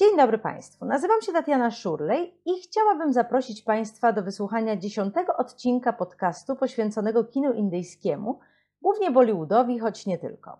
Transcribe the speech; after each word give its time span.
Dzień 0.00 0.16
dobry 0.16 0.38
Państwu. 0.38 0.84
Nazywam 0.84 1.22
się 1.22 1.32
Tatiana 1.32 1.70
Szurlej 1.70 2.34
i 2.44 2.62
chciałabym 2.62 3.12
zaprosić 3.12 3.62
Państwa 3.62 4.12
do 4.12 4.22
wysłuchania 4.22 4.76
dziesiątego 4.76 5.36
odcinka 5.36 5.92
podcastu 5.92 6.56
poświęconego 6.56 7.24
kinu 7.24 7.52
indyjskiemu, 7.52 8.38
głównie 8.82 9.10
Bollywoodowi, 9.10 9.78
choć 9.78 10.06
nie 10.06 10.18
tylko. 10.18 10.58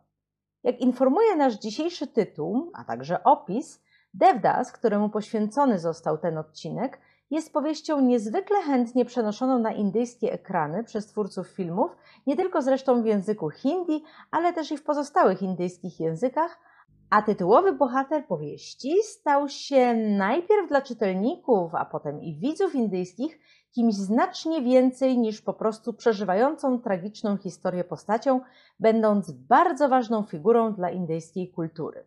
Jak 0.63 0.81
informuje 0.81 1.37
nasz 1.37 1.55
dzisiejszy 1.55 2.07
tytuł, 2.07 2.71
a 2.75 2.85
także 2.85 3.25
opis, 3.25 3.83
Devdas, 4.15 4.73
któremu 4.73 5.09
poświęcony 5.09 5.79
został 5.79 6.19
ten 6.19 6.39
odcinek, 6.39 6.99
jest 7.31 7.53
powieścią 7.53 8.01
niezwykle 8.01 8.63
chętnie 8.63 9.05
przenoszoną 9.05 9.59
na 9.59 9.73
indyjskie 9.73 10.33
ekrany 10.33 10.85
przez 10.85 11.07
twórców 11.07 11.49
filmów, 11.49 11.91
nie 12.27 12.37
tylko 12.37 12.63
zresztą 12.63 13.03
w 13.03 13.07
języku 13.07 13.51
hindi, 13.51 14.05
ale 14.31 14.53
też 14.53 14.73
i 14.73 14.77
w 14.77 14.85
pozostałych 14.85 15.43
indyjskich 15.43 16.01
językach, 16.01 16.59
a 17.11 17.23
tytułowy 17.23 17.73
bohater 17.73 18.27
powieści 18.27 19.03
stał 19.03 19.49
się 19.49 19.95
najpierw 19.95 20.69
dla 20.69 20.83
czytelników, 20.83 21.75
a 21.75 21.85
potem 21.85 22.23
i 22.23 22.37
widzów 22.37 22.75
indyjskich 22.75 23.39
kimś 23.75 23.95
znacznie 23.95 24.63
więcej 24.63 25.19
niż 25.19 25.43
po 25.43 25.55
prostu 25.55 25.93
przeżywającą 25.93 26.81
tragiczną 26.81 27.37
historię 27.37 27.85
postacią, 27.85 28.41
będąc 28.81 29.31
bardzo 29.31 29.89
ważną 29.89 30.23
figurą 30.23 30.75
dla 30.75 30.91
indyjskiej 30.91 31.51
kultury. 31.53 32.07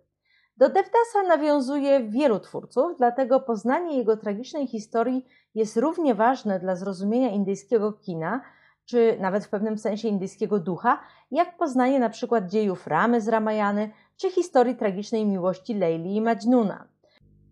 Do 0.57 0.67
Devdasa 0.67 1.23
nawiązuje 1.27 2.03
wielu 2.09 2.39
twórców, 2.39 2.97
dlatego 2.97 3.39
poznanie 3.39 3.97
jego 3.97 4.17
tragicznej 4.17 4.67
historii 4.67 5.25
jest 5.55 5.77
równie 5.77 6.15
ważne 6.15 6.59
dla 6.59 6.75
zrozumienia 6.75 7.29
indyjskiego 7.29 7.93
kina, 7.93 8.41
czy 8.85 9.17
nawet 9.19 9.45
w 9.45 9.49
pewnym 9.49 9.77
sensie 9.77 10.07
indyjskiego 10.07 10.59
ducha, 10.59 10.99
jak 11.31 11.57
poznanie 11.57 11.99
na 11.99 12.09
przykład 12.09 12.47
dziejów 12.47 12.87
Ramy 12.87 13.21
z 13.21 13.27
Ramayany, 13.27 13.91
czy 14.17 14.31
historii 14.31 14.75
tragicznej 14.75 15.25
miłości 15.25 15.73
Leili 15.73 16.15
i 16.15 16.21
Majnuna. 16.21 16.87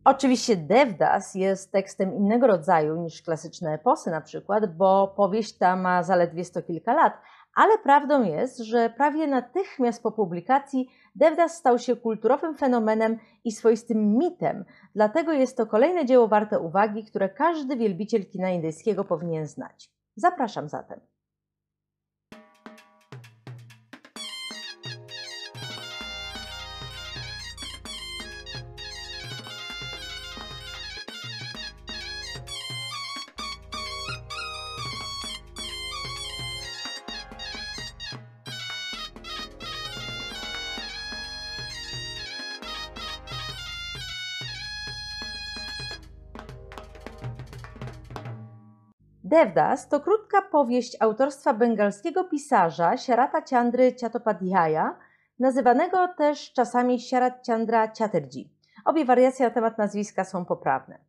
Oczywiście 0.05 0.57
Devdas 0.57 1.35
jest 1.35 1.71
tekstem 1.71 2.15
innego 2.15 2.47
rodzaju 2.47 2.95
niż 2.95 3.21
klasyczne 3.21 3.73
eposy 3.73 4.11
na 4.11 4.21
przykład, 4.21 4.77
bo 4.77 5.13
powieść 5.17 5.57
ta 5.57 5.75
ma 5.75 6.03
zaledwie 6.03 6.45
sto 6.45 6.61
kilka 6.61 6.93
lat, 6.93 7.13
ale 7.55 7.77
prawdą 7.77 8.23
jest, 8.23 8.57
że 8.57 8.89
prawie 8.89 9.27
natychmiast 9.27 10.03
po 10.03 10.11
publikacji 10.11 10.89
Devdas 11.15 11.57
stał 11.57 11.79
się 11.79 11.95
kulturowym 11.95 12.57
fenomenem 12.57 13.17
i 13.43 13.51
swoistym 13.51 14.17
mitem, 14.17 14.65
dlatego 14.95 15.31
jest 15.31 15.57
to 15.57 15.65
kolejne 15.65 16.05
dzieło 16.05 16.27
warte 16.27 16.59
uwagi, 16.59 17.05
które 17.05 17.29
każdy 17.29 17.75
wielbiciel 17.75 18.25
kina 18.25 18.49
indyjskiego 18.49 19.03
powinien 19.03 19.47
znać. 19.47 19.91
Zapraszam 20.15 20.69
zatem. 20.69 20.99
Devdas 49.31 49.87
to 49.87 49.99
krótka 49.99 50.41
powieść 50.41 50.97
autorstwa 50.99 51.53
bengalskiego 51.53 52.23
pisarza 52.23 52.97
Sharata 52.97 53.41
Chandry 53.49 53.95
Chattopadhyaya, 54.01 54.95
nazywanego 55.39 56.07
też 56.07 56.53
czasami 56.53 57.01
Sharat 57.01 57.47
Chandra 57.47 57.91
Chatterjee. 57.99 58.49
Obie 58.85 59.05
wariacje 59.05 59.45
na 59.45 59.51
temat 59.51 59.77
nazwiska 59.77 60.23
są 60.23 60.45
poprawne. 60.45 60.99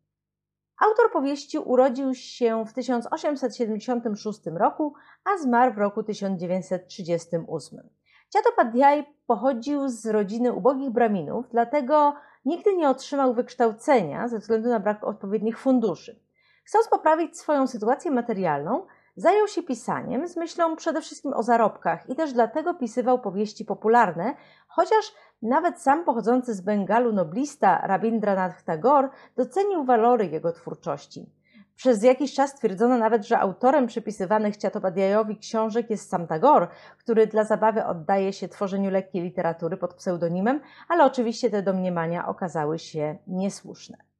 Autor 0.81 1.11
powieści 1.11 1.57
urodził 1.57 2.13
się 2.15 2.65
w 2.65 2.73
1876 2.73 4.39
roku, 4.45 4.93
a 5.25 5.37
zmarł 5.37 5.73
w 5.73 5.77
roku 5.77 6.03
1938. 6.03 7.89
Chattopadhyay 8.33 9.05
pochodził 9.27 9.89
z 9.89 10.05
rodziny 10.05 10.53
ubogich 10.53 10.89
braminów, 10.89 11.45
dlatego 11.51 12.15
nigdy 12.45 12.75
nie 12.75 12.89
otrzymał 12.89 13.33
wykształcenia 13.33 14.27
ze 14.27 14.39
względu 14.39 14.69
na 14.69 14.79
brak 14.79 15.03
odpowiednich 15.03 15.59
funduszy. 15.59 16.22
Chcąc 16.63 16.87
poprawić 16.87 17.37
swoją 17.37 17.67
sytuację 17.67 18.11
materialną, 18.11 18.85
zajął 19.15 19.47
się 19.47 19.63
pisaniem 19.63 20.27
z 20.27 20.37
myślą 20.37 20.75
przede 20.75 21.01
wszystkim 21.01 21.33
o 21.33 21.43
zarobkach 21.43 22.09
i 22.09 22.15
też 22.15 22.33
dlatego 22.33 22.73
pisywał 22.73 23.21
powieści 23.21 23.65
popularne, 23.65 24.35
chociaż 24.67 25.13
nawet 25.41 25.81
sam 25.81 26.05
pochodzący 26.05 26.53
z 26.53 26.61
Bengalu 26.61 27.13
noblista 27.13 27.87
Rabindranath 27.87 28.63
Tagore 28.63 29.09
docenił 29.35 29.83
walory 29.83 30.27
jego 30.27 30.51
twórczości. 30.51 31.29
Przez 31.75 32.03
jakiś 32.03 32.33
czas 32.33 32.55
twierdzono 32.55 32.97
nawet, 32.97 33.27
że 33.27 33.39
autorem 33.39 33.87
przypisywanych 33.87 34.55
Chattopadhyayowi 34.61 35.37
książek 35.37 35.89
jest 35.89 36.09
sam 36.09 36.27
Tagore, 36.27 36.67
który 36.97 37.27
dla 37.27 37.43
zabawy 37.43 37.85
oddaje 37.85 38.33
się 38.33 38.47
tworzeniu 38.47 38.91
lekkiej 38.91 39.21
literatury 39.21 39.77
pod 39.77 39.93
pseudonimem, 39.93 40.61
ale 40.89 41.05
oczywiście 41.05 41.49
te 41.49 41.61
domniemania 41.61 42.27
okazały 42.27 42.79
się 42.79 43.17
niesłuszne. 43.27 44.12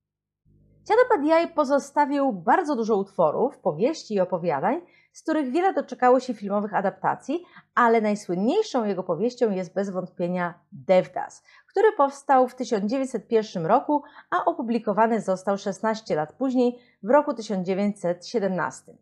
Chattopadhyay 0.87 1.47
pozostawił 1.47 2.33
bardzo 2.33 2.75
dużo 2.75 2.95
utworów, 2.95 3.57
powieści 3.57 4.13
i 4.13 4.19
opowiadań, 4.19 4.81
z 5.13 5.21
których 5.21 5.51
wiele 5.51 5.73
doczekało 5.73 6.19
się 6.19 6.33
filmowych 6.33 6.73
adaptacji, 6.73 7.43
ale 7.75 8.01
najsłynniejszą 8.01 8.85
jego 8.85 9.03
powieścią 9.03 9.51
jest 9.51 9.73
bez 9.73 9.89
wątpienia 9.89 10.53
Devdas, 10.71 11.43
który 11.67 11.91
powstał 11.91 12.47
w 12.47 12.55
1901 12.55 13.65
roku, 13.65 14.03
a 14.29 14.45
opublikowany 14.45 15.21
został 15.21 15.57
16 15.57 16.15
lat 16.15 16.33
później, 16.33 16.79
w 17.03 17.09
roku 17.09 17.33
1917. 17.33 18.97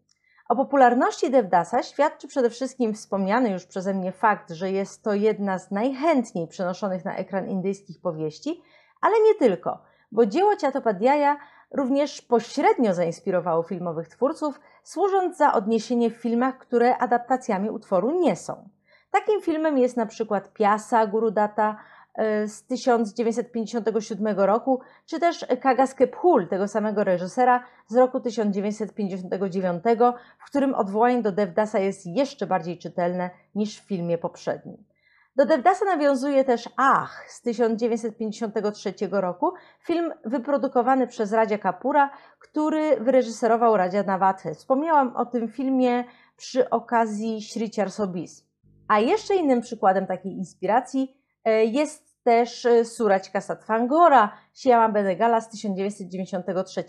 O 0.50 0.56
popularności 0.56 1.31
Devdasa 1.31 1.84
świadczy 1.84 2.28
przede 2.28 2.50
wszystkim 2.50 2.94
wspomniany 2.94 3.50
już 3.50 3.66
przeze 3.66 3.94
mnie 3.94 4.12
fakt, 4.12 4.52
że 4.52 4.72
jest 4.72 5.03
to 5.03 5.14
jedna 5.14 5.59
z 5.59 5.72
najchętniej 5.72 6.47
przenoszonych 6.47 7.06
na 7.06 7.16
ekran 7.16 7.50
indyjskich 7.50 8.02
powieści, 8.02 8.62
ale 9.02 9.16
nie 9.24 9.36
tylko, 9.36 9.81
bo 10.12 10.25
dzieło 10.25 10.52
Chattopadhyaya 10.62 11.38
również 11.72 12.22
pośrednio 12.22 12.94
zainspirowało 12.94 13.64
filmowych 13.64 14.08
twórców, 14.08 14.59
służąc 14.84 15.38
za 15.38 15.54
odniesienie 15.54 16.09
w 16.09 16.16
filmach, 16.16 16.58
które 16.58 16.98
adaptacjami 16.98 17.70
utworu 17.70 18.20
nie 18.20 18.36
są. 18.36 18.70
Takim 19.12 19.42
filmem 19.42 19.78
jest 19.78 19.98
na 19.98 20.06
przykład 20.06 20.54
Piasa 20.54 21.08
Gurudata 21.08 21.78
e, 22.14 22.48
z 22.48 22.64
1957 22.64 24.40
roku, 24.40 24.82
czy 25.06 25.20
też 25.20 25.46
Kagaske 25.62 26.08
Phul 26.08 26.48
tego 26.48 26.68
samego 26.68 27.04
reżysera 27.04 27.64
z 27.88 27.96
roku 27.96 28.20
1959, 28.20 29.84
w 30.40 30.46
którym 30.46 30.74
odwołanie 30.74 31.22
do 31.22 31.32
Devdasa 31.32 31.80
jest 31.80 32.06
jeszcze 32.06 32.48
bardziej 32.48 32.78
czytelne 32.78 33.30
niż 33.56 33.80
w 33.80 33.88
filmie 33.88 34.18
poprzednim. 34.18 34.91
Do 35.36 35.46
Devdasa 35.46 35.86
nawiązuje 35.86 36.44
też 36.44 36.69
Ach 36.78 37.25
z 37.31 37.42
1953 37.42 38.94
roku, 39.12 39.53
film 39.84 40.14
wyprodukowany 40.25 41.08
przez 41.08 41.34
Radzia 41.34 41.58
Kapura, 41.58 42.09
który 42.40 42.97
wyreżyserował 43.00 43.78
Radzia 43.78 44.03
Nawathe. 44.03 44.56
Wspomniałam 44.56 45.16
o 45.16 45.25
tym 45.25 45.47
filmie 45.47 46.03
przy 46.38 46.70
okazji 46.70 47.41
Śriciar 47.41 47.91
Sobis. 47.91 48.46
A 48.88 49.00
jeszcze 49.00 49.36
innym 49.36 49.62
przykładem 49.62 50.08
takiej 50.08 50.31
inspiracji 50.31 51.18
e, 51.46 51.66
jest 51.66 52.24
też 52.24 52.66
e, 52.66 52.86
Surać 52.86 53.30
Kasatwangora, 53.30 54.38
Siama 54.53 54.90
Benegala 54.90 55.41
z 55.41 55.50
1993 55.50 56.84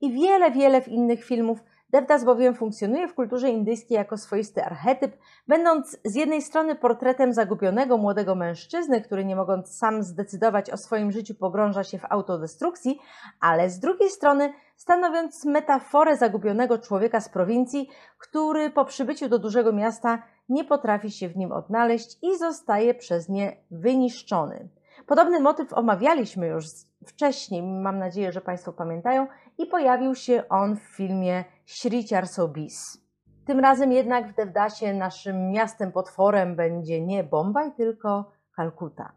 i 0.00 0.12
wiele, 0.12 0.50
wiele 0.50 0.80
innych 0.88 1.24
filmów 1.24 1.58
Devdas 1.90 2.24
bowiem 2.24 2.54
funkcjonuje 2.54 3.08
w 3.08 3.14
kulturze 3.14 3.50
indyjskiej 3.50 3.96
jako 3.96 4.16
swoisty 4.16 4.64
archetyp, 4.64 5.16
będąc 5.46 5.98
z 6.04 6.14
jednej 6.14 6.42
strony 6.42 6.74
portretem 6.74 7.32
zagubionego 7.32 7.98
młodego 7.98 8.34
mężczyzny, 8.34 9.00
który 9.00 9.24
nie 9.24 9.36
mogąc 9.36 9.76
sam 9.76 10.02
zdecydować 10.02 10.70
o 10.70 10.76
swoim 10.76 11.12
życiu 11.12 11.34
pogrąża 11.34 11.84
się 11.84 11.98
w 11.98 12.04
autodestrukcji, 12.12 12.98
ale 13.40 13.70
z 13.70 13.78
drugiej 13.78 14.10
strony 14.10 14.52
stanowiąc 14.76 15.44
metaforę 15.44 16.16
zagubionego 16.16 16.78
człowieka 16.78 17.20
z 17.20 17.28
prowincji, 17.28 17.88
który 18.18 18.70
po 18.70 18.84
przybyciu 18.84 19.28
do 19.28 19.38
dużego 19.38 19.72
miasta 19.72 20.22
nie 20.48 20.64
potrafi 20.64 21.10
się 21.10 21.28
w 21.28 21.36
nim 21.36 21.52
odnaleźć 21.52 22.18
i 22.22 22.38
zostaje 22.38 22.94
przez 22.94 23.28
nie 23.28 23.56
wyniszczony. 23.70 24.68
Podobny 25.06 25.40
motyw 25.40 25.72
omawialiśmy 25.72 26.46
już 26.46 26.64
wcześniej, 27.06 27.62
mam 27.62 27.98
nadzieję, 27.98 28.32
że 28.32 28.40
Państwo 28.40 28.72
pamiętają, 28.72 29.26
i 29.58 29.66
pojawił 29.66 30.14
się 30.14 30.48
on 30.48 30.76
w 30.76 30.82
filmie 30.82 31.44
Śriciar 31.66 32.28
Sobis. 32.28 33.08
Tym 33.46 33.60
razem 33.60 33.92
jednak 33.92 34.28
w 34.28 34.34
Devdasie 34.34 34.94
naszym 34.94 35.50
miastem 35.50 35.92
potworem 35.92 36.56
będzie 36.56 37.00
nie 37.00 37.24
Bombaj, 37.24 37.72
tylko 37.72 38.30
Kalkuta. 38.56 39.12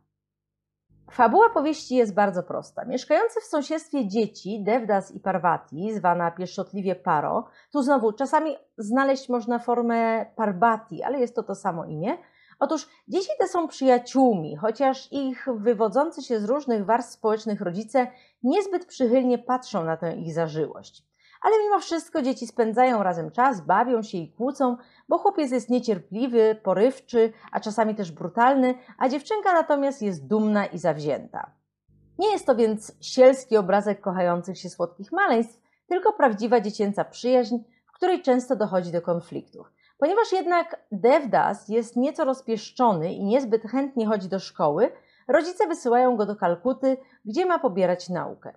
Fabuła 1.11 1.49
powieści 1.49 1.95
jest 1.95 2.13
bardzo 2.13 2.43
prosta. 2.43 2.85
Mieszkające 2.85 3.41
w 3.41 3.43
sąsiedztwie 3.43 4.07
dzieci, 4.07 4.63
Devdas 4.63 5.11
i 5.11 5.19
Parvati, 5.19 5.93
zwana 5.93 6.31
pieszczotliwie 6.31 6.95
Paro, 6.95 7.47
tu 7.71 7.81
znowu 7.81 8.13
czasami 8.13 8.55
znaleźć 8.77 9.29
można 9.29 9.59
formę 9.59 10.25
Parbati, 10.35 11.03
ale 11.03 11.19
jest 11.19 11.35
to 11.35 11.43
to 11.43 11.55
samo 11.55 11.85
imię, 11.85 12.17
Otóż 12.61 12.87
dzieci 13.07 13.29
te 13.39 13.47
są 13.47 13.67
przyjaciółmi, 13.67 14.55
chociaż 14.55 15.11
ich 15.11 15.47
wywodzący 15.55 16.21
się 16.21 16.39
z 16.39 16.45
różnych 16.45 16.85
warstw 16.85 17.13
społecznych 17.13 17.61
rodzice 17.61 18.07
niezbyt 18.43 18.85
przychylnie 18.85 19.37
patrzą 19.37 19.83
na 19.83 19.97
tę 19.97 20.15
ich 20.15 20.33
zażyłość. 20.33 21.03
Ale 21.41 21.55
mimo 21.63 21.79
wszystko 21.79 22.21
dzieci 22.21 22.47
spędzają 22.47 23.03
razem 23.03 23.31
czas, 23.31 23.61
bawią 23.61 24.03
się 24.03 24.17
i 24.17 24.33
kłócą, 24.33 24.77
bo 25.09 25.17
chłopiec 25.17 25.51
jest 25.51 25.69
niecierpliwy, 25.69 26.55
porywczy, 26.63 27.33
a 27.51 27.59
czasami 27.59 27.95
też 27.95 28.11
brutalny, 28.11 28.75
a 28.97 29.09
dziewczynka 29.09 29.53
natomiast 29.53 30.01
jest 30.01 30.27
dumna 30.27 30.65
i 30.65 30.77
zawzięta. 30.77 31.51
Nie 32.19 32.31
jest 32.31 32.45
to 32.45 32.55
więc 32.55 32.91
sielski 33.01 33.57
obrazek 33.57 34.01
kochających 34.01 34.57
się 34.57 34.69
słodkich 34.69 35.11
maleństw, 35.11 35.61
tylko 35.87 36.13
prawdziwa 36.13 36.61
dziecięca 36.61 37.05
przyjaźń, 37.05 37.57
w 37.85 37.91
której 37.91 38.21
często 38.21 38.55
dochodzi 38.55 38.91
do 38.91 39.01
konfliktów. 39.01 39.71
Ponieważ 40.01 40.31
jednak 40.31 40.85
Devdas 40.91 41.69
jest 41.69 41.95
nieco 41.95 42.25
rozpieszczony 42.25 43.13
i 43.13 43.23
niezbyt 43.23 43.63
chętnie 43.63 44.07
chodzi 44.07 44.29
do 44.29 44.39
szkoły, 44.39 44.91
rodzice 45.27 45.67
wysyłają 45.67 46.17
go 46.17 46.25
do 46.25 46.35
Kalkuty, 46.35 46.97
gdzie 47.25 47.45
ma 47.45 47.59
pobierać 47.59 48.09
naukę. 48.09 48.53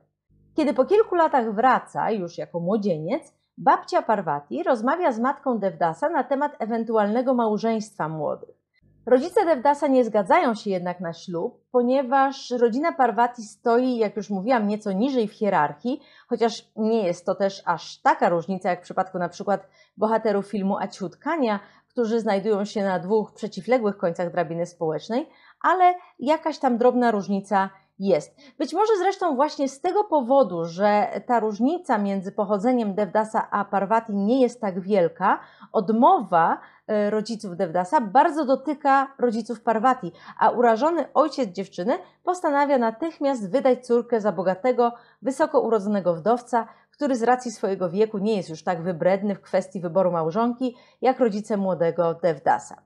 Kiedy 0.56 0.74
po 0.74 0.84
kilku 0.84 1.14
latach 1.14 1.54
wraca, 1.54 2.10
już 2.10 2.38
jako 2.38 2.60
młodzieniec, 2.60 3.34
babcia 3.58 4.02
Parvati 4.02 4.62
rozmawia 4.62 5.12
z 5.12 5.20
matką 5.20 5.58
Devdasa 5.58 6.08
na 6.08 6.24
temat 6.24 6.56
ewentualnego 6.58 7.34
małżeństwa 7.34 8.08
młodych. 8.08 8.63
Rodzice 9.06 9.44
Devdasa 9.44 9.86
nie 9.86 10.04
zgadzają 10.04 10.54
się 10.54 10.70
jednak 10.70 11.00
na 11.00 11.12
ślub, 11.12 11.60
ponieważ 11.72 12.50
rodzina 12.50 12.92
Parvati 12.92 13.42
stoi, 13.42 13.96
jak 13.96 14.16
już 14.16 14.30
mówiłam, 14.30 14.68
nieco 14.68 14.92
niżej 14.92 15.28
w 15.28 15.32
hierarchii, 15.32 16.00
chociaż 16.28 16.68
nie 16.76 17.06
jest 17.06 17.26
to 17.26 17.34
też 17.34 17.62
aż 17.64 17.98
taka 17.98 18.28
różnica 18.28 18.70
jak 18.70 18.80
w 18.80 18.82
przypadku 18.82 19.18
na 19.18 19.28
przykład 19.28 19.68
bohaterów 19.96 20.46
filmu 20.46 20.78
Aciutkania, 20.78 21.60
którzy 21.88 22.20
znajdują 22.20 22.64
się 22.64 22.84
na 22.84 22.98
dwóch 22.98 23.32
przeciwległych 23.32 23.96
końcach 23.96 24.32
drabiny 24.32 24.66
społecznej, 24.66 25.28
ale 25.60 25.94
jakaś 26.18 26.58
tam 26.58 26.78
drobna 26.78 27.10
różnica 27.10 27.70
jest. 27.98 28.36
Być 28.58 28.74
może 28.74 28.92
zresztą 28.98 29.36
właśnie 29.36 29.68
z 29.68 29.80
tego 29.80 30.04
powodu, 30.04 30.64
że 30.64 31.08
ta 31.26 31.40
różnica 31.40 31.98
między 31.98 32.32
pochodzeniem 32.32 32.94
Devdasa 32.94 33.48
a 33.50 33.64
Parvati 33.64 34.12
nie 34.14 34.40
jest 34.40 34.60
tak 34.60 34.80
wielka, 34.80 35.40
odmowa 35.72 36.60
rodziców 37.10 37.56
Devdasa 37.56 38.00
bardzo 38.00 38.44
dotyka 38.44 39.14
rodziców 39.18 39.60
Parvati, 39.60 40.12
a 40.38 40.50
urażony 40.50 41.12
ojciec 41.14 41.50
dziewczyny 41.50 41.98
postanawia 42.24 42.78
natychmiast 42.78 43.50
wydać 43.50 43.86
córkę 43.86 44.20
za 44.20 44.32
bogatego, 44.32 44.92
wysoko 45.22 45.60
urodzonego 45.60 46.14
wdowca, 46.14 46.66
który 46.90 47.16
z 47.16 47.22
racji 47.22 47.50
swojego 47.50 47.90
wieku 47.90 48.18
nie 48.18 48.36
jest 48.36 48.48
już 48.48 48.62
tak 48.62 48.82
wybredny 48.82 49.34
w 49.34 49.40
kwestii 49.40 49.80
wyboru 49.80 50.12
małżonki, 50.12 50.76
jak 51.00 51.20
rodzice 51.20 51.56
młodego 51.56 52.14
Devdasa. 52.14 52.82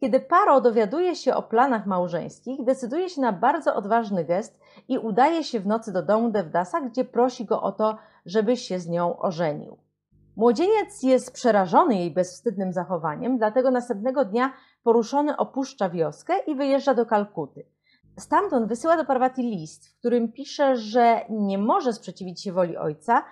Kiedy 0.00 0.20
Paro 0.20 0.60
dowiaduje 0.60 1.16
się 1.16 1.34
o 1.34 1.42
planach 1.42 1.86
małżeńskich, 1.86 2.64
decyduje 2.64 3.08
się 3.08 3.20
na 3.20 3.32
bardzo 3.32 3.74
odważny 3.74 4.24
gest 4.24 4.60
i 4.88 4.98
udaje 4.98 5.44
się 5.44 5.60
w 5.60 5.66
nocy 5.66 5.92
do 5.92 6.02
domu 6.02 6.30
Devdasa, 6.30 6.80
gdzie 6.80 7.04
prosi 7.04 7.44
go 7.44 7.62
o 7.62 7.72
to, 7.72 7.98
żeby 8.26 8.56
się 8.56 8.78
z 8.78 8.88
nią 8.88 9.18
ożenił. 9.18 9.87
Młodzieniec 10.38 11.02
jest 11.02 11.32
przerażony 11.32 11.94
jej 11.94 12.10
bezwstydnym 12.10 12.72
zachowaniem, 12.72 13.38
dlatego 13.38 13.70
następnego 13.70 14.24
dnia 14.24 14.52
poruszony 14.82 15.36
opuszcza 15.36 15.90
wioskę 15.90 16.38
i 16.46 16.54
wyjeżdża 16.54 16.94
do 16.94 17.06
Kalkuty. 17.06 17.66
Stamtąd 18.18 18.68
wysyła 18.68 18.96
do 18.96 19.04
Parvati 19.04 19.42
list, 19.42 19.88
w 19.88 19.98
którym 19.98 20.32
pisze, 20.32 20.76
że 20.76 21.20
nie 21.30 21.58
może 21.58 21.92
sprzeciwić 21.92 22.42
się 22.42 22.52
woli 22.52 22.76
ojca, 22.76 23.24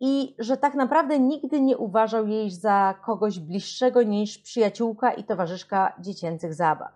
i 0.00 0.36
że 0.38 0.56
tak 0.56 0.74
naprawdę 0.74 1.18
nigdy 1.18 1.60
nie 1.60 1.78
uważał 1.78 2.26
jej 2.26 2.50
za 2.50 2.94
kogoś 3.04 3.38
bliższego 3.38 4.02
niż 4.02 4.38
przyjaciółka 4.38 5.12
i 5.12 5.24
towarzyszka 5.24 5.96
dziecięcych 6.00 6.54
zabaw. 6.54 6.92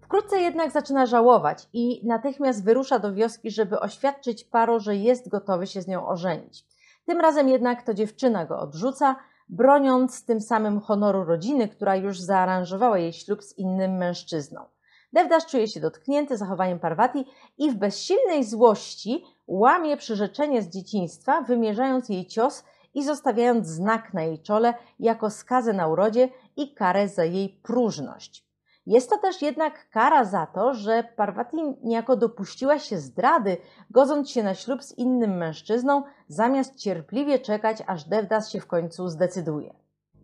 Wkrótce 0.00 0.40
jednak 0.40 0.70
zaczyna 0.70 1.06
żałować 1.06 1.68
i 1.72 2.06
natychmiast 2.06 2.64
wyrusza 2.64 2.98
do 2.98 3.14
wioski, 3.14 3.50
żeby 3.50 3.80
oświadczyć 3.80 4.44
Paro, 4.44 4.80
że 4.80 4.96
jest 4.96 5.28
gotowy 5.28 5.66
się 5.66 5.82
z 5.82 5.88
nią 5.88 6.06
ożenić. 6.06 6.73
Tym 7.06 7.20
razem 7.20 7.48
jednak 7.48 7.82
to 7.82 7.94
dziewczyna 7.94 8.46
go 8.46 8.58
odrzuca, 8.58 9.16
broniąc 9.48 10.24
tym 10.24 10.40
samym 10.40 10.80
honoru 10.80 11.24
rodziny, 11.24 11.68
która 11.68 11.96
już 11.96 12.20
zaaranżowała 12.20 12.98
jej 12.98 13.12
ślub 13.12 13.42
z 13.42 13.58
innym 13.58 13.96
mężczyzną. 13.96 14.64
Devdas 15.12 15.46
czuje 15.46 15.68
się 15.68 15.80
dotknięty 15.80 16.36
zachowaniem 16.36 16.78
Parvati 16.78 17.24
i 17.58 17.70
w 17.70 17.74
bezsilnej 17.74 18.44
złości 18.44 19.24
łamie 19.46 19.96
przyrzeczenie 19.96 20.62
z 20.62 20.68
dzieciństwa, 20.68 21.40
wymierzając 21.40 22.08
jej 22.08 22.26
cios 22.26 22.64
i 22.94 23.04
zostawiając 23.04 23.66
znak 23.66 24.14
na 24.14 24.22
jej 24.22 24.38
czole 24.38 24.74
jako 25.00 25.30
skazę 25.30 25.72
na 25.72 25.88
urodzie 25.88 26.28
i 26.56 26.74
karę 26.74 27.08
za 27.08 27.24
jej 27.24 27.48
próżność. 27.48 28.43
Jest 28.86 29.10
to 29.10 29.18
też 29.18 29.42
jednak 29.42 29.90
kara 29.90 30.24
za 30.24 30.46
to, 30.46 30.74
że 30.74 31.04
Parvati 31.16 31.56
niejako 31.82 32.16
dopuściła 32.16 32.78
się 32.78 32.98
zdrady, 32.98 33.56
godząc 33.90 34.30
się 34.30 34.42
na 34.42 34.54
ślub 34.54 34.82
z 34.82 34.98
innym 34.98 35.36
mężczyzną, 35.36 36.02
zamiast 36.28 36.76
cierpliwie 36.76 37.38
czekać, 37.38 37.82
aż 37.86 38.04
Devdas 38.04 38.50
się 38.50 38.60
w 38.60 38.66
końcu 38.66 39.08
zdecyduje. 39.08 39.74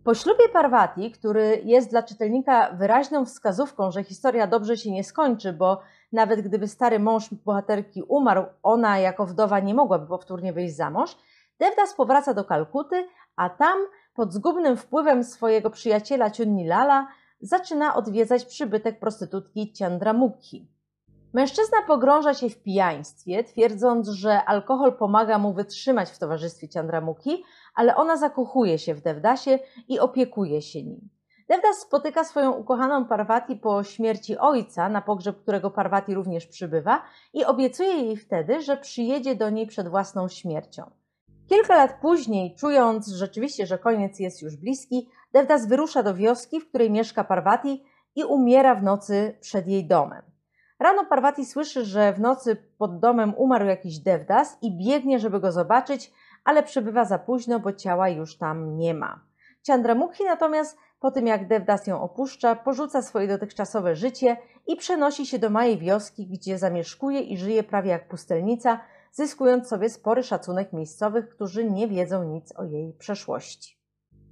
Po 0.04 0.14
ślubie 0.14 0.48
Parvati, 0.48 1.10
który 1.10 1.62
jest 1.64 1.90
dla 1.90 2.02
czytelnika 2.02 2.70
wyraźną 2.72 3.24
wskazówką, 3.24 3.90
że 3.90 4.04
historia 4.04 4.46
dobrze 4.46 4.76
się 4.76 4.90
nie 4.90 5.04
skończy, 5.04 5.52
bo 5.52 5.80
nawet 6.12 6.40
gdyby 6.40 6.68
stary 6.68 6.98
mąż 6.98 7.34
bohaterki 7.34 8.02
umarł, 8.02 8.44
ona 8.62 8.98
jako 8.98 9.26
wdowa 9.26 9.60
nie 9.60 9.74
mogłaby 9.74 10.06
powtórnie 10.06 10.52
wyjść 10.52 10.76
za 10.76 10.90
mąż, 10.90 11.16
Devdas 11.58 11.94
powraca 11.94 12.34
do 12.34 12.44
Kalkuty, 12.44 13.08
a 13.36 13.50
tam 13.50 13.78
pod 14.14 14.32
zgubnym 14.32 14.76
wpływem 14.76 15.24
swojego 15.24 15.70
przyjaciela 15.70 16.30
Lala 16.64 17.06
zaczyna 17.40 17.94
odwiedzać 17.94 18.44
przybytek 18.44 19.00
prostytutki 19.00 19.72
Chandramukhi. 19.78 20.68
Mężczyzna 21.32 21.78
pogrąża 21.86 22.34
się 22.34 22.50
w 22.50 22.62
pijaństwie, 22.62 23.44
twierdząc, 23.44 24.08
że 24.08 24.44
alkohol 24.44 24.96
pomaga 24.96 25.38
mu 25.38 25.52
wytrzymać 25.52 26.10
w 26.10 26.18
towarzystwie 26.18 26.68
Chandramukhi, 26.74 27.42
ale 27.74 27.96
ona 27.96 28.16
zakochuje 28.16 28.78
się 28.78 28.94
w 28.94 29.02
Devdasie 29.02 29.58
i 29.88 29.98
opiekuje 29.98 30.62
się 30.62 30.82
nim. 30.82 31.08
Devdas 31.48 31.78
spotyka 31.78 32.24
swoją 32.24 32.52
ukochaną 32.52 33.04
Parvati 33.04 33.56
po 33.56 33.84
śmierci 33.84 34.38
ojca, 34.38 34.88
na 34.88 35.02
pogrzeb 35.02 35.42
którego 35.42 35.70
Parvati 35.70 36.14
również 36.14 36.46
przybywa 36.46 37.02
i 37.32 37.44
obiecuje 37.44 37.94
jej 37.94 38.16
wtedy, 38.16 38.62
że 38.62 38.76
przyjedzie 38.76 39.34
do 39.34 39.50
niej 39.50 39.66
przed 39.66 39.88
własną 39.88 40.28
śmiercią. 40.28 40.90
Kilka 41.48 41.76
lat 41.76 42.00
później, 42.00 42.54
czując 42.54 43.08
rzeczywiście, 43.08 43.66
że 43.66 43.78
koniec 43.78 44.18
jest 44.18 44.42
już 44.42 44.56
bliski, 44.56 45.08
Devdas 45.32 45.66
wyrusza 45.66 46.02
do 46.02 46.14
wioski, 46.14 46.60
w 46.60 46.68
której 46.68 46.90
mieszka 46.90 47.24
Parvati 47.24 47.84
i 48.16 48.24
umiera 48.24 48.74
w 48.74 48.82
nocy 48.82 49.38
przed 49.40 49.66
jej 49.66 49.86
domem. 49.86 50.22
Rano 50.78 51.04
Parvati 51.04 51.46
słyszy, 51.46 51.84
że 51.84 52.12
w 52.12 52.20
nocy 52.20 52.56
pod 52.78 53.00
domem 53.00 53.34
umarł 53.36 53.66
jakiś 53.66 53.98
Devdas 53.98 54.58
i 54.62 54.78
biegnie, 54.78 55.18
żeby 55.18 55.40
go 55.40 55.52
zobaczyć, 55.52 56.12
ale 56.44 56.62
przybywa 56.62 57.04
za 57.04 57.18
późno, 57.18 57.60
bo 57.60 57.72
ciała 57.72 58.08
już 58.08 58.36
tam 58.36 58.76
nie 58.76 58.94
ma. 58.94 59.20
Chandramukhi 59.66 60.24
natomiast 60.24 60.78
po 61.00 61.10
tym 61.10 61.26
jak 61.26 61.48
Devdas 61.48 61.86
ją 61.86 62.02
opuszcza, 62.02 62.56
porzuca 62.56 63.02
swoje 63.02 63.28
dotychczasowe 63.28 63.96
życie 63.96 64.36
i 64.66 64.76
przenosi 64.76 65.26
się 65.26 65.38
do 65.38 65.50
małej 65.50 65.78
wioski, 65.78 66.26
gdzie 66.26 66.58
zamieszkuje 66.58 67.20
i 67.20 67.38
żyje 67.38 67.62
prawie 67.62 67.90
jak 67.90 68.08
pustelnica, 68.08 68.80
zyskując 69.12 69.68
sobie 69.68 69.90
spory 69.90 70.22
szacunek 70.22 70.72
miejscowych, 70.72 71.28
którzy 71.28 71.70
nie 71.70 71.88
wiedzą 71.88 72.24
nic 72.24 72.52
o 72.56 72.64
jej 72.64 72.92
przeszłości. 72.92 73.79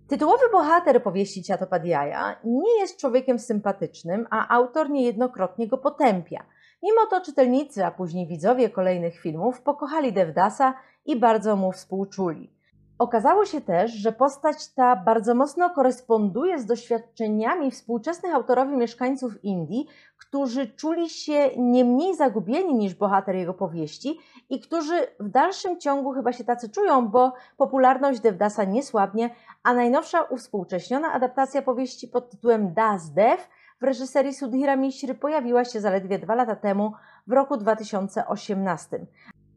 Tytułowy 0.09 0.45
bohater 0.53 1.03
powieści 1.03 1.43
Ciatopadjaja 1.43 2.37
nie 2.45 2.81
jest 2.81 3.01
człowiekiem 3.01 3.39
sympatycznym, 3.39 4.27
a 4.31 4.49
autor 4.49 4.91
niejednokrotnie 4.91 5.69
go 5.69 5.79
potępia. 5.79 6.45
Mimo 6.83 7.07
to 7.11 7.21
czytelnicy, 7.21 7.85
a 7.85 7.91
później 7.91 8.27
widzowie 8.27 8.71
kolejnych 8.71 9.21
filmów 9.21 9.61
pokochali 9.61 10.13
Devdasa 10.13 10.75
i 11.07 11.17
bardzo 11.17 11.57
mu 11.57 11.73
współczuli. 11.73 12.58
Okazało 12.99 13.45
się 13.45 13.61
też, 13.61 13.93
że 13.93 14.13
postać 14.13 14.69
ta 14.69 14.97
bardzo 14.97 15.35
mocno 15.35 15.71
koresponduje 15.71 16.59
z 16.59 16.67
doświadczeniami 16.67 17.71
współczesnych 17.71 18.35
autorowi 18.35 18.77
mieszkańców 18.77 19.45
Indii, 19.45 19.87
którzy 20.19 20.67
czuli 20.67 21.11
się 21.11 21.51
nie 21.57 21.85
mniej 21.85 22.17
zagubieni 22.17 22.75
niż 22.75 22.95
bohater 22.95 23.35
jego 23.35 23.55
powieści 23.55 24.19
i 24.51 24.61
którzy 24.61 25.07
w 25.21 25.29
dalszym 25.29 25.81
ciągu 25.81 26.13
chyba 26.13 26.33
się 26.33 26.45
tacy 26.45 26.69
czują, 26.69 27.09
bo 27.09 27.33
popularność 27.57 28.21
Devdasa 28.21 28.65
nie 28.65 28.83
słabnie, 28.83 29.31
a 29.63 29.75
najnowsza 29.75 30.23
uwspółcześniona 30.23 31.13
adaptacja 31.13 31.63
powieści 31.63 32.09
pod 32.09 32.31
tytułem 32.31 32.75
Das 32.75 33.11
Dev 33.11 33.43
w 33.81 33.85
reżyserii 33.85 34.35
Sudhira 34.35 34.77
Mishry 34.77 35.15
pojawiła 35.15 35.65
się 35.65 35.81
zaledwie 35.81 36.19
dwa 36.19 36.35
lata 36.35 36.57
temu 36.57 36.93
w 37.27 37.33
roku 37.33 37.57
2018. 37.57 39.07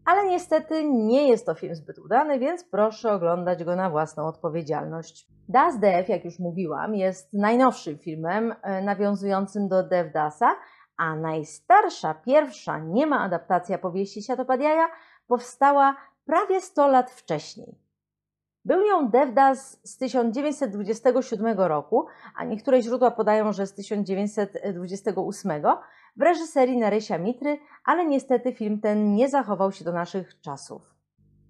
Ale 0.06 0.28
niestety 0.28 0.84
nie 0.84 1.28
jest 1.28 1.46
to 1.46 1.54
film 1.54 1.76
zbyt 1.76 2.00
udany, 2.00 2.40
więc 2.40 2.64
proszę 2.64 3.14
oglądać 3.14 3.64
go 3.64 3.76
na 3.76 3.90
własną 3.90 4.28
odpowiedzialność. 4.28 5.28
Das 5.50 5.80
Dev, 5.80 6.14
jak 6.14 6.26
już 6.26 6.40
mówiłam, 6.40 6.96
jest 6.96 7.34
najnowszym 7.34 7.98
filmem 7.98 8.56
e, 8.62 8.82
nawiązującym 8.82 9.68
do 9.68 9.84
Devdasa, 9.84 10.56
a 10.98 11.16
najstarsza, 11.16 12.14
pierwsza 12.14 12.80
niema 12.80 13.20
adaptacja 13.20 13.78
powieści 13.78 14.24
Siatopadiaja 14.24 14.88
powstała 15.28 15.96
prawie 16.26 16.62
100 16.62 16.88
lat 16.88 17.12
wcześniej. 17.12 17.76
Był 18.66 18.82
nią 18.84 19.10
Devdas 19.10 19.80
z 19.84 19.98
1927 19.98 21.60
roku, 21.60 22.06
a 22.36 22.44
niektóre 22.44 22.82
źródła 22.82 23.12
podają, 23.12 23.54
że 23.54 23.68
z 23.68 23.74
1928 23.74 25.64
w 26.16 26.22
reżyserii 26.22 26.78
Narysia 26.78 27.18
Mitry, 27.18 27.60
ale 27.86 28.06
niestety 28.06 28.54
film 28.54 28.80
ten 28.80 29.16
nie 29.16 29.30
zachował 29.30 29.72
się 29.72 29.86
do 29.86 29.92
naszych 29.92 30.42
czasów. 30.42 30.92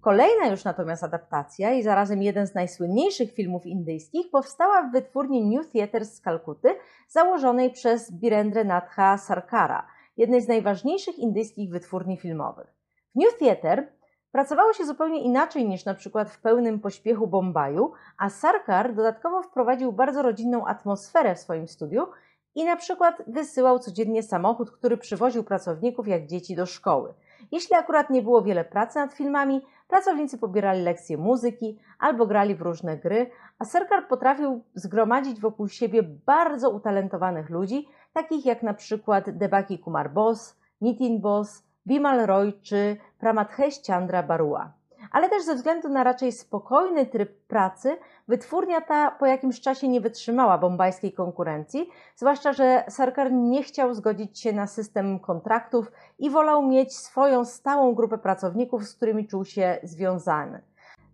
Kolejna 0.00 0.46
już 0.46 0.64
natomiast 0.64 1.04
adaptacja 1.04 1.72
i 1.72 1.82
zarazem 1.82 2.22
jeden 2.22 2.46
z 2.46 2.54
najsłynniejszych 2.54 3.32
filmów 3.32 3.66
indyjskich 3.66 4.30
powstała 4.30 4.82
w 4.82 4.92
wytwórni 4.92 5.56
New 5.56 5.72
Theatres 5.72 6.14
z 6.14 6.20
Kalkuty, 6.20 6.74
założonej 7.08 7.70
przez 7.70 8.12
Birendra 8.12 9.16
Sarkara, 9.18 9.86
jednej 10.16 10.40
z 10.40 10.48
najważniejszych 10.48 11.18
indyjskich 11.18 11.70
wytwórni 11.70 12.16
filmowych. 12.16 12.74
W 13.14 13.18
New 13.18 13.38
Theatre 13.38 13.86
pracowało 14.32 14.72
się 14.72 14.84
zupełnie 14.84 15.22
inaczej 15.22 15.68
niż 15.68 15.84
na 15.84 15.94
przykład 15.94 16.30
w 16.30 16.40
pełnym 16.40 16.80
pośpiechu 16.80 17.26
Bombaju, 17.26 17.92
a 18.18 18.30
Sarkar 18.30 18.94
dodatkowo 18.94 19.42
wprowadził 19.42 19.92
bardzo 19.92 20.22
rodzinną 20.22 20.66
atmosferę 20.66 21.34
w 21.34 21.38
swoim 21.38 21.68
studiu 21.68 22.06
i 22.54 22.64
na 22.64 22.76
przykład 22.76 23.22
wysyłał 23.26 23.78
codziennie 23.78 24.22
samochód, 24.22 24.70
który 24.70 24.96
przywoził 24.96 25.44
pracowników 25.44 26.08
jak 26.08 26.26
dzieci 26.26 26.56
do 26.56 26.66
szkoły. 26.66 27.14
Jeśli 27.52 27.76
akurat 27.76 28.10
nie 28.10 28.22
było 28.22 28.42
wiele 28.42 28.64
pracy 28.64 28.98
nad 28.98 29.12
filmami, 29.12 29.62
pracownicy 29.88 30.38
pobierali 30.38 30.82
lekcje 30.82 31.16
muzyki 31.16 31.78
albo 31.98 32.26
grali 32.26 32.54
w 32.54 32.62
różne 32.62 32.96
gry, 32.96 33.30
a 33.58 33.64
Serkar 33.64 34.08
potrafił 34.08 34.62
zgromadzić 34.74 35.40
wokół 35.40 35.68
siebie 35.68 36.02
bardzo 36.02 36.70
utalentowanych 36.70 37.50
ludzi, 37.50 37.88
takich 38.12 38.46
jak 38.46 38.62
na 38.62 38.74
przykład 38.74 39.30
Debaki 39.30 39.78
Kumar 39.78 40.12
Bose, 40.12 40.54
Nitin 40.80 41.20
Bose, 41.20 41.62
Bimal 41.86 42.26
Roy 42.26 42.52
czy 42.62 42.96
Pramadhesh 43.18 43.82
Chandra 43.86 44.22
Barua 44.22 44.81
ale 45.12 45.28
też 45.28 45.44
ze 45.44 45.54
względu 45.54 45.88
na 45.88 46.04
raczej 46.04 46.32
spokojny 46.32 47.06
tryb 47.06 47.46
pracy, 47.46 47.96
wytwórnia 48.28 48.80
ta 48.80 49.10
po 49.10 49.26
jakimś 49.26 49.60
czasie 49.60 49.88
nie 49.88 50.00
wytrzymała 50.00 50.58
bombajskiej 50.58 51.12
konkurencji, 51.12 51.88
zwłaszcza, 52.16 52.52
że 52.52 52.84
Sarkar 52.88 53.32
nie 53.32 53.62
chciał 53.62 53.94
zgodzić 53.94 54.40
się 54.40 54.52
na 54.52 54.66
system 54.66 55.20
kontraktów 55.20 55.92
i 56.18 56.30
wolał 56.30 56.66
mieć 56.66 56.96
swoją 56.96 57.44
stałą 57.44 57.94
grupę 57.94 58.18
pracowników, 58.18 58.84
z 58.84 58.94
którymi 58.94 59.28
czuł 59.28 59.44
się 59.44 59.78
związany. 59.82 60.62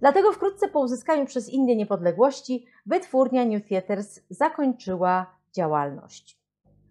Dlatego 0.00 0.32
wkrótce 0.32 0.68
po 0.68 0.80
uzyskaniu 0.80 1.26
przez 1.26 1.48
Indię 1.48 1.76
niepodległości 1.76 2.66
wytwórnia 2.86 3.44
New 3.44 3.68
Theatres 3.68 4.20
zakończyła 4.30 5.26
działalność. 5.52 6.38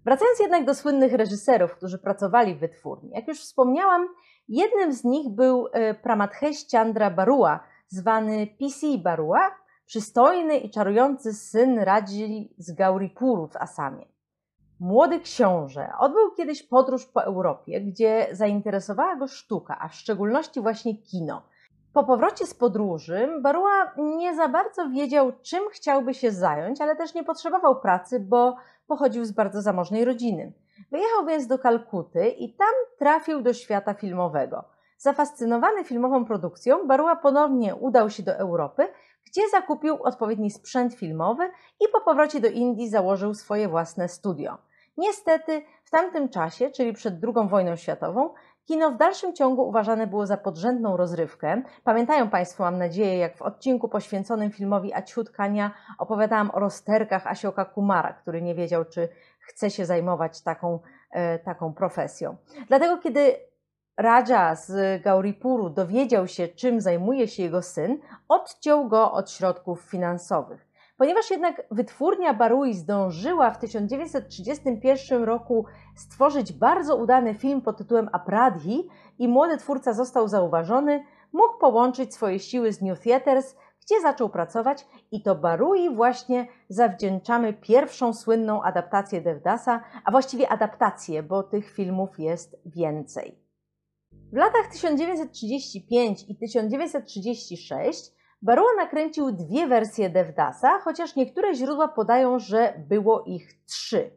Wracając 0.06 0.40
jednak 0.40 0.66
do 0.66 0.76
słynnych 0.76 1.14
reżyserów, 1.14 1.76
którzy 1.76 1.98
pracowali 2.00 2.56
w 2.56 2.60
wytwórni. 2.60 3.10
Jak 3.14 3.28
już 3.28 3.40
wspomniałam, 3.40 4.08
Jednym 4.50 4.94
z 4.94 5.04
nich 5.04 5.30
był 5.30 5.68
e, 5.72 5.94
Pramadhesh 5.94 6.68
Chandra 6.72 7.10
Barua, 7.10 7.60
zwany 7.88 8.48
PC 8.48 8.98
Barua, 8.98 9.52
przystojny 9.86 10.58
i 10.58 10.70
czarujący 10.70 11.34
syn 11.34 11.80
Radzi 11.80 12.54
z 12.58 12.72
Gauripuru 12.72 13.48
w 13.48 13.56
Asamie. 13.56 14.06
Młody 14.80 15.20
książę 15.20 15.90
odbył 16.00 16.32
kiedyś 16.38 16.64
podróż 16.64 17.06
po 17.06 17.24
Europie, 17.24 17.82
gdzie 17.82 18.28
zainteresowała 18.32 19.16
go 19.16 19.28
sztuka, 19.28 19.78
a 19.80 19.88
w 19.88 19.96
szczególności 19.96 20.62
właśnie 20.62 20.98
kino. 20.98 21.42
Po 21.94 22.04
powrocie 22.04 22.46
z 22.46 22.54
podróży 22.54 23.30
Barua 23.42 23.94
nie 23.98 24.36
za 24.36 24.48
bardzo 24.48 24.90
wiedział, 24.90 25.32
czym 25.42 25.64
chciałby 25.72 26.14
się 26.14 26.32
zająć, 26.32 26.82
ale 26.82 26.96
też 26.96 27.14
nie 27.14 27.24
potrzebował 27.24 27.82
pracy, 27.82 28.20
bo 28.20 28.56
pochodził 28.88 29.26
z 29.26 29.32
bardzo 29.32 29.62
zamożnej 29.62 30.06
rodziny. 30.06 30.54
Wyjechał 30.92 31.26
więc 31.26 31.48
do 31.48 31.60
Kalkuty 31.60 32.28
i 32.28 32.54
tam 32.54 32.74
trafił 33.00 33.42
do 33.42 33.54
świata 33.54 33.94
filmowego. 33.94 34.64
Zafascynowany 34.98 35.84
filmową 35.84 36.26
produkcją, 36.26 36.88
Barua 36.88 37.16
ponownie 37.16 37.76
udał 37.76 38.10
się 38.10 38.24
do 38.24 38.34
Europy, 38.34 38.88
gdzie 39.26 39.42
zakupił 39.50 40.04
odpowiedni 40.04 40.52
sprzęt 40.52 40.94
filmowy 40.94 41.50
i 41.82 41.92
po 41.92 42.02
powrocie 42.02 42.40
do 42.40 42.48
Indii 42.48 42.90
założył 42.90 43.34
swoje 43.34 43.68
własne 43.68 44.10
studio. 44.10 44.58
Niestety, 44.98 45.62
w 45.84 45.90
tamtym 45.90 46.30
czasie, 46.30 46.72
czyli 46.72 46.94
przed 46.94 47.14
II 47.24 47.50
wojną 47.50 47.76
światową, 47.76 48.34
kino 48.68 48.92
w 48.92 48.98
dalszym 48.98 49.34
ciągu 49.34 49.68
uważane 49.68 50.08
było 50.08 50.26
za 50.26 50.38
podrzędną 50.38 50.98
rozrywkę. 50.98 51.62
Pamiętają 51.84 52.30
Państwo, 52.30 52.64
mam 52.64 52.78
nadzieję, 52.78 53.18
jak 53.18 53.38
w 53.38 53.42
odcinku 53.42 53.90
poświęconym 53.90 54.52
filmowi 54.52 54.94
Aciut 54.94 55.32
opowiadałam 55.98 56.52
o 56.52 56.60
rozterkach 56.60 57.28
Asioka 57.28 57.66
Kumara, 57.66 58.14
który 58.14 58.42
nie 58.42 58.56
wiedział, 58.56 58.86
czy 58.86 59.10
chce 59.40 59.70
się 59.70 59.86
zajmować 59.86 60.42
taką, 60.42 60.80
e, 61.12 61.40
taką 61.40 61.74
profesją. 61.74 62.38
Dlatego, 62.68 62.98
kiedy 62.98 63.36
Raja 63.98 64.56
z 64.56 65.02
Gauripuru 65.02 65.70
dowiedział 65.70 66.28
się, 66.28 66.48
czym 66.48 66.82
zajmuje 66.82 67.28
się 67.28 67.44
jego 67.44 67.62
syn, 67.62 68.00
odciął 68.30 68.88
go 68.88 69.12
od 69.12 69.32
środków 69.32 69.82
finansowych. 69.82 70.67
Ponieważ 70.98 71.32
jednak 71.32 71.62
wytwórnia 71.72 72.34
Barui 72.34 72.74
zdążyła 72.74 73.52
w 73.52 73.60
1931 73.60 75.24
roku 75.24 75.66
stworzyć 75.96 76.54
bardzo 76.54 76.96
udany 76.96 77.36
film 77.36 77.62
pod 77.62 77.78
tytułem 77.78 78.10
Apradhi 78.12 78.88
i 79.20 79.28
młody 79.28 79.58
twórca 79.58 79.94
został 79.94 80.28
zauważony, 80.28 81.04
mógł 81.34 81.58
połączyć 81.60 82.14
swoje 82.14 82.40
siły 82.40 82.74
z 82.74 82.82
New 82.82 83.00
Theatres 83.00 83.56
gdzie 83.88 84.02
zaczął 84.02 84.30
pracować 84.30 84.88
i 85.12 85.22
to 85.22 85.36
Barui 85.36 85.96
właśnie 85.96 86.48
zawdzięczamy 86.70 87.54
pierwszą 87.54 88.14
słynną 88.14 88.64
adaptację 88.64 89.22
Devdasa, 89.22 89.84
a 90.06 90.12
właściwie 90.12 90.50
adaptację, 90.50 91.24
bo 91.24 91.44
tych 91.44 91.72
filmów 91.72 92.20
jest 92.20 92.56
więcej. 92.66 93.40
W 94.12 94.36
latach 94.36 94.68
1935 94.72 96.26
i 96.30 96.36
1936 96.36 98.17
Barua 98.42 98.74
nakręcił 98.78 99.32
dwie 99.32 99.68
wersje 99.68 100.10
Devdasa, 100.10 100.80
chociaż 100.80 101.16
niektóre 101.16 101.56
źródła 101.56 101.88
podają, 101.88 102.40
że 102.40 102.74
było 102.90 103.24
ich 103.24 103.64
trzy. 103.66 104.12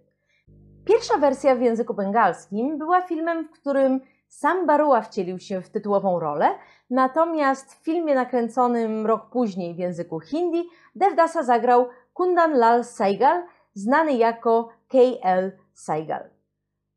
Pierwsza 0.85 1.19
wersja 1.19 1.55
w 1.55 1.61
języku 1.61 1.95
bengalskim 1.95 2.79
była 2.79 3.03
filmem, 3.03 3.49
w 3.49 3.51
którym 3.51 4.01
sam 4.29 4.67
Barua 4.67 5.03
wcielił 5.03 5.39
się 5.39 5.61
w 5.61 5.71
tytułową 5.71 6.21
rolę, 6.21 6.49
natomiast 6.91 7.75
w 7.75 7.85
filmie 7.85 8.15
nakręconym 8.15 9.07
rok 9.07 9.31
później 9.31 9.75
w 9.75 9.79
języku 9.79 10.21
hindi 10.21 10.69
Devdasa 10.95 11.43
zagrał 11.43 11.89
Kundan 12.15 12.53
Lal 12.53 12.85
Saigal, 12.85 13.43
znany 13.75 14.13
jako 14.13 14.69
K.L. 14.89 15.53
Saigal. 15.73 16.31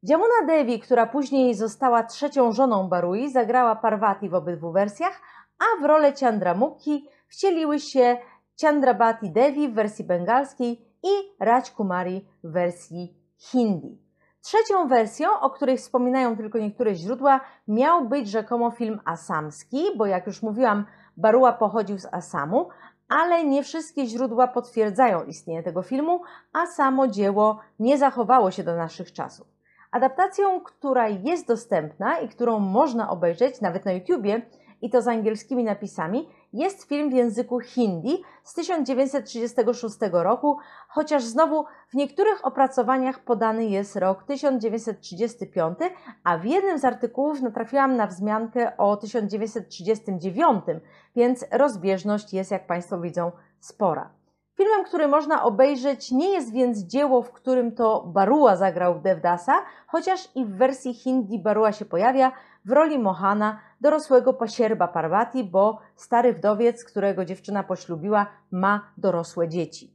Jamuna 0.03 0.45
Devi, 0.47 0.79
która 0.79 1.05
później 1.05 1.55
została 1.55 2.03
trzecią 2.03 2.51
żoną 2.51 2.89
Barui, 2.89 3.31
zagrała 3.31 3.75
Parvati 3.75 4.29
w 4.29 4.33
obydwu 4.33 4.71
wersjach, 4.71 5.21
a 5.59 5.81
w 5.81 5.85
rolę 5.85 6.13
Chandramukhi 6.19 7.09
wcieliły 7.33 7.79
się 7.79 8.17
Chandrabati 8.61 9.31
Devi 9.31 9.69
w 9.69 9.73
wersji 9.73 10.05
bengalskiej 10.05 10.71
i 11.03 11.09
Raj 11.39 11.61
Kumari 11.75 12.25
w 12.43 12.51
wersji 12.51 13.13
hindi. 13.51 13.97
Trzecią 14.41 14.87
wersją, 14.87 15.39
o 15.39 15.49
której 15.49 15.77
wspominają 15.77 16.37
tylko 16.37 16.57
niektóre 16.57 16.95
źródła, 16.95 17.41
miał 17.67 18.07
być 18.07 18.27
rzekomo 18.29 18.71
film 18.71 18.99
asamski, 19.05 19.83
bo 19.97 20.05
jak 20.05 20.27
już 20.27 20.41
mówiłam, 20.41 20.85
Barua 21.17 21.53
pochodził 21.53 21.99
z 21.99 22.05
Asamu, 22.11 22.69
ale 23.09 23.45
nie 23.45 23.63
wszystkie 23.63 24.05
źródła 24.05 24.47
potwierdzają 24.47 25.23
istnienie 25.23 25.63
tego 25.63 25.81
filmu, 25.81 26.21
a 26.53 26.65
samo 26.65 27.07
dzieło 27.07 27.59
nie 27.79 27.97
zachowało 27.97 28.51
się 28.51 28.63
do 28.63 28.75
naszych 28.75 29.13
czasów. 29.13 29.47
Adaptacją, 29.91 30.61
która 30.61 31.07
jest 31.07 31.47
dostępna 31.47 32.19
i 32.19 32.29
którą 32.29 32.59
można 32.59 33.09
obejrzeć 33.09 33.61
nawet 33.61 33.85
na 33.85 33.91
YouTubie, 33.91 34.41
i 34.83 34.89
to 34.89 35.01
z 35.01 35.07
angielskimi 35.07 35.63
napisami, 35.63 36.29
jest 36.53 36.83
film 36.83 37.09
w 37.09 37.13
języku 37.13 37.59
hindi 37.59 38.23
z 38.43 38.53
1936 38.53 39.97
roku, 40.11 40.57
chociaż 40.87 41.23
znowu 41.23 41.65
w 41.89 41.93
niektórych 41.93 42.45
opracowaniach 42.45 43.19
podany 43.19 43.65
jest 43.65 43.95
rok 43.95 44.23
1935, 44.23 45.77
a 46.23 46.37
w 46.37 46.45
jednym 46.45 46.79
z 46.79 46.85
artykułów 46.85 47.41
natrafiłam 47.41 47.95
na 47.95 48.07
wzmiankę 48.07 48.77
o 48.77 48.97
1939, 48.97 50.63
więc 51.15 51.45
rozbieżność 51.51 52.33
jest, 52.33 52.51
jak 52.51 52.67
Państwo 52.67 53.01
widzą, 53.01 53.31
spora. 53.59 54.09
Filmem, 54.57 54.83
który 54.85 55.07
można 55.07 55.43
obejrzeć, 55.43 56.11
nie 56.11 56.29
jest 56.29 56.51
więc 56.51 56.79
dzieło, 56.79 57.21
w 57.21 57.31
którym 57.31 57.71
to 57.71 58.03
Barua 58.05 58.55
zagrał 58.55 58.99
Devdasa, 58.99 59.53
chociaż 59.87 60.29
i 60.35 60.45
w 60.45 60.49
wersji 60.49 60.93
hindi 60.93 61.39
Barua 61.39 61.71
się 61.71 61.85
pojawia 61.85 62.31
w 62.65 62.71
roli 62.71 62.99
Mohana, 62.99 63.59
dorosłego 63.81 64.33
pasierba 64.33 64.87
Parvati, 64.87 65.43
bo 65.43 65.79
stary 65.95 66.33
wdowiec, 66.33 66.85
którego 66.85 67.25
dziewczyna 67.25 67.63
poślubiła, 67.63 68.27
ma 68.51 68.91
dorosłe 68.97 69.49
dzieci. 69.49 69.93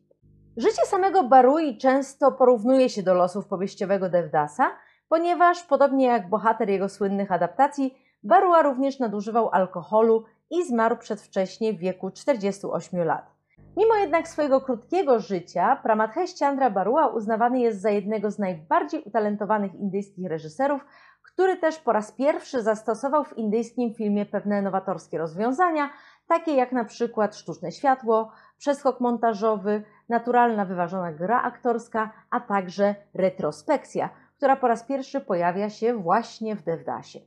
Życie 0.57 0.87
samego 0.87 1.25
Barui 1.25 1.79
często 1.79 2.33
porównuje 2.33 2.89
się 2.89 3.03
do 3.03 3.15
losów 3.15 3.47
powieściowego 3.47 4.09
Devdasa, 4.09 4.71
ponieważ, 5.09 5.63
podobnie 5.63 6.07
jak 6.07 6.29
bohater 6.29 6.69
jego 6.69 6.89
słynnych 6.89 7.33
adaptacji, 7.33 7.99
Barua 8.23 8.63
również 8.63 8.99
nadużywał 8.99 9.49
alkoholu 9.53 10.25
i 10.51 10.65
zmarł 10.65 10.97
przedwcześnie 10.97 11.73
w 11.73 11.79
wieku 11.79 12.11
48 12.11 13.05
lat. 13.05 13.39
Mimo 13.77 13.95
jednak 13.95 14.29
swojego 14.29 14.61
krótkiego 14.61 15.21
życia, 15.21 15.77
Pramadhesh 15.83 16.39
Chandra 16.39 16.71
Barua 16.71 17.07
uznawany 17.07 17.61
jest 17.61 17.81
za 17.81 17.91
jednego 17.91 18.31
z 18.31 18.39
najbardziej 18.39 19.03
utalentowanych 19.03 19.75
indyjskich 19.75 20.29
reżyserów, 20.29 20.85
który 21.39 21.57
też 21.57 21.79
po 21.79 21.93
raz 21.93 22.13
pierwszy 22.13 22.63
zastosował 22.63 23.25
w 23.25 23.39
indyjskim 23.39 23.95
filmie 23.95 24.27
pewne 24.27 24.63
nowatorskie 24.63 25.19
rozwiązania, 25.19 25.91
takie 26.29 26.55
jak 26.55 26.73
na 26.73 26.85
przykład 26.85 27.37
sztuczne 27.37 27.73
światło, 27.73 28.33
przeskok 28.59 29.01
montażowy, 29.01 29.83
naturalna 30.09 30.65
wyważona 30.65 31.13
gra 31.13 31.43
aktorska, 31.43 32.13
a 32.31 32.41
także 32.41 32.95
retrospekcja, 33.15 34.11
która 34.37 34.57
po 34.57 34.69
raz 34.69 34.85
pierwszy 34.85 35.21
pojawia 35.21 35.71
się 35.71 35.95
właśnie 35.95 36.57
w 36.57 36.63
Devdasie. 36.63 37.21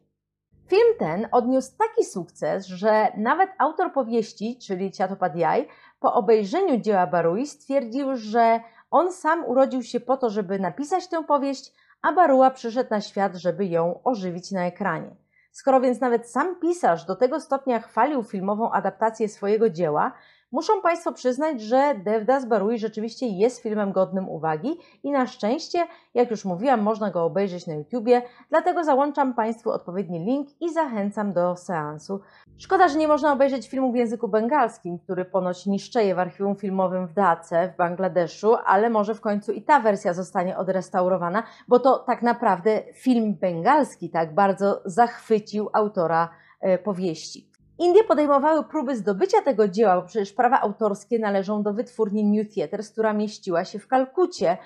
Film 0.67 0.97
ten 0.99 1.27
odniósł 1.31 1.71
taki 1.77 2.05
sukces, 2.05 2.65
że 2.65 3.07
nawet 3.17 3.49
autor 3.57 3.93
powieści, 3.93 4.59
czyli 4.67 4.91
Chatopadhyay, 4.97 5.67
po 5.99 6.13
obejrzeniu 6.13 6.77
dzieła 6.77 7.07
Barui 7.07 7.47
stwierdził, 7.47 8.15
że 8.15 8.59
on 8.89 9.11
sam 9.11 9.45
urodził 9.45 9.83
się 9.83 9.99
po 9.99 10.17
to, 10.17 10.29
żeby 10.29 10.59
napisać 10.59 11.07
tę 11.07 11.23
powieść, 11.23 11.73
a 12.01 12.11
Barua 12.11 12.51
przyszedł 12.51 12.89
na 12.89 13.01
świat, 13.01 13.35
żeby 13.35 13.65
ją 13.65 14.03
ożywić 14.03 14.51
na 14.51 14.65
ekranie. 14.65 15.15
Skoro 15.51 15.81
więc 15.81 15.99
nawet 15.99 16.29
sam 16.29 16.59
pisarz 16.59 17.05
do 17.05 17.15
tego 17.15 17.39
stopnia 17.39 17.79
chwalił 17.79 18.23
filmową 18.23 18.71
adaptację 18.71 19.29
swojego 19.29 19.69
dzieła, 19.69 20.11
Muszą 20.51 20.81
Państwo 20.81 21.13
przyznać, 21.13 21.61
że 21.61 21.95
Devdas 22.03 22.45
Barui 22.45 22.79
rzeczywiście 22.79 23.27
jest 23.27 23.61
filmem 23.61 23.91
godnym 23.91 24.29
uwagi 24.29 24.77
i 25.03 25.11
na 25.11 25.27
szczęście, 25.27 25.87
jak 26.13 26.31
już 26.31 26.45
mówiłam, 26.45 26.81
można 26.81 27.11
go 27.11 27.25
obejrzeć 27.25 27.67
na 27.67 27.73
YouTubie, 27.73 28.21
dlatego 28.49 28.83
załączam 28.83 29.33
Państwu 29.33 29.71
odpowiedni 29.71 30.25
link 30.25 30.47
i 30.61 30.73
zachęcam 30.73 31.33
do 31.33 31.55
seansu. 31.55 32.21
Szkoda, 32.57 32.87
że 32.87 32.97
nie 32.97 33.07
można 33.07 33.33
obejrzeć 33.33 33.69
filmu 33.69 33.91
w 33.91 33.95
języku 33.95 34.27
bengalskim, 34.27 34.99
który 34.99 35.25
ponoć 35.25 35.65
niszczeje 35.65 36.15
w 36.15 36.19
archiwum 36.19 36.55
filmowym 36.55 37.07
w 37.07 37.13
Dace 37.13 37.73
w 37.73 37.77
Bangladeszu, 37.77 38.55
ale 38.65 38.89
może 38.89 39.15
w 39.15 39.21
końcu 39.21 39.51
i 39.51 39.61
ta 39.61 39.79
wersja 39.79 40.13
zostanie 40.13 40.57
odrestaurowana, 40.57 41.43
bo 41.67 41.79
to 41.79 41.99
tak 41.99 42.21
naprawdę 42.21 42.81
film 42.93 43.35
bengalski 43.35 44.09
tak 44.09 44.35
bardzo 44.35 44.81
zachwycił 44.85 45.69
autora 45.73 46.29
e, 46.61 46.77
powieści. 46.77 47.50
Indie 47.81 48.03
podejmowały 48.03 48.63
próby 48.63 48.95
zdobycia 48.95 49.41
tego 49.41 49.67
dzieła, 49.67 49.95
bo 49.95 50.07
przecież 50.07 50.33
prawa 50.33 50.61
autorskie 50.61 51.19
należą 51.19 51.63
do 51.63 51.73
wytwórni 51.73 52.23
New 52.23 52.53
Theatres, 52.53 52.91
która 52.91 53.13
mieściła 53.13 53.65
się 53.65 53.79
w 53.79 53.87
Kalkucie. 53.87 54.57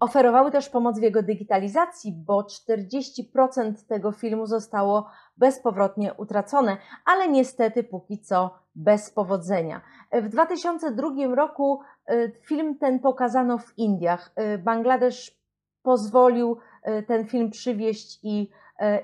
Oferowały 0.00 0.50
też 0.50 0.68
pomoc 0.68 0.98
w 0.98 1.02
jego 1.02 1.22
digitalizacji, 1.22 2.12
bo 2.12 2.42
40% 2.42 3.72
tego 3.88 4.12
filmu 4.12 4.46
zostało 4.46 5.06
bezpowrotnie 5.36 6.14
utracone, 6.14 6.76
ale 7.04 7.28
niestety 7.28 7.82
póki 7.82 8.18
co 8.18 8.58
bez 8.74 9.10
powodzenia. 9.10 9.80
W 10.12 10.28
2002 10.28 11.34
roku 11.34 11.80
y, 12.10 12.32
film 12.42 12.78
ten 12.78 12.98
pokazano 13.00 13.58
w 13.58 13.78
Indiach. 13.78 14.32
Y, 14.54 14.58
Bangladesz 14.58 15.40
pozwolił 15.82 16.56
y, 16.88 17.02
ten 17.02 17.26
film 17.26 17.50
przywieźć 17.50 18.20
i, 18.22 18.50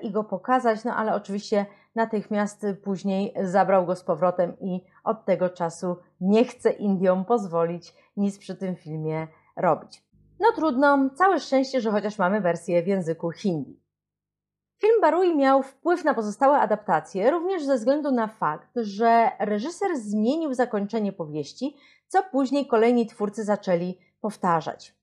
i 0.02 0.10
go 0.10 0.24
pokazać, 0.24 0.84
no 0.84 0.96
ale 0.96 1.14
oczywiście 1.14 1.66
natychmiast 1.94 2.66
później 2.84 3.34
zabrał 3.42 3.86
go 3.86 3.96
z 3.96 4.04
powrotem 4.04 4.56
i 4.60 4.84
od 5.04 5.24
tego 5.24 5.50
czasu 5.50 5.96
nie 6.20 6.44
chce 6.44 6.70
Indiom 6.70 7.24
pozwolić 7.24 7.94
nic 8.16 8.38
przy 8.38 8.56
tym 8.56 8.76
filmie 8.76 9.28
robić. 9.56 10.04
No 10.40 10.52
trudno, 10.52 11.10
całe 11.14 11.40
szczęście, 11.40 11.80
że 11.80 11.90
chociaż 11.90 12.18
mamy 12.18 12.40
wersję 12.40 12.82
w 12.82 12.86
języku 12.86 13.30
hindi. 13.30 13.80
Film 14.80 15.00
Barui 15.00 15.36
miał 15.36 15.62
wpływ 15.62 16.04
na 16.04 16.14
pozostałe 16.14 16.58
adaptacje 16.58 17.30
również 17.30 17.64
ze 17.64 17.76
względu 17.76 18.12
na 18.12 18.26
fakt, 18.26 18.70
że 18.76 19.30
reżyser 19.38 19.96
zmienił 19.96 20.54
zakończenie 20.54 21.12
powieści, 21.12 21.76
co 22.08 22.22
później 22.22 22.66
kolejni 22.66 23.06
twórcy 23.06 23.44
zaczęli 23.44 23.98
powtarzać. 24.20 24.94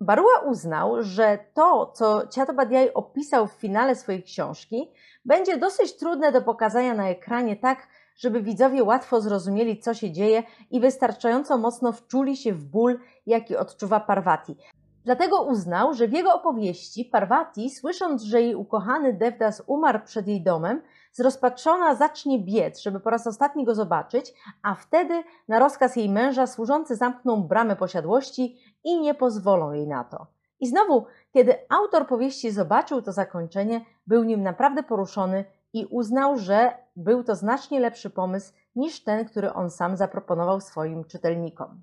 Barua 0.00 0.38
uznał, 0.46 1.02
że 1.02 1.38
to, 1.54 1.92
co 1.94 2.22
Chatopadhyay 2.34 2.94
opisał 2.94 3.46
w 3.46 3.52
finale 3.52 3.96
swojej 3.96 4.22
książki, 4.22 4.92
będzie 5.24 5.56
dosyć 5.56 5.96
trudne 5.96 6.32
do 6.32 6.42
pokazania 6.42 6.94
na 6.94 7.08
ekranie 7.08 7.56
tak, 7.56 7.88
żeby 8.16 8.42
widzowie 8.42 8.84
łatwo 8.84 9.20
zrozumieli, 9.20 9.80
co 9.80 9.94
się 9.94 10.12
dzieje 10.12 10.42
i 10.70 10.80
wystarczająco 10.80 11.58
mocno 11.58 11.92
wczuli 11.92 12.36
się 12.36 12.52
w 12.52 12.64
ból, 12.64 13.00
jaki 13.26 13.56
odczuwa 13.56 14.00
Parvati. 14.00 14.56
Dlatego 15.04 15.42
uznał, 15.42 15.94
że 15.94 16.08
w 16.08 16.12
jego 16.12 16.34
opowieści 16.34 17.04
Parvati, 17.04 17.70
słysząc, 17.70 18.22
że 18.22 18.42
jej 18.42 18.54
ukochany 18.54 19.12
Devdas 19.12 19.62
umarł 19.66 20.00
przed 20.04 20.28
jej 20.28 20.42
domem, 20.42 20.82
zrozpaczona 21.12 21.94
zacznie 21.94 22.38
biec, 22.38 22.80
żeby 22.80 23.00
po 23.00 23.10
raz 23.10 23.26
ostatni 23.26 23.64
go 23.64 23.74
zobaczyć, 23.74 24.34
a 24.62 24.74
wtedy 24.74 25.22
na 25.48 25.58
rozkaz 25.58 25.96
jej 25.96 26.08
męża 26.08 26.46
służący 26.46 26.96
zamkną 26.96 27.42
bramę 27.42 27.76
posiadłości 27.76 28.58
i 28.84 29.00
nie 29.00 29.14
pozwolą 29.14 29.72
jej 29.72 29.86
na 29.86 30.04
to. 30.04 30.26
I 30.60 30.66
znowu, 30.66 31.06
kiedy 31.34 31.54
autor 31.68 32.06
powieści 32.06 32.50
zobaczył 32.50 33.02
to 33.02 33.12
zakończenie, 33.12 33.84
był 34.06 34.24
nim 34.24 34.42
naprawdę 34.42 34.82
poruszony 34.82 35.44
i 35.72 35.86
uznał, 35.86 36.36
że 36.36 36.72
był 36.96 37.24
to 37.24 37.34
znacznie 37.34 37.80
lepszy 37.80 38.10
pomysł 38.10 38.52
niż 38.76 39.04
ten, 39.04 39.24
który 39.24 39.52
on 39.52 39.70
sam 39.70 39.96
zaproponował 39.96 40.60
swoim 40.60 41.04
czytelnikom. 41.04 41.82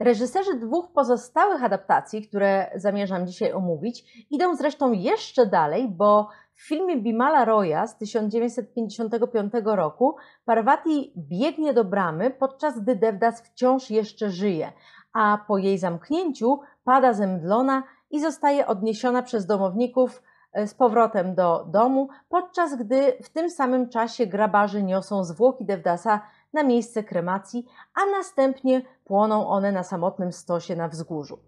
Reżyserzy 0.00 0.54
dwóch 0.54 0.92
pozostałych 0.92 1.64
adaptacji, 1.64 2.28
które 2.28 2.70
zamierzam 2.74 3.26
dzisiaj 3.26 3.52
omówić, 3.52 4.26
idą 4.30 4.56
zresztą 4.56 4.92
jeszcze 4.92 5.46
dalej, 5.46 5.88
bo 5.88 6.28
w 6.54 6.68
filmie 6.68 6.96
Bimala 6.96 7.44
Roya 7.44 7.86
z 7.86 7.96
1955 7.96 9.52
roku 9.64 10.16
Parvati 10.44 11.12
biegnie 11.16 11.74
do 11.74 11.84
bramy, 11.84 12.30
podczas 12.30 12.80
gdy 12.80 12.96
Devdas 12.96 13.42
wciąż 13.42 13.90
jeszcze 13.90 14.30
żyje, 14.30 14.72
a 15.12 15.38
po 15.48 15.58
jej 15.58 15.78
zamknięciu 15.78 16.60
pada 16.84 17.12
zemdlona 17.12 17.82
i 18.10 18.20
zostaje 18.20 18.66
odniesiona 18.66 19.22
przez 19.22 19.46
domowników 19.46 20.22
e, 20.52 20.66
z 20.66 20.74
powrotem 20.74 21.34
do 21.34 21.64
domu, 21.64 22.08
podczas 22.28 22.76
gdy 22.76 23.12
w 23.22 23.28
tym 23.28 23.50
samym 23.50 23.88
czasie 23.88 24.26
grabarze 24.26 24.82
niosą 24.82 25.24
zwłoki 25.24 25.64
Devdasa 25.64 26.20
na 26.52 26.62
miejsce 26.62 27.04
kremacji, 27.04 27.66
a 27.94 28.18
następnie 28.18 28.82
płoną 29.04 29.48
one 29.48 29.72
na 29.72 29.82
samotnym 29.82 30.32
stosie 30.32 30.76
na 30.76 30.88
wzgórzu. 30.88 31.38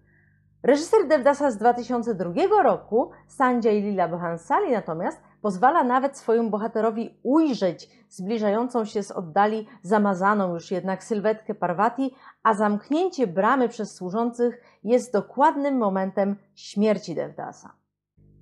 Reżyser 0.62 1.09
Devdasa 1.09 1.51
z 1.51 1.57
2002 1.57 2.62
roku, 2.62 3.11
Sanjay 3.27 3.81
Lila 3.81 4.09
Bhansali 4.09 4.73
natomiast 4.73 5.20
pozwala 5.42 5.85
nawet 5.85 6.18
swojemu 6.18 6.51
bohaterowi 6.51 7.18
ujrzeć 7.23 7.88
zbliżającą 8.09 8.85
się 8.85 9.03
z 9.03 9.11
oddali 9.11 9.66
zamazaną 9.83 10.55
już 10.55 10.70
jednak 10.70 11.05
sylwetkę 11.05 11.55
Parvati, 11.55 12.14
a 12.42 12.55
zamknięcie 12.55 13.27
bramy 13.27 13.68
przez 13.68 13.94
służących 13.94 14.61
jest 14.82 15.12
dokładnym 15.12 15.78
momentem 15.78 16.36
śmierci 16.54 17.14
Devdasa. 17.14 17.72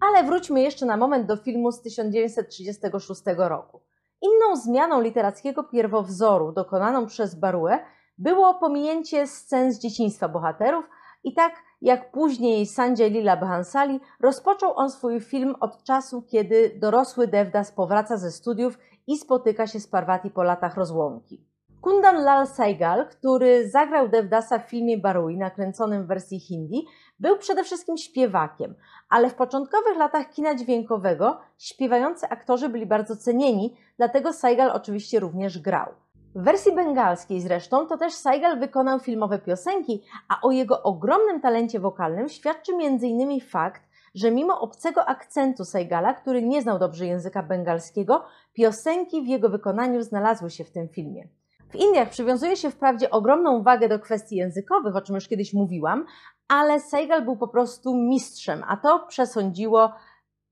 Ale 0.00 0.24
wróćmy 0.24 0.60
jeszcze 0.60 0.86
na 0.86 0.96
moment 0.96 1.26
do 1.26 1.36
filmu 1.36 1.72
z 1.72 1.82
1936 1.82 3.22
roku. 3.36 3.80
Inną 4.22 4.56
zmianą 4.56 5.00
literackiego 5.00 5.64
pierwowzoru 5.64 6.52
dokonaną 6.52 7.06
przez 7.06 7.34
Barue 7.34 7.78
było 8.18 8.54
pominięcie 8.54 9.26
scen 9.26 9.72
z 9.72 9.78
dzieciństwa 9.78 10.28
bohaterów 10.28 10.84
i 11.24 11.34
tak 11.34 11.52
jak 11.82 12.10
później 12.10 12.66
Sanjay 12.66 13.10
Lila 13.10 13.36
Bhansali, 13.36 14.00
rozpoczął 14.20 14.76
on 14.76 14.90
swój 14.90 15.20
film 15.20 15.54
od 15.60 15.84
czasu, 15.84 16.22
kiedy 16.22 16.78
dorosły 16.80 17.28
Devdas 17.28 17.72
powraca 17.72 18.16
ze 18.16 18.30
studiów 18.30 18.78
i 19.06 19.18
spotyka 19.18 19.66
się 19.66 19.80
z 19.80 19.88
Parvati 19.88 20.30
po 20.30 20.42
latach 20.42 20.76
rozłąki. 20.76 21.47
Kundan 21.80 22.24
Lal 22.24 22.46
Saigal, 22.46 23.08
który 23.08 23.70
zagrał 23.70 24.08
Devdasa 24.08 24.58
w 24.58 24.70
filmie 24.70 24.98
Barui 24.98 25.36
nakręconym 25.36 26.04
w 26.04 26.06
wersji 26.06 26.40
hindi, 26.40 26.86
był 27.20 27.38
przede 27.38 27.64
wszystkim 27.64 27.96
śpiewakiem, 27.96 28.74
ale 29.08 29.30
w 29.30 29.34
początkowych 29.34 29.96
latach 29.96 30.30
kina 30.30 30.54
dźwiękowego 30.54 31.40
śpiewający 31.58 32.28
aktorzy 32.28 32.68
byli 32.68 32.86
bardzo 32.86 33.16
cenieni, 33.16 33.76
dlatego 33.96 34.32
Saigal 34.32 34.70
oczywiście 34.70 35.20
również 35.20 35.58
grał. 35.58 35.94
W 36.34 36.44
wersji 36.44 36.74
bengalskiej 36.74 37.40
zresztą 37.40 37.86
to 37.86 37.98
też 37.98 38.14
Saigal 38.14 38.58
wykonał 38.58 38.98
filmowe 38.98 39.38
piosenki, 39.38 40.02
a 40.28 40.40
o 40.40 40.50
jego 40.50 40.82
ogromnym 40.82 41.40
talencie 41.40 41.80
wokalnym 41.80 42.28
świadczy 42.28 42.72
m.in. 42.72 43.40
fakt, 43.40 43.82
że 44.14 44.30
mimo 44.30 44.60
obcego 44.60 45.04
akcentu 45.08 45.64
Saigala, 45.64 46.14
który 46.14 46.42
nie 46.42 46.62
znał 46.62 46.78
dobrze 46.78 47.06
języka 47.06 47.42
bengalskiego, 47.42 48.24
piosenki 48.52 49.22
w 49.22 49.26
jego 49.26 49.48
wykonaniu 49.48 50.02
znalazły 50.02 50.50
się 50.50 50.64
w 50.64 50.70
tym 50.70 50.88
filmie. 50.88 51.28
W 51.70 51.74
Indiach 51.74 52.08
przywiązuje 52.08 52.56
się 52.56 52.70
wprawdzie 52.70 53.10
ogromną 53.10 53.62
wagę 53.62 53.88
do 53.88 53.98
kwestii 53.98 54.36
językowych, 54.36 54.96
o 54.96 55.00
czym 55.00 55.14
już 55.14 55.28
kiedyś 55.28 55.54
mówiłam, 55.54 56.06
ale 56.48 56.80
Saigal 56.80 57.24
był 57.24 57.36
po 57.36 57.48
prostu 57.48 57.94
mistrzem, 57.94 58.64
a 58.68 58.76
to 58.76 59.06
przesądziło 59.08 59.92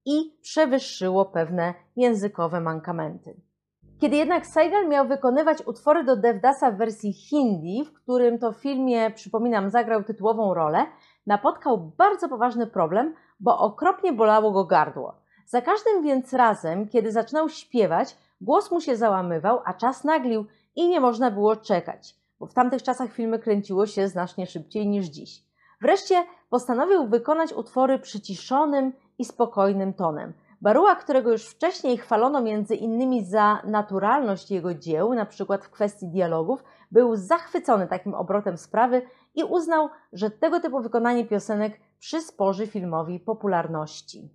i 0.04 0.38
przewyższyło 0.42 1.24
pewne 1.24 1.74
językowe 1.96 2.60
mankamenty. 2.60 3.40
Kiedy 4.00 4.16
jednak 4.16 4.46
Saigal 4.46 4.88
miał 4.88 5.08
wykonywać 5.08 5.66
utwory 5.66 6.04
do 6.04 6.16
Devdasa 6.16 6.70
w 6.70 6.76
wersji 6.76 7.12
hindi, 7.12 7.84
w 7.84 7.92
którym 7.92 8.38
to 8.38 8.52
filmie, 8.52 9.10
przypominam, 9.10 9.70
zagrał 9.70 10.04
tytułową 10.04 10.54
rolę, 10.54 10.86
napotkał 11.26 11.92
bardzo 11.98 12.28
poważny 12.28 12.66
problem, 12.66 13.14
bo 13.40 13.58
okropnie 13.58 14.12
bolało 14.12 14.52
go 14.52 14.64
gardło. 14.64 15.14
Za 15.46 15.62
każdym 15.62 16.02
więc 16.02 16.32
razem, 16.32 16.88
kiedy 16.88 17.12
zaczynał 17.12 17.48
śpiewać, 17.48 18.16
głos 18.40 18.70
mu 18.70 18.80
się 18.80 18.96
załamywał, 18.96 19.60
a 19.64 19.74
czas 19.74 20.04
naglił 20.04 20.46
i 20.76 20.88
nie 20.88 21.00
można 21.00 21.30
było 21.30 21.56
czekać, 21.56 22.14
bo 22.40 22.46
w 22.46 22.54
tamtych 22.54 22.82
czasach 22.82 23.12
filmy 23.12 23.38
kręciło 23.38 23.86
się 23.86 24.08
znacznie 24.08 24.46
szybciej 24.46 24.86
niż 24.88 25.06
dziś. 25.06 25.42
Wreszcie 25.80 26.24
postanowił 26.50 27.06
wykonać 27.06 27.52
utwory 27.52 27.98
przyciszonym 27.98 28.92
i 29.18 29.24
spokojnym 29.24 29.94
tonem– 29.94 30.32
Barua, 30.60 30.94
którego 30.94 31.32
już 31.32 31.46
wcześniej 31.46 31.98
chwalono 31.98 32.42
między 32.42 32.74
innymi 32.74 33.24
za 33.24 33.62
naturalność 33.64 34.50
jego 34.50 34.74
dzieł, 34.74 35.14
na 35.14 35.26
przykład 35.26 35.64
w 35.64 35.70
kwestii 35.70 36.08
dialogów, 36.08 36.64
był 36.90 37.16
zachwycony 37.16 37.86
takim 37.86 38.14
obrotem 38.14 38.58
sprawy 38.58 39.02
i 39.34 39.44
uznał, 39.44 39.88
że 40.12 40.30
tego 40.30 40.60
typu 40.60 40.80
wykonanie 40.80 41.24
piosenek 41.24 41.80
przysporzy 41.98 42.66
filmowi 42.66 43.20
popularności. 43.20 44.30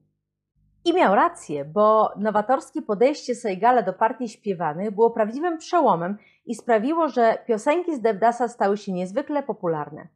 I 0.86 0.94
miał 0.94 1.16
rację, 1.16 1.66
bo 1.66 2.14
nowatorskie 2.18 2.82
podejście 2.82 3.36
Seigala 3.36 3.82
do 3.82 3.94
partii 3.94 4.30
śpiewanych 4.30 4.92
było 4.92 5.10
prawdziwym 5.10 5.58
przełomem 5.58 6.18
i 6.46 6.56
sprawiło, 6.56 7.10
że 7.10 7.38
piosenki 7.48 7.96
z 7.96 8.02
Devdasa 8.02 8.48
stały 8.48 8.78
się 8.78 8.92
niezwykle 8.92 9.44
popularne. 9.44 10.08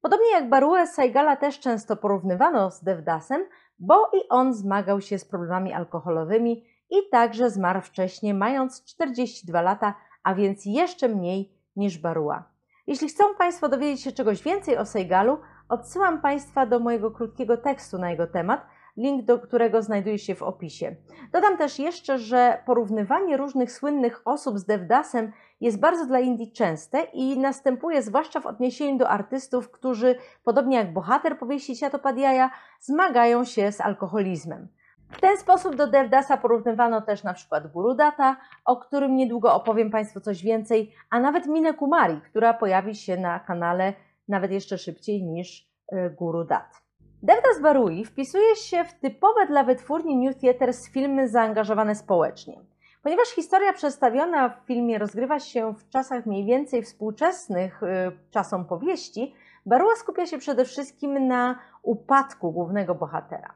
Podobnie 0.00 0.30
jak 0.30 0.48
Baruę 0.48 0.86
Seigala 0.86 1.36
też 1.36 1.60
często 1.60 1.96
porównywano 1.96 2.70
z 2.70 2.84
Devdasem, 2.84 3.44
bo 3.78 4.10
i 4.12 4.28
on 4.28 4.54
zmagał 4.54 5.00
się 5.00 5.18
z 5.18 5.24
problemami 5.24 5.72
alkoholowymi 5.72 6.64
i 6.90 6.96
także 7.10 7.50
zmarł 7.50 7.80
wcześniej, 7.80 8.34
mając 8.34 8.84
42 8.84 9.62
lata, 9.62 9.94
a 10.22 10.34
więc 10.34 10.62
jeszcze 10.64 11.08
mniej 11.08 11.52
niż 11.76 11.98
Barua. 11.98 12.44
Jeśli 12.86 13.08
chcą 13.08 13.24
Państwo 13.38 13.68
dowiedzieć 13.68 14.02
się 14.02 14.12
czegoś 14.12 14.42
więcej 14.42 14.76
o 14.76 14.86
Seigalu, 14.86 15.38
odsyłam 15.68 16.20
Państwa 16.20 16.66
do 16.66 16.80
mojego 16.80 17.10
krótkiego 17.10 17.56
tekstu 17.56 17.98
na 17.98 18.10
jego 18.10 18.26
temat, 18.26 18.66
link 18.96 19.24
do 19.24 19.38
którego 19.38 19.82
znajduje 19.82 20.18
się 20.18 20.34
w 20.34 20.42
opisie. 20.42 20.96
Dodam 21.32 21.58
też 21.58 21.78
jeszcze, 21.78 22.18
że 22.18 22.62
porównywanie 22.66 23.36
różnych 23.36 23.72
słynnych 23.72 24.22
osób 24.24 24.58
z 24.58 24.64
Devdasem 24.64 25.32
jest 25.60 25.80
bardzo 25.80 26.06
dla 26.06 26.20
Indii 26.20 26.52
częste 26.52 27.02
i 27.02 27.38
następuje 27.38 28.02
zwłaszcza 28.02 28.40
w 28.40 28.46
odniesieniu 28.46 28.98
do 28.98 29.08
artystów, 29.08 29.70
którzy, 29.70 30.14
podobnie 30.44 30.76
jak 30.76 30.92
bohater 30.92 31.38
powieści 31.38 31.76
Siatopadiaja, 31.76 32.50
zmagają 32.80 33.44
się 33.44 33.72
z 33.72 33.80
alkoholizmem. 33.80 34.68
W 35.10 35.20
ten 35.20 35.36
sposób 35.36 35.76
do 35.76 35.86
Devdasa 35.86 36.36
porównywano 36.36 37.00
też 37.00 37.24
na 37.24 37.34
przykład 37.34 37.72
Guru 37.72 37.94
Data, 37.94 38.36
o 38.64 38.76
którym 38.76 39.16
niedługo 39.16 39.54
opowiem 39.54 39.90
Państwu 39.90 40.20
coś 40.20 40.42
więcej, 40.42 40.94
a 41.10 41.20
nawet 41.20 41.46
Minę 41.46 41.74
Kumari, 41.74 42.20
która 42.20 42.54
pojawi 42.54 42.94
się 42.94 43.16
na 43.16 43.40
kanale 43.40 43.92
nawet 44.28 44.50
jeszcze 44.50 44.78
szybciej 44.78 45.22
niż 45.22 45.68
e, 45.92 46.10
Guru 46.10 46.44
Dat. 46.44 46.82
Devdas 47.22 47.60
Barui 47.62 48.04
wpisuje 48.04 48.56
się 48.56 48.84
w 48.84 48.94
typowe 48.94 49.46
dla 49.46 49.64
wytwórni 49.64 50.16
New 50.16 50.40
Theaters 50.40 50.88
filmy 50.88 51.28
zaangażowane 51.28 51.94
społecznie. 51.94 52.60
Ponieważ 53.02 53.28
historia 53.28 53.72
przedstawiona 53.72 54.48
w 54.48 54.66
filmie 54.66 54.98
rozgrywa 54.98 55.38
się 55.38 55.74
w 55.74 55.88
czasach 55.88 56.26
mniej 56.26 56.44
więcej 56.44 56.82
współczesnych 56.82 57.82
y, 57.82 57.86
czasom 58.30 58.64
powieści, 58.64 59.34
Barua 59.66 59.96
skupia 59.96 60.26
się 60.26 60.38
przede 60.38 60.64
wszystkim 60.64 61.26
na 61.26 61.58
upadku 61.82 62.52
głównego 62.52 62.94
bohatera. 62.94 63.54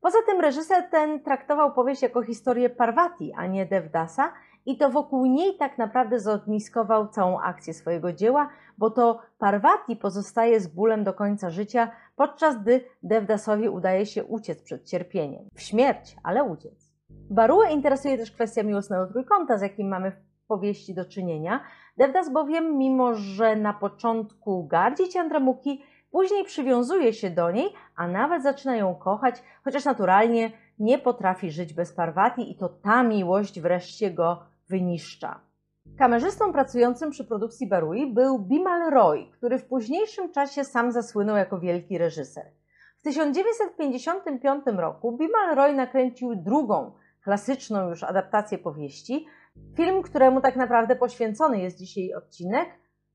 Poza 0.00 0.18
tym 0.26 0.40
reżyser 0.40 0.90
ten 0.90 1.22
traktował 1.22 1.72
powieść 1.72 2.02
jako 2.02 2.22
historię 2.22 2.70
Parvati, 2.70 3.32
a 3.36 3.46
nie 3.46 3.66
Devdasa 3.66 4.32
i 4.66 4.76
to 4.76 4.90
wokół 4.90 5.26
niej 5.26 5.56
tak 5.56 5.78
naprawdę 5.78 6.20
zogniskował 6.20 7.08
całą 7.08 7.40
akcję 7.40 7.74
swojego 7.74 8.12
dzieła, 8.12 8.48
bo 8.78 8.90
to 8.90 9.20
Parvati 9.38 9.96
pozostaje 9.96 10.60
z 10.60 10.66
bólem 10.66 11.04
do 11.04 11.14
końca 11.14 11.50
życia, 11.50 11.90
podczas 12.16 12.62
gdy 12.62 12.84
Devdasowi 13.02 13.68
udaje 13.68 14.06
się 14.06 14.24
uciec 14.24 14.62
przed 14.62 14.84
cierpieniem. 14.84 15.48
W 15.54 15.62
śmierć, 15.62 16.16
ale 16.22 16.44
uciec. 16.44 16.81
Baruę 17.30 17.70
interesuje 17.72 18.18
też 18.18 18.30
kwestia 18.30 18.62
miłosnego 18.62 19.06
trójkąta, 19.06 19.58
z 19.58 19.62
jakim 19.62 19.88
mamy 19.88 20.10
w 20.10 20.46
powieści 20.46 20.94
do 20.94 21.04
czynienia. 21.04 21.60
Devdas 21.96 22.32
bowiem, 22.32 22.78
mimo 22.78 23.14
że 23.14 23.56
na 23.56 23.72
początku 23.72 24.66
gardzi 24.66 25.08
Ciandramuki, 25.08 25.82
później 26.10 26.44
przywiązuje 26.44 27.12
się 27.12 27.30
do 27.30 27.50
niej, 27.50 27.72
a 27.96 28.08
nawet 28.08 28.42
zaczyna 28.42 28.76
ją 28.76 28.94
kochać, 28.94 29.42
chociaż 29.64 29.84
naturalnie 29.84 30.50
nie 30.78 30.98
potrafi 30.98 31.50
żyć 31.50 31.74
bez 31.74 31.92
Parvati 31.92 32.50
i 32.50 32.56
to 32.56 32.68
ta 32.68 33.02
miłość 33.02 33.60
wreszcie 33.60 34.10
go 34.10 34.42
wyniszcza. 34.68 35.40
Kamerzystą 35.98 36.52
pracującym 36.52 37.10
przy 37.10 37.24
produkcji 37.24 37.68
Barui 37.68 38.14
był 38.14 38.38
Bimal 38.38 38.90
Roy, 38.90 39.26
który 39.32 39.58
w 39.58 39.64
późniejszym 39.64 40.32
czasie 40.32 40.64
sam 40.64 40.92
zasłynął 40.92 41.36
jako 41.36 41.58
wielki 41.58 41.98
reżyser. 41.98 42.44
W 42.98 43.02
1955 43.02 44.64
roku 44.76 45.16
Bimal 45.16 45.56
Roy 45.56 45.72
nakręcił 45.72 46.36
drugą, 46.36 46.92
klasyczną 47.24 47.88
już 47.88 48.02
adaptację 48.02 48.58
powieści, 48.58 49.26
film, 49.76 50.02
któremu 50.02 50.40
tak 50.40 50.56
naprawdę 50.56 50.96
poświęcony 50.96 51.60
jest 51.60 51.78
dzisiaj 51.78 52.14
odcinek, 52.14 52.68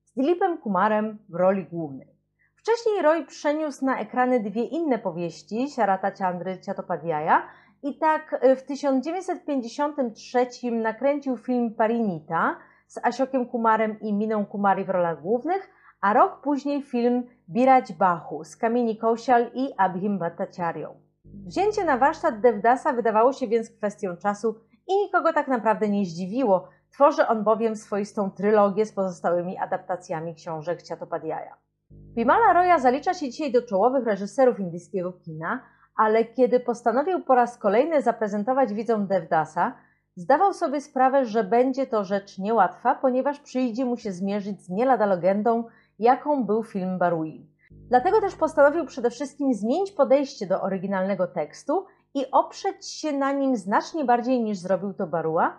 z 0.03 0.13
Dilipem 0.13 0.57
Kumarem 0.57 1.17
w 1.29 1.35
roli 1.35 1.65
głównej. 1.65 2.07
Wcześniej 2.55 3.01
Roy 3.01 3.25
przeniósł 3.25 3.85
na 3.85 3.99
ekrany 3.99 4.39
dwie 4.39 4.63
inne 4.63 4.99
powieści, 4.99 5.69
Siarata 5.69 6.11
Chandry 6.11 6.59
Chattopadhyaya 6.65 7.41
i 7.83 7.97
tak 7.97 8.43
y, 8.43 8.55
w 8.55 8.63
1953 8.63 10.71
nakręcił 10.71 11.37
film 11.37 11.75
Parinita 11.75 12.57
z 12.87 13.05
Asiokiem 13.05 13.45
Kumarem 13.45 13.99
i 13.99 14.13
Miną 14.13 14.45
Kumari 14.45 14.85
w 14.85 14.89
rolach 14.89 15.21
głównych, 15.21 15.69
a 16.01 16.13
rok 16.13 16.41
później 16.41 16.83
film 16.83 17.23
Birać 17.49 17.93
Bahu 17.93 18.43
z 18.43 18.57
Kamini 18.57 18.97
Kaushal 18.97 19.51
i 19.53 19.73
Abhim 19.77 20.19
Bhattacharya. 20.19 21.06
Wzięcie 21.45 21.85
na 21.85 21.97
warsztat 21.97 22.39
Devdasa 22.39 22.93
wydawało 22.93 23.33
się 23.33 23.47
więc 23.47 23.69
kwestią 23.69 24.17
czasu 24.17 24.55
i 24.87 24.97
nikogo 24.97 25.33
tak 25.33 25.47
naprawdę 25.47 25.89
nie 25.89 26.05
zdziwiło. 26.05 26.69
Tworzy 26.91 27.27
on 27.27 27.43
bowiem 27.43 27.75
swoistą 27.75 28.31
trylogię 28.31 28.85
z 28.85 28.91
pozostałymi 28.91 29.57
adaptacjami 29.57 30.35
książek 30.35 30.79
Chattopadhyaya. 30.89 31.53
Bimala 31.91 32.53
Roya 32.53 32.79
zalicza 32.79 33.13
się 33.13 33.29
dzisiaj 33.29 33.51
do 33.51 33.61
czołowych 33.61 34.05
reżyserów 34.05 34.59
indyjskiego 34.59 35.13
kina, 35.13 35.63
ale 35.95 36.25
kiedy 36.25 36.59
postanowił 36.59 37.23
po 37.23 37.35
raz 37.35 37.57
kolejny 37.57 38.01
zaprezentować 38.01 38.73
widzom 38.73 39.07
Devdasa, 39.07 39.73
zdawał 40.15 40.53
sobie 40.53 40.81
sprawę, 40.81 41.25
że 41.25 41.43
będzie 41.43 41.87
to 41.87 42.03
rzecz 42.03 42.37
niełatwa, 42.37 42.95
ponieważ 42.95 43.39
przyjdzie 43.39 43.85
mu 43.85 43.97
się 43.97 44.11
zmierzyć 44.11 44.61
z 44.61 44.69
nie 44.69 44.85
legendą, 44.85 45.63
jaką 45.99 46.45
był 46.45 46.63
film 46.63 46.97
Barui. 46.97 47.56
Dlatego 47.89 48.21
też 48.21 48.35
postanowił 48.35 48.85
przede 48.85 49.09
wszystkim 49.09 49.53
zmienić 49.53 49.91
podejście 49.91 50.47
do 50.47 50.61
oryginalnego 50.61 51.27
tekstu 51.27 51.85
i 52.13 52.31
oprzeć 52.31 52.87
się 52.87 53.13
na 53.13 53.31
nim 53.31 53.55
znacznie 53.55 54.05
bardziej 54.05 54.43
niż 54.43 54.57
zrobił 54.57 54.93
to 54.93 55.07
Barua. 55.07 55.57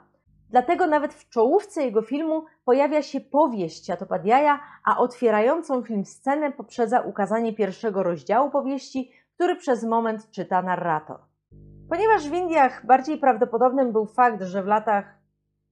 Dlatego 0.51 0.87
nawet 0.87 1.15
w 1.15 1.29
czołówce 1.29 1.83
jego 1.83 2.03
filmu 2.03 2.45
pojawia 2.65 3.03
się 3.03 3.21
powieść 3.21 3.91
Atopadjaja, 3.91 4.61
a 4.85 4.99
otwierającą 4.99 5.83
film 5.83 6.05
scenę 6.05 6.53
poprzedza 6.53 7.01
ukazanie 7.01 7.53
pierwszego 7.53 8.03
rozdziału 8.03 8.51
powieści, 8.51 9.13
który 9.35 9.57
przez 9.57 9.85
moment 9.85 10.31
czyta 10.31 10.63
narrator. 10.63 11.21
Ponieważ 11.89 12.29
w 12.29 12.33
Indiach 12.33 12.87
bardziej 12.87 13.19
prawdopodobnym 13.19 13.93
był 13.93 14.07
fakt, 14.07 14.43
że 14.43 14.63
w 14.63 14.67
latach 14.67 15.19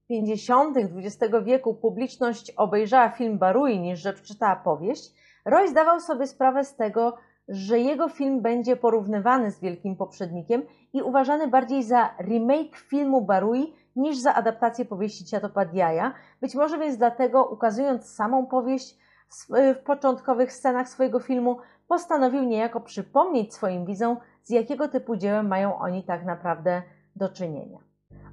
50. 0.09 0.77
XX 0.77 1.35
wieku 1.45 1.75
publiczność 1.75 2.51
obejrzała 2.51 3.11
film 3.11 3.39
Barui 3.39 3.79
niż 3.81 4.01
że 4.01 4.13
przeczytała 4.13 4.57
powieść, 4.57 5.15
Roy 5.47 5.69
zdawał 5.69 6.01
sobie 6.01 6.27
sprawę 6.27 6.65
z 6.65 6.77
tego, 6.77 7.17
że 7.49 7.79
jego 7.79 8.09
film 8.09 8.43
będzie 8.43 8.77
porównywany 8.77 9.51
z 9.51 9.61
wielkim 9.61 9.97
poprzednikiem 9.97 10.63
i 10.93 11.03
uważany 11.03 11.49
bardziej 11.49 11.83
za 11.83 12.15
remake 12.21 12.77
filmu 12.77 13.21
Barui 13.21 13.75
niż 13.97 14.19
za 14.19 14.35
adaptację 14.35 14.85
powieści 14.85 15.25
Ciatopadjaja. 15.25 16.15
Być 16.41 16.55
może 16.55 16.79
więc 16.79 16.97
dlatego, 16.97 17.45
ukazując 17.45 18.15
samą 18.15 18.47
powieść 18.47 18.99
w 19.51 19.79
początkowych 19.85 20.53
scenach 20.53 20.89
swojego 20.89 21.21
filmu, 21.21 21.59
postanowił 21.89 22.43
niejako 22.43 22.81
przypomnieć 22.81 23.55
swoim 23.55 23.87
widzom, 23.87 24.17
z 24.43 24.51
jakiego 24.51 24.89
typu 24.89 25.17
dziełem 25.17 25.49
mają 25.49 25.79
oni 25.79 26.05
tak 26.05 26.25
naprawdę 26.25 26.83
do 27.17 27.29
czynienia. 27.29 27.79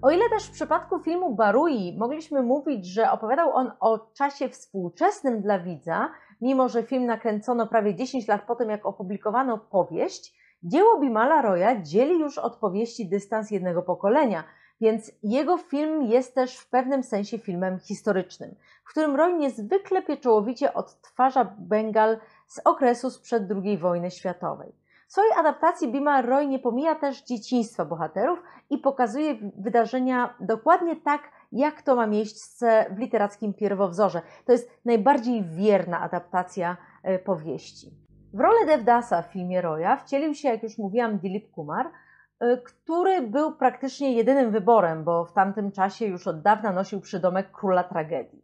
O 0.02 0.12
ile 0.12 0.30
też 0.30 0.48
w 0.48 0.52
przypadku 0.52 1.00
filmu 1.00 1.36
Barui 1.36 1.98
mogliśmy 1.98 2.42
mówić, 2.42 2.86
że 2.86 3.12
opowiadał 3.12 3.56
on 3.56 3.72
o 3.80 4.00
czasie 4.00 4.50
współczesnym 4.50 5.42
dla 5.42 5.60
widza, 5.60 6.10
mimo 6.44 6.70
że 6.70 6.84
film 6.84 7.06
nakręcono 7.06 7.68
prawie 7.68 7.96
10 7.96 8.28
lat 8.28 8.42
po 8.42 8.56
tym, 8.56 8.70
jak 8.70 8.86
opublikowano 8.86 9.58
powieść, 9.58 10.36
dzieło 10.64 11.00
Bimala 11.00 11.42
Roya 11.42 11.82
dzieli 11.82 12.20
już 12.20 12.38
od 12.38 12.56
powieści 12.56 13.10
dystans 13.10 13.52
jednego 13.52 13.82
pokolenia, 13.82 14.44
więc 14.82 15.12
jego 15.24 15.58
film 15.58 16.04
jest 16.04 16.36
też 16.36 16.58
w 16.58 16.70
pewnym 16.70 17.04
sensie 17.04 17.38
filmem 17.38 17.80
historycznym, 17.80 18.56
w 18.86 18.90
którym 18.90 19.16
Roy 19.16 19.34
niezwykle 19.34 20.02
pieczołowicie 20.02 20.74
odtwarza 20.74 21.56
Bengal 21.60 22.18
z 22.48 22.60
okresu 22.66 23.10
sprzed 23.10 23.44
II 23.64 23.78
wojny 23.78 24.12
światowej. 24.12 24.76
W 25.08 25.12
swojej 25.14 25.32
adaptacji 25.38 25.92
Bimal 25.92 26.26
Roy 26.26 26.48
nie 26.48 26.60
pomija 26.60 26.96
też 26.96 27.24
dzieciństwa 27.24 27.86
bohaterów 27.86 28.44
i 28.70 28.78
pokazuje 28.78 29.36
wydarzenia 29.58 30.36
dokładnie 30.40 30.96
tak, 30.96 31.22
jak 31.54 31.82
to 31.82 31.96
ma 31.96 32.08
miejsce 32.08 32.86
w 32.92 33.00
literackim 33.00 33.54
pierwowzorze. 33.54 34.22
To 34.46 34.52
jest 34.52 34.72
najbardziej 34.86 35.44
wierna 35.44 36.00
adaptacja 36.00 36.78
e, 37.04 37.20
powieści. 37.20 37.92
W 38.34 38.40
rolę 38.40 38.66
Devdasa 38.66 39.22
w 39.22 39.32
filmie 39.32 39.62
Roya 39.62 39.96
wcielił 39.96 40.34
się, 40.34 40.50
jak 40.50 40.64
już 40.64 40.78
mówiłam, 40.78 41.18
Dilip 41.18 41.52
Kumar, 41.52 41.92
e, 42.40 42.58
który 42.58 43.22
był 43.22 43.56
praktycznie 43.56 44.14
jedynym 44.14 44.52
wyborem, 44.52 45.04
bo 45.04 45.26
w 45.26 45.34
tamtym 45.34 45.72
czasie 45.72 46.06
już 46.06 46.28
od 46.28 46.42
dawna 46.42 46.72
nosił 46.72 47.02
przydomek 47.02 47.52
króla 47.52 47.84
tragedii. 47.84 48.44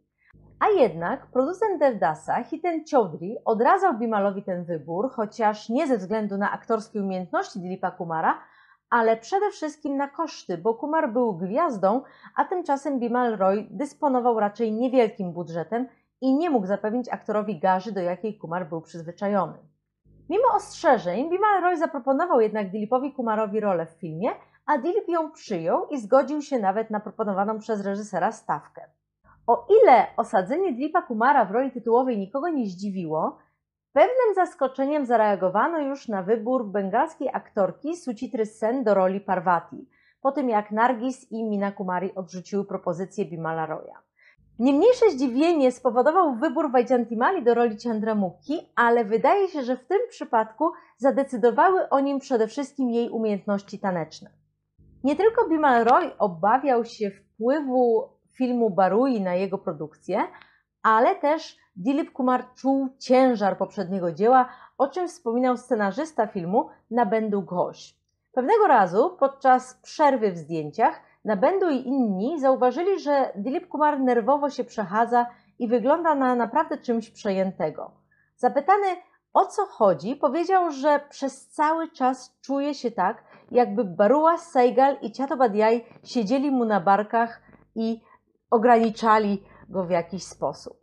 A 0.60 0.68
jednak 0.68 1.26
producent 1.26 1.80
Devdasa, 1.80 2.42
Hiten 2.44 2.84
Chaudhry, 2.90 3.36
odradzał 3.44 3.98
Bimalowi 3.98 4.42
ten 4.42 4.64
wybór, 4.64 5.10
chociaż 5.10 5.68
nie 5.68 5.86
ze 5.86 5.98
względu 5.98 6.38
na 6.38 6.50
aktorskie 6.50 7.02
umiejętności 7.02 7.60
Dilipa 7.60 7.90
Kumara, 7.90 8.38
ale 8.90 9.16
przede 9.16 9.50
wszystkim 9.50 9.96
na 9.96 10.08
koszty, 10.08 10.58
bo 10.58 10.74
Kumar 10.74 11.12
był 11.12 11.34
gwiazdą, 11.34 12.02
a 12.36 12.44
tymczasem 12.44 13.00
Bimal 13.00 13.36
Roy 13.36 13.66
dysponował 13.70 14.40
raczej 14.40 14.72
niewielkim 14.72 15.32
budżetem 15.32 15.88
i 16.20 16.34
nie 16.34 16.50
mógł 16.50 16.66
zapewnić 16.66 17.08
aktorowi 17.08 17.58
garzy, 17.58 17.92
do 17.92 18.00
jakiej 18.00 18.38
Kumar 18.38 18.68
był 18.68 18.80
przyzwyczajony. 18.80 19.58
Mimo 20.28 20.44
ostrzeżeń, 20.54 21.30
Bimal 21.30 21.62
Roy 21.62 21.76
zaproponował 21.76 22.40
jednak 22.40 22.70
Dilipowi 22.70 23.12
Kumarowi 23.12 23.60
rolę 23.60 23.86
w 23.86 23.90
filmie, 23.90 24.30
a 24.66 24.78
Dilip 24.78 25.08
ją 25.08 25.30
przyjął 25.30 25.86
i 25.86 25.98
zgodził 26.00 26.42
się 26.42 26.58
nawet 26.58 26.90
na 26.90 27.00
proponowaną 27.00 27.58
przez 27.58 27.84
reżysera 27.86 28.32
stawkę. 28.32 28.90
O 29.46 29.66
ile 29.82 30.06
osadzenie 30.16 30.72
Dilipa 30.72 31.02
Kumara 31.02 31.44
w 31.44 31.50
roli 31.50 31.70
tytułowej 31.70 32.18
nikogo 32.18 32.48
nie 32.48 32.66
zdziwiło, 32.66 33.38
pewnym 33.92 34.34
zaskoczeniem 34.34 35.06
zareagowano 35.06 35.78
już 35.78 36.08
na 36.08 36.22
wybór 36.22 36.66
bengalskiej 36.66 37.28
aktorki 37.32 37.96
Suchitry 37.96 38.46
Sen 38.46 38.84
do 38.84 38.94
roli 38.94 39.20
Parvati, 39.20 39.88
po 40.22 40.32
tym 40.32 40.48
jak 40.48 40.70
Nargis 40.70 41.32
i 41.32 41.44
Mina 41.44 41.72
Kumari 41.72 42.14
odrzuciły 42.14 42.64
propozycję 42.64 43.24
Bimala 43.24 43.66
Roya. 43.66 43.94
Niemniejsze 44.58 45.10
zdziwienie 45.10 45.72
spowodował 45.72 46.34
wybór 46.34 46.70
Vaijantimali 46.70 47.42
do 47.42 47.54
roli 47.54 47.76
Chandramukhi, 47.84 48.72
ale 48.76 49.04
wydaje 49.04 49.48
się, 49.48 49.62
że 49.62 49.76
w 49.76 49.84
tym 49.84 49.98
przypadku 50.08 50.72
zadecydowały 50.96 51.88
o 51.88 52.00
nim 52.00 52.18
przede 52.18 52.46
wszystkim 52.46 52.90
jej 52.90 53.10
umiejętności 53.10 53.78
taneczne. 53.78 54.30
Nie 55.04 55.16
tylko 55.16 55.48
Bimal 55.48 55.84
Roy 55.84 56.18
obawiał 56.18 56.84
się 56.84 57.10
wpływu 57.10 58.08
filmu 58.32 58.70
Barui 58.70 59.20
na 59.20 59.34
jego 59.34 59.58
produkcję, 59.58 60.22
ale 60.82 61.14
też 61.14 61.58
Dilip 61.76 62.12
Kumar 62.12 62.54
czuł 62.54 62.88
ciężar 62.98 63.58
poprzedniego 63.58 64.12
dzieła, 64.12 64.48
o 64.78 64.88
czym 64.88 65.08
wspominał 65.08 65.56
scenarzysta 65.56 66.26
filmu 66.26 66.68
Nabendu 66.90 67.42
Ghosh. 67.42 67.94
Pewnego 68.32 68.66
razu 68.66 69.16
podczas 69.18 69.74
przerwy 69.74 70.32
w 70.32 70.38
zdjęciach 70.38 71.00
Nabendu 71.24 71.70
i 71.70 71.76
inni 71.76 72.40
zauważyli, 72.40 73.00
że 73.00 73.32
Dilip 73.36 73.68
Kumar 73.68 74.00
nerwowo 74.00 74.50
się 74.50 74.64
przechadza 74.64 75.26
i 75.58 75.68
wygląda 75.68 76.14
na 76.14 76.34
naprawdę 76.34 76.78
czymś 76.78 77.10
przejętego. 77.10 77.90
Zapytany 78.36 78.86
o 79.32 79.46
co 79.46 79.66
chodzi, 79.66 80.16
powiedział, 80.16 80.70
że 80.70 81.00
przez 81.10 81.48
cały 81.48 81.90
czas 81.90 82.38
czuje 82.40 82.74
się 82.74 82.90
tak, 82.90 83.24
jakby 83.50 83.84
Barua, 83.84 84.38
Seigal 84.38 84.96
i 85.02 85.14
Chattopadhyay 85.14 85.84
siedzieli 86.04 86.50
mu 86.50 86.64
na 86.64 86.80
barkach 86.80 87.42
i 87.74 88.00
ograniczali 88.50 89.42
go 89.70 89.84
w 89.84 89.90
jakiś 89.90 90.24
sposób. 90.24 90.80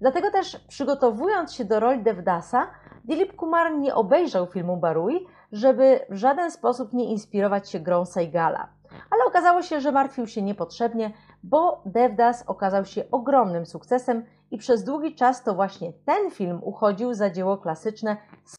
Dlatego 0.00 0.30
też 0.30 0.56
przygotowując 0.68 1.52
się 1.52 1.64
do 1.64 1.80
roli 1.80 2.02
Devdasa, 2.02 2.70
Dilip 3.04 3.36
Kumar 3.36 3.78
nie 3.78 3.94
obejrzał 3.94 4.46
filmu 4.46 4.76
Barui, 4.76 5.26
żeby 5.52 6.00
w 6.10 6.16
żaden 6.16 6.50
sposób 6.50 6.92
nie 6.92 7.04
inspirować 7.04 7.70
się 7.70 7.80
grą 7.80 8.04
Seigala. 8.04 8.68
Ale 9.10 9.24
okazało 9.26 9.62
się, 9.62 9.80
że 9.80 9.92
martwił 9.92 10.26
się 10.26 10.42
niepotrzebnie, 10.42 11.12
bo 11.42 11.82
Devdas 11.86 12.44
okazał 12.46 12.84
się 12.84 13.04
ogromnym 13.10 13.66
sukcesem 13.66 14.24
i 14.50 14.58
przez 14.58 14.84
długi 14.84 15.14
czas 15.14 15.44
to 15.44 15.54
właśnie 15.54 15.92
ten 15.92 16.30
film 16.30 16.60
uchodził 16.62 17.14
za 17.14 17.30
dzieło 17.30 17.58
klasyczne, 17.58 18.16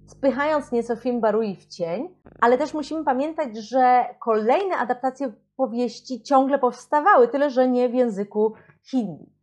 spychając 0.08 0.72
nieco 0.72 0.96
film 0.96 1.22
Barui 1.22 1.56
w 1.56 1.66
cień, 1.66 2.16
ale 2.42 2.58
też 2.58 2.74
musimy 2.74 3.04
pamiętać, 3.04 3.58
że 3.58 4.06
kolejne 4.20 4.78
adaptacje 4.78 5.34
powieści 5.56 6.24
ciągle 6.24 6.60
powstawały, 6.60 7.28
tyle 7.28 7.50
że 7.50 7.68
nie 7.68 7.90
w 7.90 7.94
języku 7.94 8.54
hindi. 8.92 9.41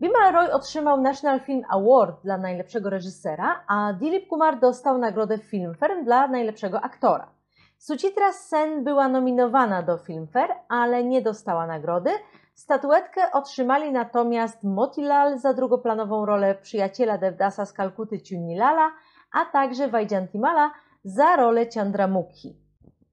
Bimal 0.00 0.32
Roy 0.32 0.52
otrzymał 0.52 1.00
National 1.00 1.40
Film 1.40 1.62
Award 1.68 2.22
dla 2.22 2.38
najlepszego 2.38 2.90
reżysera, 2.90 3.64
a 3.68 3.92
Dilip 3.92 4.28
Kumar 4.28 4.58
dostał 4.58 4.98
nagrodę 4.98 5.38
Filmfare 5.38 6.04
dla 6.04 6.28
najlepszego 6.28 6.80
aktora. 6.80 7.30
Suchitra 7.78 8.32
Sen 8.32 8.84
była 8.84 9.08
nominowana 9.08 9.82
do 9.82 9.98
Filmfare, 9.98 10.54
ale 10.68 11.04
nie 11.04 11.22
dostała 11.22 11.66
nagrody. 11.66 12.10
Statuetkę 12.54 13.32
otrzymali 13.32 13.92
natomiast 13.92 14.62
Motilal 14.62 15.38
za 15.38 15.54
drugoplanową 15.54 16.26
rolę 16.26 16.54
przyjaciela 16.54 17.18
Devdasa 17.18 17.66
z 17.66 17.72
Kalkuty 17.72 18.18
Chunilala, 18.28 18.90
a 19.32 19.44
także 19.44 19.88
Vaijantimala 19.88 20.70
za 21.04 21.36
rolę 21.36 21.66
Chandramukhi. 21.74 22.56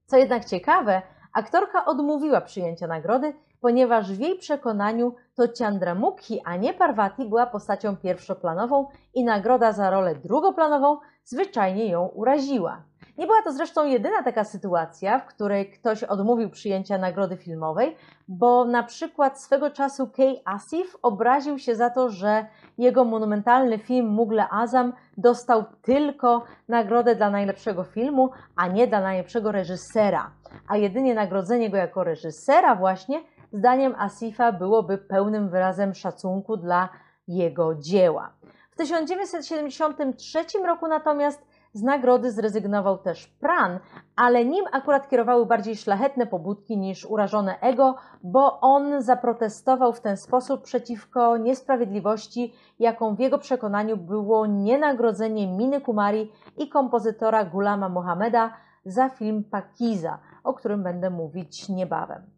Co 0.06 0.16
jednak 0.16 0.44
ciekawe, 0.44 1.02
aktorka 1.32 1.84
odmówiła 1.84 2.40
przyjęcia 2.40 2.86
nagrody, 2.86 3.34
ponieważ 3.64 4.12
w 4.12 4.20
jej 4.20 4.38
przekonaniu 4.38 5.14
to 5.34 5.42
Chandramukhi, 5.58 6.40
a 6.44 6.56
nie 6.56 6.74
Parvati 6.74 7.24
była 7.24 7.46
postacią 7.46 7.96
pierwszoplanową 7.96 8.86
i 9.14 9.24
nagroda 9.24 9.72
za 9.72 9.90
rolę 9.90 10.14
drugoplanową 10.14 10.98
zwyczajnie 11.24 11.86
ją 11.86 12.06
uraziła. 12.06 12.82
Nie 13.18 13.26
była 13.26 13.42
to 13.42 13.52
zresztą 13.52 13.86
jedyna 13.86 14.22
taka 14.22 14.44
sytuacja, 14.44 15.18
w 15.18 15.26
której 15.26 15.70
ktoś 15.70 16.04
odmówił 16.04 16.50
przyjęcia 16.50 16.98
nagrody 16.98 17.36
filmowej, 17.36 17.96
bo 18.28 18.64
na 18.64 18.82
przykład 18.82 19.40
swego 19.40 19.70
czasu 19.70 20.10
Kay 20.16 20.40
Asif 20.44 20.96
obraził 21.02 21.58
się 21.58 21.76
za 21.76 21.90
to, 21.90 22.08
że 22.08 22.46
jego 22.78 23.04
monumentalny 23.04 23.78
film 23.78 24.06
Mugle 24.06 24.48
Azam 24.50 24.92
dostał 25.16 25.64
tylko 25.82 26.44
nagrodę 26.68 27.14
dla 27.14 27.30
najlepszego 27.30 27.84
filmu, 27.84 28.30
a 28.56 28.68
nie 28.68 28.86
dla 28.86 29.00
najlepszego 29.00 29.52
reżysera. 29.52 30.30
A 30.68 30.76
jedynie 30.76 31.14
nagrodzenie 31.14 31.70
go 31.70 31.76
jako 31.76 32.04
reżysera 32.04 32.74
właśnie, 32.74 33.20
zdaniem 33.54 33.94
Asifa, 33.98 34.52
byłoby 34.52 34.98
pełnym 34.98 35.48
wyrazem 35.48 35.94
szacunku 35.94 36.56
dla 36.56 36.88
jego 37.28 37.74
dzieła. 37.74 38.32
W 38.70 38.76
1973 38.76 40.44
roku 40.66 40.88
natomiast 40.88 41.46
z 41.72 41.82
nagrody 41.82 42.32
zrezygnował 42.32 42.98
też 42.98 43.26
Pran, 43.26 43.78
ale 44.16 44.44
nim 44.44 44.64
akurat 44.72 45.08
kierowały 45.08 45.46
bardziej 45.46 45.76
szlachetne 45.76 46.26
pobudki 46.26 46.78
niż 46.78 47.04
urażone 47.04 47.60
ego, 47.60 47.94
bo 48.22 48.60
on 48.60 49.02
zaprotestował 49.02 49.92
w 49.92 50.00
ten 50.00 50.16
sposób 50.16 50.62
przeciwko 50.62 51.36
niesprawiedliwości, 51.36 52.54
jaką 52.78 53.14
w 53.14 53.18
jego 53.18 53.38
przekonaniu 53.38 53.96
było 53.96 54.46
nienagrodzenie 54.46 55.46
Miny 55.46 55.80
Kumari 55.80 56.32
i 56.56 56.68
kompozytora 56.68 57.44
Gulama 57.44 57.88
Mohameda 57.88 58.52
za 58.84 59.08
film 59.08 59.44
Pakiza, 59.44 60.18
o 60.44 60.54
którym 60.54 60.82
będę 60.82 61.10
mówić 61.10 61.68
niebawem. 61.68 62.33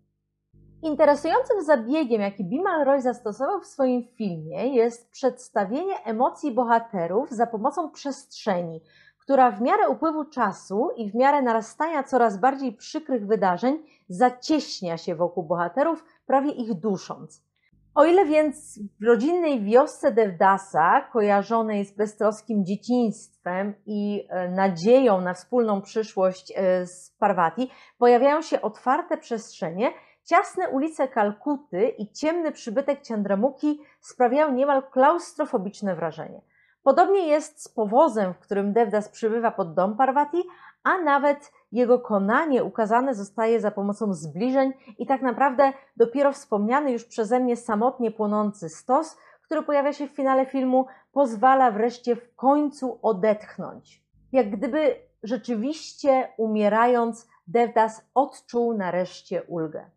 Interesującym 0.83 1.62
zabiegiem, 1.62 2.21
jaki 2.21 2.45
Bimal 2.45 2.85
Roy 2.85 3.01
zastosował 3.01 3.61
w 3.61 3.67
swoim 3.67 4.05
filmie, 4.05 4.75
jest 4.75 5.11
przedstawienie 5.11 6.05
emocji 6.05 6.53
bohaterów 6.53 7.31
za 7.31 7.47
pomocą 7.47 7.91
przestrzeni, 7.91 8.81
która 9.19 9.51
w 9.51 9.61
miarę 9.61 9.89
upływu 9.89 10.25
czasu 10.25 10.91
i 10.97 11.11
w 11.11 11.15
miarę 11.15 11.43
narastania 11.43 12.03
coraz 12.03 12.41
bardziej 12.41 12.73
przykrych 12.73 13.27
wydarzeń 13.27 13.83
zacieśnia 14.09 14.97
się 14.97 15.15
wokół 15.15 15.45
bohaterów, 15.45 16.05
prawie 16.27 16.51
ich 16.51 16.75
dusząc. 16.75 17.47
O 17.95 18.05
ile 18.05 18.25
więc 18.25 18.79
w 19.01 19.05
rodzinnej 19.05 19.65
wiosce 19.65 20.12
Devdasa, 20.12 21.01
kojarzonej 21.12 21.85
z 21.85 21.93
beztroskim 21.93 22.65
dzieciństwem 22.65 23.75
i 23.87 24.27
e, 24.29 24.49
nadzieją 24.49 25.21
na 25.21 25.35
wspólną 25.35 25.83
przyszłość 25.83 26.53
e, 26.57 26.87
z 26.87 27.11
Parvati, 27.19 27.71
pojawiają 27.99 28.43
się 28.43 28.62
otwarte 28.62 29.19
przestrzenie, 29.19 29.93
ciasne 30.27 30.69
ulice 30.69 31.09
Kalkuty 31.09 31.89
i 31.89 32.12
ciemny 32.12 32.53
przybytek 32.53 33.07
Chandramukhi 33.09 33.81
sprawiają 34.01 34.53
niemal 34.53 34.83
klaustrofobiczne 34.91 35.95
wrażenie. 35.95 36.41
Podobnie 36.83 37.27
jest 37.29 37.62
z 37.62 37.69
powozem, 37.69 38.35
w 38.35 38.39
którym 38.39 38.73
Devdas 38.73 39.09
przybywa 39.09 39.51
pod 39.51 39.75
dom 39.75 39.97
Parvati, 39.97 40.45
a 40.83 40.99
nawet 40.99 41.53
jego 41.73 41.99
konanie 41.99 42.65
ukazane 42.65 43.15
zostaje 43.15 43.61
za 43.61 43.71
pomocą 43.71 44.15
zbliżeń 44.15 44.73
i 44.99 45.07
tak 45.07 45.23
naprawdę 45.23 45.73
dopiero 45.97 46.33
wspomniany 46.33 46.93
już 46.93 47.05
przeze 47.05 47.41
mnie 47.41 47.57
samotnie 47.57 48.11
płonący 48.11 48.69
stos, 48.69 49.19
który 49.43 49.62
pojawia 49.62 49.93
się 49.93 50.09
w 50.09 50.11
finale 50.11 50.47
filmu, 50.47 50.87
pozwala 51.12 51.71
wreszcie 51.71 52.17
w 52.17 52.35
końcu 52.35 52.99
odetchnąć. 53.03 54.03
Jak 54.33 54.51
gdyby 54.51 54.97
rzeczywiście 55.23 56.29
umierając, 56.37 57.29
Devdas 57.47 58.05
odczuł 58.15 58.75
nareszcie 58.75 59.43
ulgę. 59.43 59.95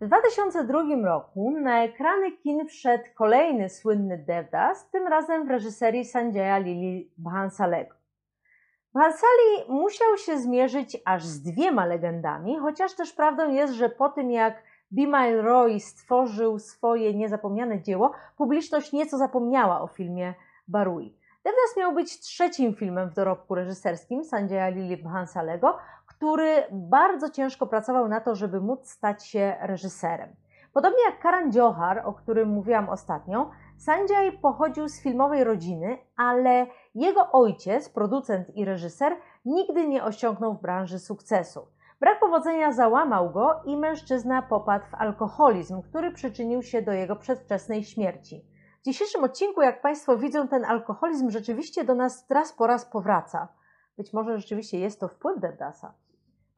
W 0.00 0.06
2002 0.06 0.82
roku 1.04 1.50
na 1.50 1.84
ekrany 1.84 2.32
kin 2.32 2.68
wszedł 2.68 3.04
kolejny 3.14 3.68
słynny 3.68 4.18
Devdas, 4.18 4.90
tym 4.90 5.06
razem 5.06 5.46
w 5.46 5.50
reżyserii 5.50 6.04
Sanjaya 6.04 6.62
Lili 6.62 7.10
Bhansalego. 7.16 7.94
Bhansali 8.94 9.68
musiał 9.68 10.16
się 10.16 10.38
zmierzyć 10.38 10.96
aż 11.04 11.24
z 11.24 11.42
dwiema 11.42 11.86
legendami, 11.86 12.58
chociaż 12.58 12.94
też 12.94 13.12
prawdą 13.12 13.50
jest, 13.50 13.74
że 13.74 13.88
po 13.88 14.08
tym 14.08 14.30
jak 14.30 14.62
Bimal 14.92 15.36
Roy 15.42 15.80
stworzył 15.80 16.58
swoje 16.58 17.14
niezapomniane 17.14 17.82
dzieło, 17.82 18.12
publiczność 18.36 18.92
nieco 18.92 19.18
zapomniała 19.18 19.80
o 19.80 19.86
filmie 19.86 20.34
Barui. 20.68 21.18
Devdas 21.44 21.76
miał 21.76 21.94
być 21.94 22.20
trzecim 22.20 22.74
filmem 22.74 23.10
w 23.10 23.14
dorobku 23.14 23.54
reżyserskim 23.54 24.24
Sanjaya 24.24 24.74
Lili 24.74 24.96
Bhansalego, 24.96 25.78
który 26.18 26.64
bardzo 26.70 27.30
ciężko 27.30 27.66
pracował 27.66 28.08
na 28.08 28.20
to, 28.20 28.34
żeby 28.34 28.60
móc 28.60 28.90
stać 28.90 29.26
się 29.26 29.56
reżyserem. 29.60 30.36
Podobnie 30.72 31.04
jak 31.04 31.20
Karan 31.20 31.52
Johar, 31.54 32.02
o 32.04 32.12
którym 32.12 32.48
mówiłam 32.48 32.88
ostatnio, 32.88 33.50
Sanjay 33.76 34.32
pochodził 34.32 34.88
z 34.88 35.02
filmowej 35.02 35.44
rodziny, 35.44 35.98
ale 36.16 36.66
jego 36.94 37.32
ojciec, 37.32 37.88
producent 37.88 38.56
i 38.56 38.64
reżyser, 38.64 39.16
nigdy 39.44 39.88
nie 39.88 40.04
osiągnął 40.04 40.54
w 40.54 40.62
branży 40.62 40.98
sukcesu. 40.98 41.68
Brak 42.00 42.20
powodzenia 42.20 42.72
załamał 42.72 43.30
go 43.30 43.60
i 43.64 43.76
mężczyzna 43.76 44.42
popadł 44.42 44.84
w 44.90 44.94
alkoholizm, 44.94 45.82
który 45.82 46.12
przyczynił 46.12 46.62
się 46.62 46.82
do 46.82 46.92
jego 46.92 47.16
przedwczesnej 47.16 47.84
śmierci. 47.84 48.44
W 48.80 48.84
dzisiejszym 48.84 49.24
odcinku, 49.24 49.62
jak 49.62 49.80
Państwo 49.82 50.16
widzą, 50.16 50.48
ten 50.48 50.64
alkoholizm 50.64 51.30
rzeczywiście 51.30 51.84
do 51.84 51.94
nas 51.94 52.26
raz 52.30 52.52
po 52.52 52.66
raz 52.66 52.84
powraca. 52.84 53.48
Być 53.96 54.12
może 54.12 54.38
rzeczywiście 54.38 54.78
jest 54.78 55.00
to 55.00 55.08
wpływ 55.08 55.40
Devdasa. 55.40 55.94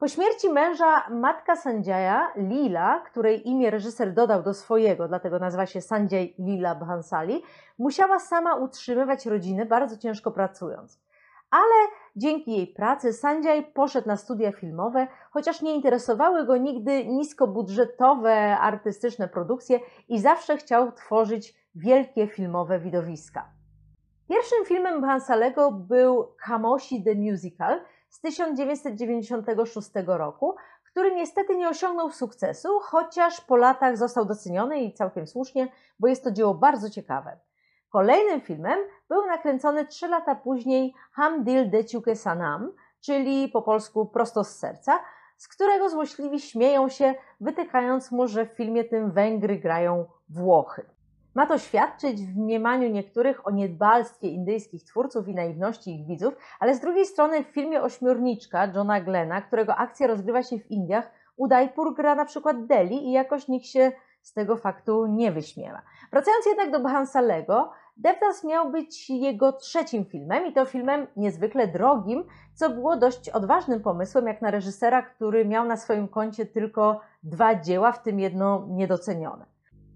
Po 0.01 0.07
śmierci 0.07 0.49
męża 0.49 1.09
matka 1.09 1.55
Sanjaya, 1.55 2.31
Lila, 2.35 2.99
której 2.99 3.49
imię 3.49 3.69
reżyser 3.69 4.13
dodał 4.13 4.43
do 4.43 4.53
swojego, 4.53 5.07
dlatego 5.07 5.39
nazywa 5.39 5.65
się 5.65 5.81
Sanjay 5.81 6.33
Lila 6.39 6.75
Bhansali, 6.75 7.43
musiała 7.77 8.19
sama 8.19 8.55
utrzymywać 8.55 9.25
rodziny, 9.25 9.65
bardzo 9.65 9.97
ciężko 9.97 10.31
pracując. 10.31 10.99
Ale 11.51 11.87
dzięki 12.15 12.51
jej 12.51 12.67
pracy 12.67 13.13
Sanjay 13.13 13.63
poszedł 13.63 14.07
na 14.07 14.17
studia 14.17 14.51
filmowe, 14.51 15.07
chociaż 15.31 15.61
nie 15.61 15.75
interesowały 15.75 16.45
go 16.45 16.57
nigdy 16.57 17.05
niskobudżetowe, 17.05 18.57
artystyczne 18.57 19.27
produkcje 19.27 19.79
i 20.09 20.19
zawsze 20.19 20.57
chciał 20.57 20.91
tworzyć 20.91 21.55
wielkie 21.75 22.27
filmowe 22.27 22.79
widowiska. 22.79 23.49
Pierwszym 24.29 24.65
filmem 24.65 25.01
Bhansalego 25.01 25.71
był 25.71 26.27
Kamoshi 26.45 27.03
the 27.03 27.15
Musical 27.15 27.79
z 28.11 28.19
1996 28.21 29.89
roku, 30.05 30.55
który 30.83 31.15
niestety 31.15 31.55
nie 31.55 31.69
osiągnął 31.69 32.11
sukcesu, 32.11 32.79
chociaż 32.79 33.41
po 33.41 33.55
latach 33.55 33.97
został 33.97 34.25
doceniony 34.25 34.79
i 34.79 34.93
całkiem 34.93 35.27
słusznie, 35.27 35.67
bo 35.99 36.07
jest 36.07 36.23
to 36.23 36.31
dzieło 36.31 36.53
bardzo 36.53 36.89
ciekawe. 36.89 37.37
Kolejnym 37.89 38.41
filmem 38.41 38.79
był 39.09 39.25
nakręcony 39.25 39.87
trzy 39.87 40.07
lata 40.07 40.35
później 40.35 40.93
Ham 41.11 41.43
Dil 41.43 41.69
de 41.69 41.83
Chuke 41.83 42.15
Sanam, 42.15 42.71
czyli 43.01 43.49
po 43.49 43.61
polsku 43.61 44.05
prosto 44.05 44.43
z 44.43 44.55
serca, 44.55 44.99
z 45.37 45.47
którego 45.47 45.89
złośliwi 45.89 46.39
śmieją 46.39 46.89
się, 46.89 47.15
wytykając 47.41 48.11
mu, 48.11 48.27
że 48.27 48.45
w 48.45 48.49
filmie 48.49 48.83
tym 48.83 49.11
Węgry 49.11 49.57
grają 49.57 50.05
Włochy. 50.29 50.85
Ma 51.35 51.45
to 51.45 51.57
świadczyć 51.57 52.21
w 52.21 52.37
mniemaniu 52.37 52.89
niektórych 52.89 53.47
o 53.47 53.51
niedbalstwie 53.51 54.27
indyjskich 54.27 54.83
twórców 54.83 55.27
i 55.27 55.35
naiwności 55.35 55.99
ich 55.99 56.07
widzów, 56.07 56.33
ale 56.59 56.75
z 56.75 56.79
drugiej 56.79 57.05
strony 57.05 57.43
w 57.43 57.47
filmie 57.47 57.81
Ośmiorniczka 57.81 58.65
Johna 58.65 59.01
Glena, 59.01 59.41
którego 59.41 59.75
akcja 59.75 60.07
rozgrywa 60.07 60.43
się 60.43 60.59
w 60.59 60.71
Indiach, 60.71 61.11
Udaipur 61.37 61.95
gra 61.95 62.15
na 62.15 62.25
przykład 62.25 62.65
Delhi 62.65 63.07
i 63.07 63.11
jakoś 63.11 63.47
nikt 63.47 63.65
się 63.65 63.91
z 64.21 64.33
tego 64.33 64.57
faktu 64.57 65.05
nie 65.05 65.31
wyśmiewa. 65.31 65.81
Wracając 66.11 66.45
jednak 66.45 66.71
do 66.71 66.79
Bhansalego, 66.79 67.71
Devdas 67.97 68.43
miał 68.43 68.71
być 68.71 69.09
jego 69.09 69.53
trzecim 69.53 70.05
filmem 70.05 70.45
i 70.45 70.53
to 70.53 70.65
filmem 70.65 71.07
niezwykle 71.15 71.67
drogim, 71.67 72.23
co 72.53 72.69
było 72.69 72.97
dość 72.97 73.29
odważnym 73.29 73.81
pomysłem, 73.81 74.27
jak 74.27 74.41
na 74.41 74.51
reżysera, 74.51 75.01
który 75.01 75.45
miał 75.45 75.65
na 75.65 75.77
swoim 75.77 76.07
koncie 76.07 76.45
tylko 76.45 76.99
dwa 77.23 77.55
dzieła, 77.55 77.91
w 77.91 78.03
tym 78.03 78.19
jedno 78.19 78.65
niedocenione. 78.69 79.50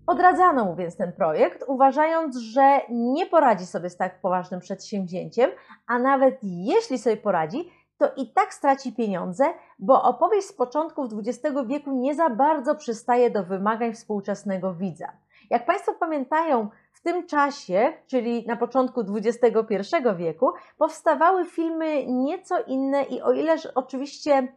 Odradzano 0.08 0.66
mu 0.66 0.76
więc 0.76 0.98
ten 0.98 1.14
projekt, 1.14 1.64
uważając, 1.68 2.38
że 2.38 2.82
nie 2.90 3.26
poradzi 3.26 3.66
sobie 3.66 3.90
z 3.90 3.98
tak 3.98 4.22
poważnym 4.22 4.60
przedsięwzięciem, 4.60 5.52
a 5.88 6.00
nawet 6.00 6.40
jeśli 6.44 6.98
sobie 6.98 7.18
poradzi, 7.18 7.72
to 7.98 8.12
i 8.18 8.34
tak 8.34 8.54
straci 8.54 8.94
pieniądze, 8.94 9.46
bo 9.80 10.04
opowieść 10.04 10.48
z 10.48 10.54
początków 10.54 11.10
XX 11.14 11.56
wieku 11.66 11.92
nie 11.92 12.16
za 12.16 12.30
bardzo 12.30 12.76
przystaje 12.76 13.30
do 13.30 13.44
wymagań 13.44 13.94
współczesnego 13.94 14.74
widza. 14.74 15.12
Jak 15.50 15.66
Państwo 15.66 15.94
pamiętają, 15.94 16.70
w 16.92 17.02
tym 17.02 17.28
czasie, 17.28 17.94
czyli 18.08 18.48
na 18.48 18.56
początku 18.56 19.02
XXI 19.16 19.96
wieku, 20.16 20.52
powstawały 20.78 21.46
filmy 21.46 22.06
nieco 22.06 22.64
inne 22.64 23.04
i 23.04 23.22
o 23.22 23.32
ileż 23.32 23.68
oczywiście 23.76 24.48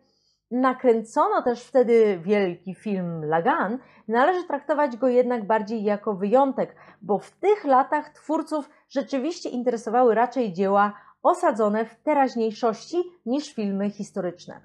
nakręcono 0.50 1.42
też 1.42 1.64
wtedy 1.64 2.18
wielki 2.22 2.74
film 2.74 3.24
Lagan, 3.24 3.78
należy 4.08 4.44
traktować 4.44 4.96
go 4.96 5.08
jednak 5.08 5.46
bardziej 5.46 5.82
jako 5.82 6.14
wyjątek, 6.14 6.76
bo 7.02 7.18
w 7.18 7.30
tych 7.30 7.64
latach 7.64 8.08
twórców 8.08 8.70
rzeczywiście 8.88 9.48
interesowały 9.48 10.14
raczej 10.14 10.52
dzieła 10.52 10.92
osadzone 11.22 11.84
w 11.84 11.96
teraźniejszości 11.96 12.96
niż 13.26 13.54
filmy 13.54 13.90
historyczne. 13.90 14.60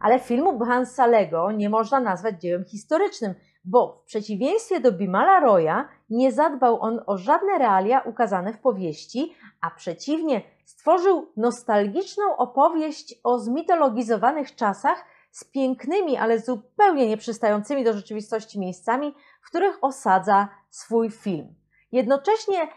Ale 0.00 0.18
filmu 0.18 0.58
Bhansalego 0.58 1.52
nie 1.52 1.70
można 1.70 2.00
nazwać 2.00 2.40
dziełem 2.40 2.64
historycznym, 2.64 3.34
bo 3.64 4.02
w 4.02 4.04
przeciwieństwie 4.06 4.80
do 4.80 4.92
Bimala 4.92 5.40
Roya 5.40 5.88
nie 6.10 6.32
zadbał 6.32 6.80
on 6.80 7.00
o 7.06 7.16
żadne 7.16 7.58
realia 7.58 8.00
ukazane 8.00 8.52
w 8.52 8.58
powieści, 8.58 9.34
a 9.60 9.70
przeciwnie 9.70 10.42
stworzył 10.68 11.32
nostalgiczną 11.36 12.36
opowieść 12.36 13.14
o 13.24 13.38
zmitologizowanych 13.38 14.54
czasach 14.54 15.04
z 15.30 15.44
pięknymi, 15.44 16.16
ale 16.16 16.38
zupełnie 16.38 17.06
nieprzystającymi 17.06 17.84
do 17.84 17.92
rzeczywistości 17.92 18.60
miejscami, 18.60 19.14
w 19.42 19.48
których 19.48 19.78
osadza 19.84 20.48
swój 20.70 21.10
film. 21.10 21.54
Jednocześnie 21.92 22.68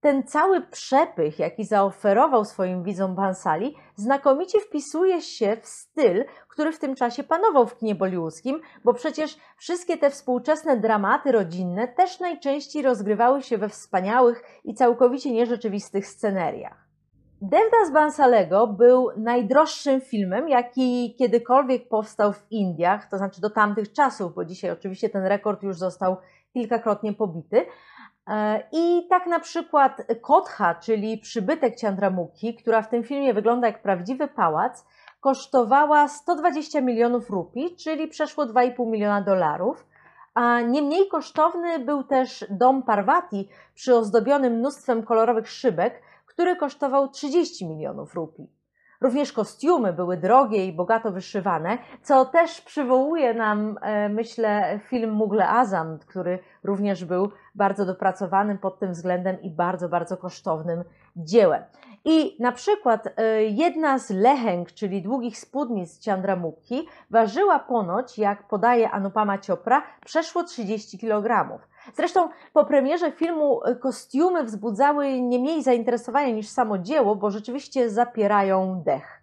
ten 0.00 0.22
cały 0.22 0.60
przepych, 0.60 1.38
jaki 1.38 1.64
zaoferował 1.64 2.44
swoim 2.44 2.82
widzom 2.82 3.14
Bansali, 3.14 3.76
znakomicie 3.96 4.60
wpisuje 4.60 5.22
się 5.22 5.56
w 5.62 5.66
styl, 5.66 6.24
który 6.48 6.72
w 6.72 6.78
tym 6.78 6.94
czasie 6.94 7.24
panował 7.24 7.66
w 7.66 7.76
kinie 7.76 7.94
bollywoodzkim, 7.94 8.60
bo 8.84 8.94
przecież 8.94 9.36
wszystkie 9.56 9.96
te 9.96 10.10
współczesne 10.10 10.76
dramaty 10.76 11.32
rodzinne 11.32 11.88
też 11.88 12.20
najczęściej 12.20 12.82
rozgrywały 12.82 13.42
się 13.42 13.58
we 13.58 13.68
wspaniałych 13.68 14.42
i 14.64 14.74
całkowicie 14.74 15.32
nierzeczywistych 15.32 16.06
sceneriach. 16.06 16.87
Devdas 17.42 17.92
Bansalego 17.92 18.66
był 18.66 19.08
najdroższym 19.16 20.00
filmem, 20.00 20.48
jaki 20.48 21.14
kiedykolwiek 21.18 21.88
powstał 21.88 22.32
w 22.32 22.46
Indiach, 22.50 23.08
to 23.10 23.18
znaczy 23.18 23.40
do 23.40 23.50
tamtych 23.50 23.92
czasów, 23.92 24.34
bo 24.34 24.44
dzisiaj 24.44 24.70
oczywiście 24.70 25.08
ten 25.08 25.24
rekord 25.24 25.62
już 25.62 25.76
został 25.76 26.16
kilkakrotnie 26.52 27.12
pobity. 27.12 27.66
E, 28.26 28.62
I 28.72 29.06
tak 29.10 29.26
na 29.26 29.40
przykład 29.40 30.02
Kotha, 30.20 30.74
czyli 30.74 31.18
przybytek 31.18 31.80
Chandramuki, 31.80 32.54
która 32.54 32.82
w 32.82 32.88
tym 32.88 33.04
filmie 33.04 33.34
wygląda 33.34 33.66
jak 33.66 33.82
prawdziwy 33.82 34.28
pałac, 34.28 34.86
kosztowała 35.20 36.08
120 36.08 36.80
milionów 36.80 37.30
rupii, 37.30 37.76
czyli 37.76 38.08
przeszło 38.08 38.46
2,5 38.46 38.86
miliona 38.86 39.22
dolarów. 39.22 39.86
A 40.34 40.60
nie 40.60 40.82
mniej 40.82 41.08
kosztowny 41.08 41.78
był 41.78 42.04
też 42.04 42.44
dom 42.50 42.82
Parvati, 42.82 43.48
przyozdobiony 43.74 44.50
mnóstwem 44.50 45.02
kolorowych 45.02 45.50
szybek, 45.50 46.02
który 46.38 46.56
kosztował 46.56 47.08
30 47.08 47.66
milionów 47.66 48.14
rupii. 48.14 48.50
Również 49.00 49.32
kostiumy 49.32 49.92
były 49.92 50.16
drogie 50.16 50.66
i 50.66 50.72
bogato 50.72 51.12
wyszywane, 51.12 51.78
co 52.02 52.24
też 52.24 52.60
przywołuje 52.60 53.34
nam, 53.34 53.78
e, 53.82 54.08
myślę, 54.08 54.80
film 54.88 55.10
Mugle 55.10 55.48
Azam, 55.48 55.98
który 55.98 56.38
również 56.64 57.04
był 57.04 57.30
bardzo 57.54 57.86
dopracowanym 57.86 58.58
pod 58.58 58.78
tym 58.78 58.92
względem 58.92 59.42
i 59.42 59.50
bardzo, 59.50 59.88
bardzo 59.88 60.16
kosztownym 60.16 60.84
dziełem. 61.16 61.62
I 62.04 62.36
na 62.40 62.52
przykład 62.52 63.08
e, 63.16 63.44
jedna 63.44 63.98
z 63.98 64.10
leheng, 64.10 64.72
czyli 64.72 65.02
długich 65.02 65.38
spódnic 65.38 66.04
Chandramukhi, 66.04 66.86
ważyła 67.10 67.58
ponoć, 67.58 68.18
jak 68.18 68.48
podaje 68.48 68.90
Anupama 68.90 69.38
Chopra, 69.46 69.82
przeszło 70.04 70.44
30 70.44 70.98
kg. 70.98 71.58
Zresztą 71.94 72.28
po 72.52 72.64
premierze 72.64 73.12
filmu 73.12 73.60
e, 73.64 73.76
kostiumy 73.76 74.44
wzbudzały 74.44 75.20
nie 75.20 75.38
mniej 75.38 75.62
zainteresowania 75.62 76.34
niż 76.34 76.48
samo 76.48 76.78
dzieło, 76.78 77.16
bo 77.16 77.30
rzeczywiście 77.30 77.90
zapierają 77.90 78.82
dech. 78.84 79.22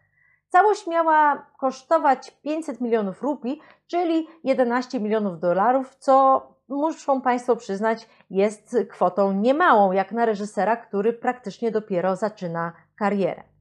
Całość 0.50 0.88
miała 0.88 1.46
kosztować 1.58 2.32
500 2.32 2.82
milionów 2.82 3.22
rupii, 3.22 3.60
czyli 3.88 4.28
11 4.44 5.00
milionów 5.00 5.40
dolarów, 5.40 5.96
co 5.96 6.42
muszą 6.68 7.22
Państwo 7.22 7.56
przyznać 7.56 8.10
jest 8.30 8.78
kwotą 8.90 9.32
niemałą, 9.32 9.92
jak 9.92 10.12
na 10.12 10.26
reżysera, 10.26 10.78
który 10.78 11.14
praktycznie 11.14 11.72
dopiero 11.72 12.16
zaczyna 12.16 12.74
karierę 12.96 13.55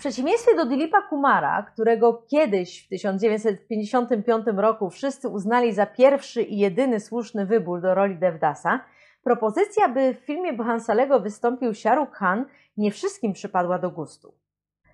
przeciwieństwie 0.00 0.56
do 0.56 0.66
Dilipa 0.66 1.02
Kumara, 1.02 1.62
którego 1.62 2.22
kiedyś 2.30 2.86
w 2.86 2.88
1955 2.88 4.46
roku 4.56 4.90
wszyscy 4.90 5.28
uznali 5.28 5.72
za 5.72 5.86
pierwszy 5.86 6.42
i 6.42 6.58
jedyny 6.58 7.00
słuszny 7.00 7.46
wybór 7.46 7.80
do 7.80 7.94
roli 7.94 8.16
Devdasa, 8.16 8.80
propozycja, 9.24 9.88
by 9.88 10.14
w 10.14 10.18
filmie 10.18 10.52
Bhansalego 10.52 11.20
wystąpił 11.20 11.74
Shahrukh 11.74 12.12
Khan, 12.12 12.44
nie 12.76 12.90
wszystkim 12.90 13.32
przypadła 13.32 13.78
do 13.78 13.90
gustu. 13.90 14.34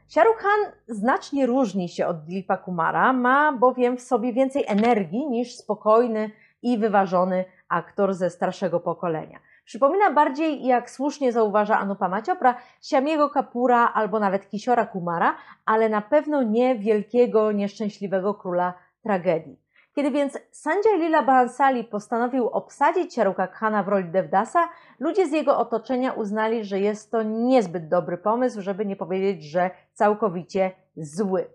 Shahrukh 0.09 0.39
Khan 0.39 0.73
znacznie 0.89 1.47
różni 1.47 1.89
się 1.89 2.07
od 2.07 2.25
Dilipa 2.25 2.57
Kumara, 2.57 3.13
ma 3.13 3.53
bowiem 3.53 3.97
w 3.97 4.03
sobie 4.03 4.33
więcej 4.33 4.65
energii 4.67 5.27
niż 5.27 5.57
spokojny 5.57 6.31
i 6.63 6.79
wyważony 6.79 7.45
aktor 7.69 8.15
ze 8.15 8.31
starszego 8.31 8.81
pokolenia. 8.81 9.39
Przypomina 9.67 10.11
bardziej, 10.11 10.65
jak 10.65 10.91
słusznie 10.91 11.33
zauważa 11.33 11.79
Anupama 11.79 12.23
Chopra, 12.23 12.55
Siamiego 12.83 13.31
Kapura 13.31 13.93
albo 13.95 14.21
nawet 14.21 14.49
Kisiora 14.49 14.87
Kumara, 14.87 15.37
ale 15.65 15.89
na 15.89 16.01
pewno 16.01 16.43
nie 16.43 16.79
wielkiego, 16.79 17.53
nieszczęśliwego 17.53 18.35
króla 18.35 18.75
tragedii. 19.03 19.61
Kiedy 19.95 20.11
więc 20.11 20.39
Sanjay 20.51 20.99
Lila 20.99 21.23
Bahansali 21.23 21.85
postanowił 21.85 22.49
obsadzić 22.49 23.13
Sharuka 23.13 23.47
Khana 23.47 23.83
w 23.83 23.89
roli 23.89 24.11
Devdasa, 24.11 24.69
ludzie 25.01 25.27
z 25.27 25.33
jego 25.33 25.59
otoczenia 25.59 26.13
uznali, 26.13 26.65
że 26.65 26.81
jest 26.81 27.11
to 27.11 27.23
niezbyt 27.23 27.89
dobry 27.89 28.19
pomysł, 28.19 28.61
żeby 28.61 28.87
nie 28.87 28.97
powiedzieć, 28.97 29.45
że 29.45 29.71
całkowicie 29.93 30.71
zły. 30.97 31.47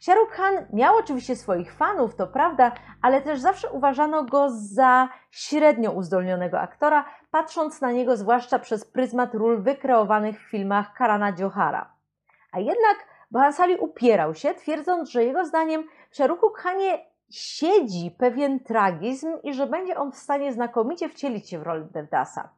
Shahrukh 0.00 0.32
Khan 0.32 0.66
miał 0.72 0.96
oczywiście 0.96 1.36
swoich 1.36 1.74
fanów, 1.74 2.14
to 2.14 2.26
prawda, 2.26 2.72
ale 3.02 3.22
też 3.22 3.40
zawsze 3.40 3.70
uważano 3.70 4.24
go 4.24 4.46
za 4.50 5.08
średnio 5.30 5.92
uzdolnionego 5.92 6.60
aktora, 6.60 7.04
patrząc 7.30 7.80
na 7.80 7.92
niego 7.92 8.16
zwłaszcza 8.16 8.58
przez 8.58 8.84
pryzmat 8.84 9.34
ról 9.34 9.62
wykreowanych 9.62 10.40
w 10.40 10.50
filmach 10.50 10.94
Karana 10.94 11.32
Johara. 11.38 11.92
A 12.52 12.60
jednak 12.60 12.96
Bahansali 13.30 13.76
upierał 13.76 14.34
się, 14.34 14.54
twierdząc, 14.54 15.10
że 15.10 15.24
jego 15.24 15.44
zdaniem 15.44 15.84
w 16.10 16.16
Shahrukhu 16.16 16.50
Khanie 16.50 16.98
siedzi 17.30 18.10
pewien 18.18 18.60
tragizm 18.60 19.28
i 19.42 19.54
że 19.54 19.66
będzie 19.66 19.96
on 19.96 20.12
w 20.12 20.16
stanie 20.16 20.52
znakomicie 20.52 21.08
wcielić 21.08 21.50
się 21.50 21.58
w 21.58 21.62
rolę 21.62 21.88
Devdasa. 21.92 22.48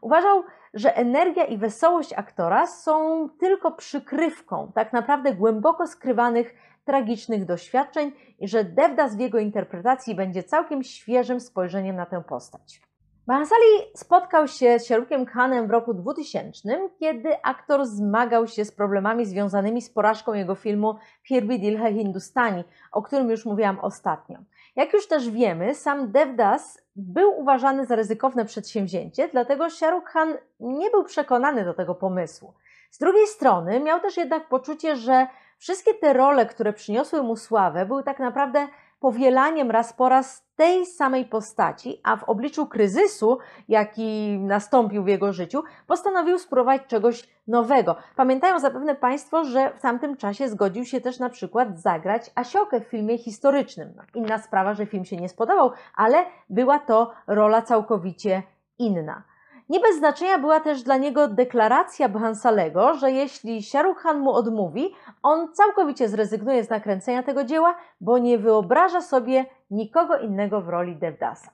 Uważał, 0.00 0.44
że 0.74 0.96
energia 0.96 1.44
i 1.44 1.58
wesołość 1.58 2.12
aktora 2.12 2.66
są 2.66 3.28
tylko 3.40 3.72
przykrywką 3.72 4.72
tak 4.74 4.92
naprawdę 4.92 5.34
głęboko 5.34 5.86
skrywanych 5.86 6.54
tragicznych 6.86 7.44
doświadczeń 7.44 8.12
i 8.38 8.48
że 8.48 8.64
Devdas 8.64 9.16
w 9.16 9.20
jego 9.20 9.38
interpretacji 9.38 10.14
będzie 10.14 10.42
całkiem 10.42 10.82
świeżym 10.82 11.40
spojrzeniem 11.40 11.96
na 11.96 12.06
tę 12.06 12.22
postać. 12.28 12.80
Bahansali 13.26 13.64
spotkał 13.94 14.48
się 14.48 14.78
z 14.78 14.84
Sharukiem 14.84 15.26
Khanem 15.26 15.66
w 15.66 15.70
roku 15.70 15.94
2000, 15.94 16.88
kiedy 17.00 17.42
aktor 17.42 17.86
zmagał 17.86 18.46
się 18.46 18.64
z 18.64 18.72
problemami 18.72 19.26
związanymi 19.26 19.82
z 19.82 19.90
porażką 19.90 20.34
jego 20.34 20.54
filmu 20.54 20.94
Phir 21.22 21.46
Dil 21.46 21.78
Hai 21.78 21.94
Hindustani, 21.94 22.64
o 22.92 23.02
którym 23.02 23.30
już 23.30 23.46
mówiłam 23.46 23.78
ostatnio. 23.78 24.38
Jak 24.76 24.92
już 24.92 25.08
też 25.08 25.30
wiemy, 25.30 25.74
sam 25.74 26.12
Devdas 26.12 26.82
był 26.96 27.40
uważany 27.40 27.86
za 27.86 27.96
ryzykowne 27.96 28.44
przedsięwzięcie, 28.44 29.28
dlatego 29.28 29.70
Shahrukh 29.70 30.10
Khan 30.10 30.34
nie 30.60 30.90
był 30.90 31.04
przekonany 31.04 31.64
do 31.64 31.74
tego 31.74 31.94
pomysłu. 31.94 32.54
Z 32.90 32.98
drugiej 32.98 33.26
strony 33.26 33.80
miał 33.80 34.00
też 34.00 34.16
jednak 34.16 34.48
poczucie, 34.48 34.96
że 34.96 35.26
wszystkie 35.58 35.94
te 35.94 36.12
role, 36.12 36.46
które 36.46 36.72
przyniosły 36.72 37.22
mu 37.22 37.36
sławę, 37.36 37.86
były 37.86 38.02
tak 38.02 38.18
naprawdę 38.18 38.68
powielaniem 39.00 39.70
raz 39.70 39.92
po 39.92 40.08
raz 40.08 40.46
tej 40.56 40.86
samej 40.86 41.24
postaci, 41.24 42.00
a 42.02 42.16
w 42.16 42.24
obliczu 42.24 42.66
kryzysu, 42.66 43.38
jaki 43.68 44.38
nastąpił 44.38 45.04
w 45.04 45.08
jego 45.08 45.32
życiu, 45.32 45.62
postanowił 45.86 46.38
spróbować 46.38 46.82
czegoś 46.86 47.28
nowego. 47.46 47.96
Pamiętają 48.16 48.58
zapewne 48.58 48.94
Państwo, 48.94 49.44
że 49.44 49.72
w 49.78 49.82
tamtym 49.82 50.16
czasie 50.16 50.48
zgodził 50.48 50.84
się 50.84 51.00
też 51.00 51.18
na 51.18 51.30
przykład 51.30 51.80
zagrać 51.80 52.30
Asiokę 52.34 52.80
w 52.80 52.84
filmie 52.84 53.18
historycznym. 53.18 53.94
Inna 54.14 54.38
sprawa, 54.38 54.74
że 54.74 54.86
film 54.86 55.04
się 55.04 55.16
nie 55.16 55.28
spodobał, 55.28 55.72
ale 55.96 56.24
była 56.50 56.78
to 56.78 57.12
rola 57.26 57.62
całkowicie 57.62 58.42
inna. 58.78 59.22
Nie 59.68 59.80
bez 59.80 59.96
znaczenia 59.96 60.38
była 60.38 60.60
też 60.60 60.82
dla 60.82 60.96
niego 60.96 61.28
deklaracja 61.28 62.08
Bhansalego, 62.08 62.94
że 62.94 63.10
jeśli 63.10 63.62
Shahrukh 63.62 64.02
Khan 64.02 64.18
mu 64.18 64.30
odmówi, 64.30 64.94
on 65.22 65.52
całkowicie 65.52 66.08
zrezygnuje 66.08 66.64
z 66.64 66.70
nakręcenia 66.70 67.22
tego 67.22 67.44
dzieła, 67.44 67.76
bo 68.00 68.18
nie 68.18 68.38
wyobraża 68.38 69.00
sobie 69.00 69.44
nikogo 69.70 70.18
innego 70.18 70.60
w 70.60 70.68
roli 70.68 70.96
Devdasa. 70.96 71.50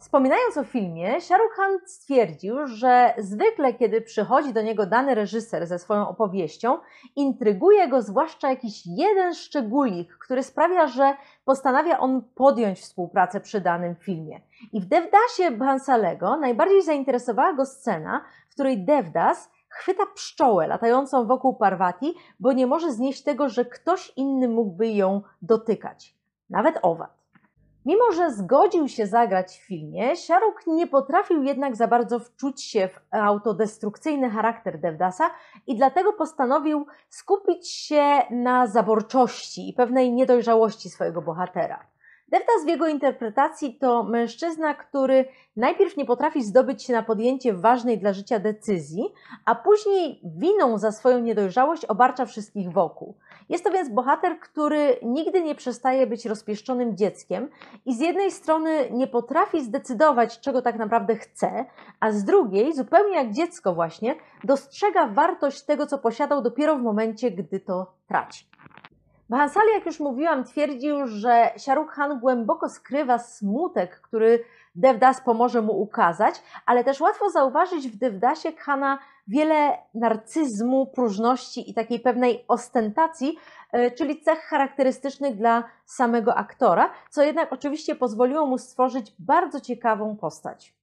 Wspominając 0.00 0.56
o 0.56 0.64
filmie, 0.64 1.20
Shahrukh 1.20 1.56
stwierdził, 1.86 2.66
że 2.66 3.14
zwykle, 3.18 3.74
kiedy 3.74 4.00
przychodzi 4.00 4.52
do 4.52 4.62
niego 4.62 4.86
dany 4.86 5.14
reżyser 5.14 5.66
ze 5.66 5.78
swoją 5.78 6.08
opowieścią, 6.08 6.78
intryguje 7.16 7.88
go 7.88 8.02
zwłaszcza 8.02 8.50
jakiś 8.50 8.86
jeden 8.86 9.34
szczególik, 9.34 10.18
który 10.18 10.42
sprawia, 10.42 10.86
że 10.86 11.14
postanawia 11.44 11.98
on 11.98 12.22
podjąć 12.34 12.80
współpracę 12.80 13.40
przy 13.40 13.60
danym 13.60 13.96
filmie. 13.96 14.40
I 14.72 14.80
w 14.80 14.84
Devdasie 14.84 15.50
Bhansalego 15.50 16.36
najbardziej 16.36 16.82
zainteresowała 16.82 17.52
go 17.52 17.66
scena, 17.66 18.24
w 18.50 18.54
której 18.54 18.84
Devdas 18.84 19.50
chwyta 19.68 20.06
pszczołę 20.14 20.66
latającą 20.66 21.26
wokół 21.26 21.54
Parvati, 21.54 22.14
bo 22.40 22.52
nie 22.52 22.66
może 22.66 22.92
znieść 22.92 23.22
tego, 23.22 23.48
że 23.48 23.64
ktoś 23.64 24.12
inny 24.16 24.48
mógłby 24.48 24.88
ją 24.88 25.22
dotykać. 25.42 26.14
Nawet 26.50 26.78
owad. 26.82 27.19
Mimo, 27.86 28.12
że 28.12 28.30
zgodził 28.30 28.88
się 28.88 29.06
zagrać 29.06 29.58
w 29.58 29.66
filmie, 29.66 30.16
Shahrukh 30.16 30.66
nie 30.66 30.86
potrafił 30.86 31.42
jednak 31.42 31.76
za 31.76 31.88
bardzo 31.88 32.18
wczuć 32.18 32.62
się 32.62 32.88
w 32.88 33.00
autodestrukcyjny 33.10 34.30
charakter 34.30 34.80
Devdasa 34.80 35.30
i 35.66 35.76
dlatego 35.76 36.12
postanowił 36.12 36.86
skupić 37.08 37.70
się 37.70 38.22
na 38.30 38.66
zaborczości 38.66 39.68
i 39.68 39.72
pewnej 39.72 40.12
niedojrzałości 40.12 40.90
swojego 40.90 41.22
bohatera. 41.22 41.86
Devdas 42.28 42.64
w 42.64 42.68
jego 42.68 42.88
interpretacji 42.88 43.78
to 43.78 44.02
mężczyzna, 44.02 44.74
który 44.74 45.24
najpierw 45.56 45.96
nie 45.96 46.04
potrafi 46.04 46.42
zdobyć 46.42 46.82
się 46.82 46.92
na 46.92 47.02
podjęcie 47.02 47.52
ważnej 47.52 47.98
dla 47.98 48.12
życia 48.12 48.38
decyzji, 48.38 49.12
a 49.44 49.54
później 49.54 50.20
winą 50.24 50.78
za 50.78 50.92
swoją 50.92 51.18
niedojrzałość 51.18 51.84
obarcza 51.84 52.26
wszystkich 52.26 52.72
wokół. 52.72 53.14
Jest 53.50 53.64
to 53.64 53.70
więc 53.70 53.88
bohater, 53.88 54.40
który 54.40 54.96
nigdy 55.02 55.42
nie 55.42 55.54
przestaje 55.54 56.06
być 56.06 56.26
rozpieszczonym 56.26 56.96
dzieckiem 56.96 57.48
i 57.86 57.94
z 57.94 58.00
jednej 58.00 58.32
strony 58.32 58.90
nie 58.90 59.06
potrafi 59.06 59.64
zdecydować, 59.64 60.40
czego 60.40 60.62
tak 60.62 60.76
naprawdę 60.76 61.16
chce, 61.16 61.64
a 62.00 62.12
z 62.12 62.24
drugiej, 62.24 62.74
zupełnie 62.74 63.16
jak 63.16 63.32
dziecko 63.32 63.74
właśnie, 63.74 64.16
dostrzega 64.44 65.06
wartość 65.06 65.62
tego, 65.62 65.86
co 65.86 65.98
posiadał 65.98 66.42
dopiero 66.42 66.76
w 66.76 66.82
momencie, 66.82 67.30
gdy 67.30 67.60
to 67.60 67.92
traci. 68.08 68.46
Bahansali, 69.28 69.68
jak 69.74 69.86
już 69.86 70.00
mówiłam, 70.00 70.44
twierdził, 70.44 71.06
że 71.06 71.50
Shahrukh 71.58 71.94
Khan 71.94 72.20
głęboko 72.20 72.68
skrywa 72.68 73.18
smutek, 73.18 74.00
który 74.00 74.44
Devdas 74.74 75.20
pomoże 75.20 75.62
mu 75.62 75.80
ukazać, 75.80 76.42
ale 76.66 76.84
też 76.84 77.00
łatwo 77.00 77.30
zauważyć 77.30 77.88
w 77.88 77.96
Devdasie 77.96 78.52
Khana 78.52 78.98
wiele 79.30 79.78
narcyzmu, 79.94 80.86
próżności 80.86 81.70
i 81.70 81.74
takiej 81.74 82.00
pewnej 82.00 82.44
ostentacji, 82.48 83.36
e, 83.72 83.90
czyli 83.90 84.20
cech 84.20 84.38
charakterystycznych 84.38 85.36
dla 85.36 85.64
samego 85.86 86.34
aktora, 86.34 86.90
co 87.10 87.22
jednak 87.22 87.52
oczywiście 87.52 87.94
pozwoliło 87.94 88.46
mu 88.46 88.58
stworzyć 88.58 89.12
bardzo 89.18 89.60
ciekawą 89.60 90.16
postać. 90.16 90.80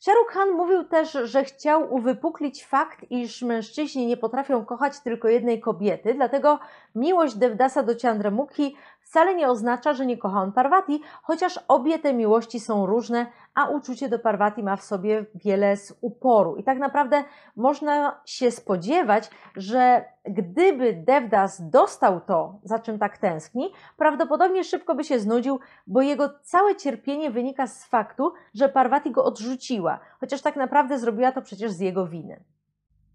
Shahrukh 0.00 0.32
Khan 0.32 0.50
mówił 0.50 0.84
też, 0.84 1.12
że 1.12 1.44
chciał 1.44 1.94
uwypuklić 1.94 2.66
fakt, 2.66 3.04
iż 3.10 3.42
mężczyźni 3.42 4.06
nie 4.06 4.16
potrafią 4.16 4.64
kochać 4.64 5.00
tylko 5.00 5.28
jednej 5.28 5.60
kobiety, 5.60 6.14
dlatego 6.14 6.58
miłość 6.94 7.34
Devdasa 7.34 7.82
do 7.82 7.92
Chandramukhi 8.02 8.76
wcale 9.10 9.34
nie 9.34 9.48
oznacza, 9.48 9.94
że 9.94 10.06
nie 10.06 10.18
kocha 10.18 10.42
on 10.42 10.52
Parvati, 10.52 11.00
chociaż 11.22 11.60
obie 11.68 11.98
te 11.98 12.14
miłości 12.14 12.60
są 12.60 12.86
różne, 12.86 13.26
a 13.54 13.68
uczucie 13.68 14.08
do 14.08 14.18
Parvati 14.18 14.62
ma 14.62 14.76
w 14.76 14.82
sobie 14.82 15.26
wiele 15.34 15.76
z 15.76 15.98
uporu. 16.00 16.56
I 16.56 16.64
tak 16.64 16.78
naprawdę 16.78 17.24
można 17.56 18.20
się 18.24 18.50
spodziewać, 18.50 19.30
że 19.56 20.04
gdyby 20.24 20.92
Devdas 20.92 21.70
dostał 21.70 22.20
to, 22.20 22.58
za 22.64 22.78
czym 22.78 22.98
tak 22.98 23.18
tęskni, 23.18 23.72
prawdopodobnie 23.96 24.64
szybko 24.64 24.94
by 24.94 25.04
się 25.04 25.18
znudził, 25.18 25.60
bo 25.86 26.02
jego 26.02 26.28
całe 26.42 26.76
cierpienie 26.76 27.30
wynika 27.30 27.66
z 27.66 27.84
faktu, 27.84 28.32
że 28.54 28.68
Parvati 28.68 29.10
go 29.10 29.24
odrzuciła, 29.24 29.98
chociaż 30.20 30.42
tak 30.42 30.56
naprawdę 30.56 30.98
zrobiła 30.98 31.32
to 31.32 31.42
przecież 31.42 31.72
z 31.72 31.80
jego 31.80 32.06
winy. 32.06 32.40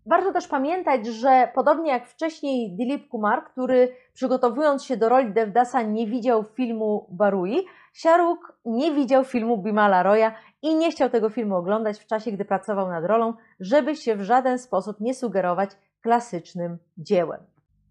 Warto 0.06 0.34
też 0.34 0.48
pamiętać, 0.48 1.08
że 1.08 1.52
podobnie 1.56 1.92
jak 1.92 2.08
wcześniej 2.08 2.72
Dilip 2.72 3.08
Kumar, 3.08 3.44
który 3.46 3.96
przygotowując 4.14 4.84
się 4.84 4.98
do 4.98 5.10
roli 5.10 5.34
Devdasa 5.34 5.82
nie 5.82 6.08
widział 6.08 6.44
filmu 6.44 7.08
Barui, 7.10 7.66
Shahrukh 7.94 8.52
nie 8.66 8.92
widział 8.92 9.24
filmu 9.24 9.58
Bimala 9.58 10.04
Roya 10.04 10.32
i 10.62 10.76
nie 10.76 10.92
chciał 10.92 11.10
tego 11.10 11.30
filmu 11.30 11.56
oglądać 11.56 12.00
w 12.00 12.06
czasie, 12.06 12.32
gdy 12.32 12.46
pracował 12.46 12.90
nad 12.90 13.06
rolą, 13.06 13.34
żeby 13.60 13.96
się 13.96 14.16
w 14.16 14.22
żaden 14.22 14.60
sposób 14.60 15.00
nie 15.00 15.14
sugerować 15.14 15.70
klasycznym 16.02 16.78
dziełem. 16.98 17.40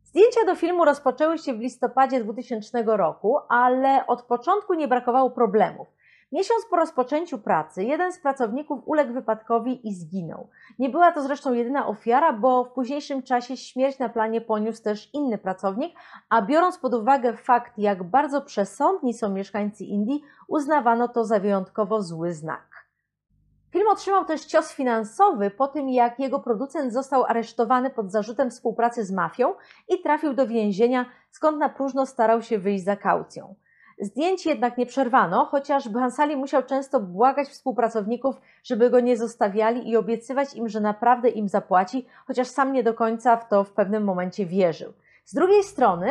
Zdjęcia 0.04 0.44
do 0.46 0.54
filmu 0.54 0.84
rozpoczęły 0.84 1.38
się 1.38 1.54
w 1.54 1.60
listopadzie 1.60 2.24
2000 2.24 2.84
roku, 2.86 3.38
ale 3.48 4.06
od 4.06 4.22
początku 4.22 4.74
nie 4.74 4.88
brakowało 4.88 5.30
problemów. 5.30 5.93
Miesiąc 6.34 6.64
po 6.70 6.76
rozpoczęciu 6.76 7.38
pracy 7.38 7.84
jeden 7.84 8.12
z 8.12 8.18
pracowników 8.18 8.80
uległ 8.86 9.12
wypadkowi 9.12 9.88
i 9.88 9.94
zginął. 9.94 10.48
Nie 10.78 10.88
była 10.90 11.12
to 11.12 11.22
zresztą 11.22 11.52
jedyna 11.52 11.86
ofiara, 11.86 12.32
bo 12.32 12.64
w 12.64 12.72
późniejszym 12.72 13.22
czasie 13.22 13.56
śmierć 13.56 13.98
na 13.98 14.08
planie 14.08 14.40
poniósł 14.40 14.82
też 14.82 15.10
inny 15.12 15.38
pracownik, 15.38 15.94
a 16.28 16.42
biorąc 16.42 16.78
pod 16.78 16.94
uwagę 16.94 17.36
fakt, 17.36 17.78
jak 17.78 18.02
bardzo 18.02 18.42
przesądni 18.42 19.14
są 19.14 19.30
mieszkańcy 19.30 19.84
Indii, 19.84 20.22
uznawano 20.48 21.08
to 21.08 21.24
za 21.24 21.40
wyjątkowo 21.40 22.02
zły 22.02 22.32
znak. 22.32 22.88
Film 23.70 23.88
otrzymał 23.88 24.24
też 24.24 24.44
cios 24.44 24.72
finansowy 24.72 25.50
po 25.50 25.68
tym, 25.68 25.88
jak 25.88 26.18
jego 26.18 26.40
producent 26.40 26.92
został 26.92 27.24
aresztowany 27.24 27.90
pod 27.90 28.12
zarzutem 28.12 28.50
współpracy 28.50 29.04
z 29.04 29.12
mafią 29.12 29.54
i 29.88 30.02
trafił 30.02 30.34
do 30.34 30.46
więzienia, 30.46 31.06
skąd 31.30 31.58
na 31.58 31.68
próżno 31.68 32.06
starał 32.06 32.42
się 32.42 32.58
wyjść 32.58 32.84
za 32.84 32.96
kaucją. 32.96 33.54
Zdjęć 33.98 34.46
jednak 34.46 34.78
nie 34.78 34.86
przerwano, 34.86 35.44
chociaż 35.44 35.88
Bansali 35.88 36.36
musiał 36.36 36.62
często 36.62 37.00
błagać 37.00 37.48
współpracowników, 37.48 38.36
żeby 38.62 38.90
go 38.90 39.00
nie 39.00 39.16
zostawiali 39.16 39.90
i 39.90 39.96
obiecywać 39.96 40.54
im, 40.54 40.68
że 40.68 40.80
naprawdę 40.80 41.28
im 41.28 41.48
zapłaci, 41.48 42.06
chociaż 42.26 42.48
sam 42.48 42.72
nie 42.72 42.82
do 42.82 42.94
końca 42.94 43.36
w 43.36 43.48
to 43.48 43.64
w 43.64 43.72
pewnym 43.72 44.04
momencie 44.04 44.46
wierzył. 44.46 44.92
Z 45.24 45.34
drugiej 45.34 45.62
strony, 45.62 46.08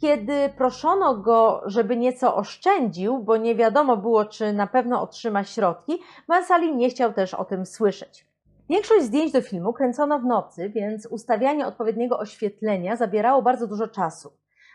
kiedy 0.00 0.48
proszono 0.56 1.14
go, 1.14 1.62
żeby 1.66 1.96
nieco 1.96 2.36
oszczędził, 2.36 3.18
bo 3.18 3.36
nie 3.36 3.54
wiadomo 3.54 3.96
było, 3.96 4.24
czy 4.24 4.52
na 4.52 4.66
pewno 4.66 5.02
otrzyma 5.02 5.44
środki, 5.44 5.98
Bansali 6.28 6.76
nie 6.76 6.90
chciał 6.90 7.12
też 7.12 7.34
o 7.34 7.44
tym 7.44 7.66
słyszeć. 7.66 8.26
Większość 8.68 9.04
zdjęć 9.04 9.32
do 9.32 9.42
filmu 9.42 9.72
kręcono 9.72 10.18
w 10.18 10.24
nocy, 10.24 10.68
więc 10.68 11.06
ustawianie 11.06 11.66
odpowiedniego 11.66 12.18
oświetlenia 12.18 12.96
zabierało 12.96 13.42
bardzo 13.42 13.66
dużo 13.66 13.88
czasu. 13.88 14.32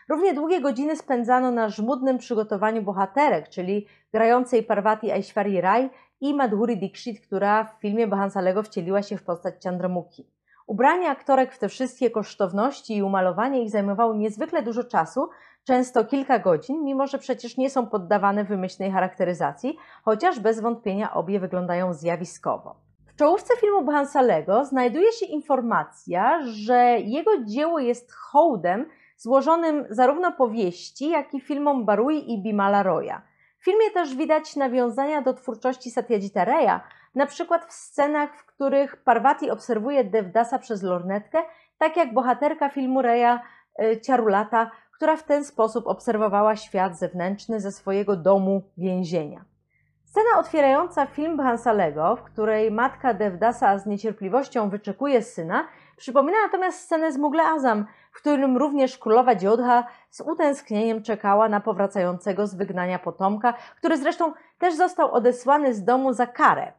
Równie 0.08 0.34
długie 0.34 0.60
godziny 0.60 0.96
spędzano 0.96 1.50
na 1.50 1.68
żmudnym 1.68 2.18
przygotowaniu 2.18 2.82
bohaterek, 2.82 3.48
czyli 3.48 3.86
grającej 4.12 4.62
Parvati 4.62 5.10
Aishwarya 5.10 5.60
Rai 5.60 5.90
i 6.20 6.34
Madhuri 6.34 6.76
Dixit, 6.76 7.20
która 7.20 7.64
w 7.64 7.80
filmie 7.80 8.06
Bahansalego 8.06 8.62
wcieliła 8.62 9.02
się 9.02 9.16
w 9.16 9.22
postać 9.22 9.54
Chandramukhi. 9.64 10.26
Ubranie 10.66 11.10
aktorek 11.10 11.54
w 11.54 11.58
te 11.58 11.68
wszystkie 11.68 12.10
kosztowności 12.10 12.96
i 12.96 13.02
umalowanie 13.02 13.62
ich 13.62 13.70
zajmowało 13.70 14.14
niezwykle 14.14 14.62
dużo 14.62 14.84
czasu, 14.84 15.28
często 15.64 16.04
kilka 16.04 16.38
godzin, 16.38 16.84
mimo 16.84 17.06
że 17.06 17.18
przecież 17.18 17.56
nie 17.56 17.70
są 17.70 17.86
poddawane 17.86 18.44
wymyślnej 18.44 18.90
charakteryzacji, 18.90 19.76
chociaż 20.04 20.40
bez 20.40 20.60
wątpienia 20.60 21.14
obie 21.14 21.40
wyglądają 21.40 21.92
zjawiskowo. 21.92 22.76
W 23.06 23.16
czołówce 23.16 23.56
filmu 23.56 23.84
Bahansalego 23.84 24.64
znajduje 24.64 25.12
się 25.12 25.26
informacja, 25.26 26.40
że 26.42 26.98
jego 27.00 27.44
dzieło 27.44 27.78
jest 27.78 28.12
hołdem 28.12 28.86
złożonym 29.22 29.86
zarówno 29.90 30.32
powieści, 30.32 31.08
jak 31.08 31.34
i 31.34 31.40
filmom 31.40 31.84
Barui 31.84 32.32
i 32.32 32.42
Bimala 32.42 32.82
Roya. 32.82 33.22
W 33.58 33.64
filmie 33.64 33.90
też 33.90 34.16
widać 34.16 34.56
nawiązania 34.56 35.22
do 35.22 35.34
twórczości 35.34 35.90
Satyajita 35.90 36.44
Raya, 36.44 36.80
na 37.14 37.26
przykład 37.26 37.64
w 37.64 37.72
scenach, 37.72 38.36
w 38.36 38.46
których 38.46 38.96
Parvati 39.04 39.50
obserwuje 39.50 40.04
Devdasa 40.04 40.58
przez 40.58 40.82
lornetkę, 40.82 41.38
tak 41.78 41.96
jak 41.96 42.14
bohaterka 42.14 42.68
filmu 42.68 43.02
Reya 43.02 43.38
y, 43.82 44.00
Ciarulata, 44.00 44.70
która 44.94 45.16
w 45.16 45.22
ten 45.22 45.44
sposób 45.44 45.86
obserwowała 45.86 46.56
świat 46.56 46.98
zewnętrzny 46.98 47.60
ze 47.60 47.72
swojego 47.72 48.16
domu 48.16 48.62
więzienia. 48.78 49.44
Scena 50.04 50.38
otwierająca 50.38 51.06
film 51.06 51.36
Bhansalego, 51.36 52.16
w 52.16 52.22
której 52.22 52.70
matka 52.70 53.14
Devdasa 53.14 53.78
z 53.78 53.86
niecierpliwością 53.86 54.70
wyczekuje 54.70 55.22
syna, 55.22 55.68
przypomina 55.96 56.38
natomiast 56.46 56.80
scenę 56.80 57.12
z 57.12 57.18
Mugle 57.18 57.42
Azam, 57.42 57.86
w 58.12 58.16
którym 58.16 58.56
również 58.56 58.98
królowa 58.98 59.34
Dziodha 59.34 59.86
z 60.10 60.20
utęsknieniem 60.20 61.02
czekała 61.02 61.48
na 61.48 61.60
powracającego 61.60 62.46
z 62.46 62.54
wygnania 62.54 62.98
potomka, 62.98 63.54
który 63.76 63.96
zresztą 63.96 64.32
też 64.58 64.74
został 64.74 65.12
odesłany 65.12 65.74
z 65.74 65.84
domu 65.84 66.12
za 66.12 66.26
karę. 66.26 66.72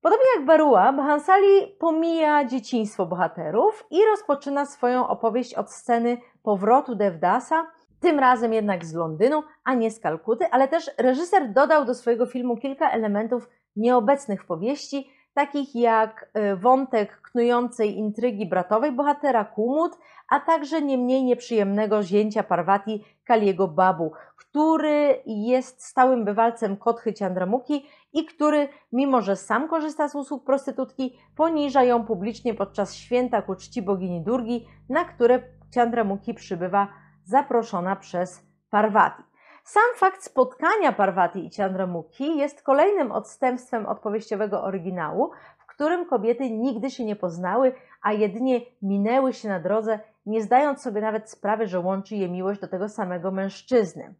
Podobnie 0.00 0.26
jak 0.36 0.44
Barua, 0.44 0.92
Bhansali 0.92 1.76
pomija 1.78 2.44
dzieciństwo 2.44 3.06
bohaterów 3.06 3.86
i 3.90 4.04
rozpoczyna 4.04 4.66
swoją 4.66 5.08
opowieść 5.08 5.54
od 5.54 5.72
sceny 5.72 6.18
powrotu 6.42 6.94
Devdasa, 6.94 7.66
tym 8.00 8.18
razem 8.18 8.52
jednak 8.52 8.84
z 8.84 8.94
Londynu, 8.94 9.42
a 9.64 9.74
nie 9.74 9.90
z 9.90 10.00
Kalkuty, 10.00 10.46
ale 10.50 10.68
też 10.68 10.90
reżyser 10.98 11.52
dodał 11.52 11.84
do 11.84 11.94
swojego 11.94 12.26
filmu 12.26 12.56
kilka 12.56 12.90
elementów 12.90 13.48
nieobecnych 13.76 14.42
w 14.42 14.46
powieści, 14.46 15.10
takich 15.34 15.74
jak 15.74 16.30
y, 16.52 16.56
wątek 16.56 17.20
knującej 17.20 17.98
intrygi 17.98 18.46
bratowej 18.46 18.92
bohatera 18.92 19.44
Kumut, 19.44 19.92
a 20.28 20.40
także 20.40 20.82
nie 20.82 20.98
mniej 20.98 21.24
nieprzyjemnego 21.24 22.02
zięcia 22.02 22.42
Parvati 22.42 23.04
Kaliego 23.24 23.68
Babu, 23.68 24.12
który 24.36 25.22
jest 25.26 25.84
stałym 25.84 26.24
bywalcem 26.24 26.76
Kotchy 26.76 27.14
Ciandramuki 27.14 27.86
i 28.12 28.24
który, 28.24 28.68
mimo 28.92 29.20
że 29.20 29.36
sam 29.36 29.68
korzysta 29.68 30.08
z 30.08 30.14
usług 30.14 30.44
prostytutki, 30.44 31.18
poniża 31.36 31.82
ją 31.82 32.04
publicznie 32.04 32.54
podczas 32.54 32.94
święta 32.94 33.42
ku 33.42 33.54
czci 33.54 33.82
bogini 33.82 34.20
Durgi, 34.22 34.66
na 34.88 35.04
które 35.04 35.42
Ciandramuki 35.70 36.34
przybywa 36.34 36.88
zaproszona 37.24 37.96
przez 37.96 38.42
Parvati. 38.70 39.22
Sam 39.64 39.82
fakt 39.96 40.22
spotkania 40.22 40.92
Parvati 40.92 41.46
i 41.46 41.50
Chandramukhi 41.50 42.36
jest 42.36 42.62
kolejnym 42.62 43.12
odstępstwem 43.12 43.86
odpowiedziowego 43.86 44.62
oryginału, 44.62 45.30
w 45.58 45.66
którym 45.66 46.06
kobiety 46.06 46.50
nigdy 46.50 46.90
się 46.90 47.04
nie 47.04 47.16
poznały, 47.16 47.72
a 48.02 48.12
jedynie 48.12 48.60
minęły 48.82 49.32
się 49.32 49.48
na 49.48 49.60
drodze, 49.60 50.00
nie 50.26 50.42
zdając 50.42 50.82
sobie 50.82 51.00
nawet 51.00 51.30
sprawy, 51.30 51.66
że 51.66 51.80
łączy 51.80 52.16
je 52.16 52.28
miłość 52.28 52.60
do 52.60 52.68
tego 52.68 52.88
samego 52.88 53.30
mężczyzny. 53.30 54.14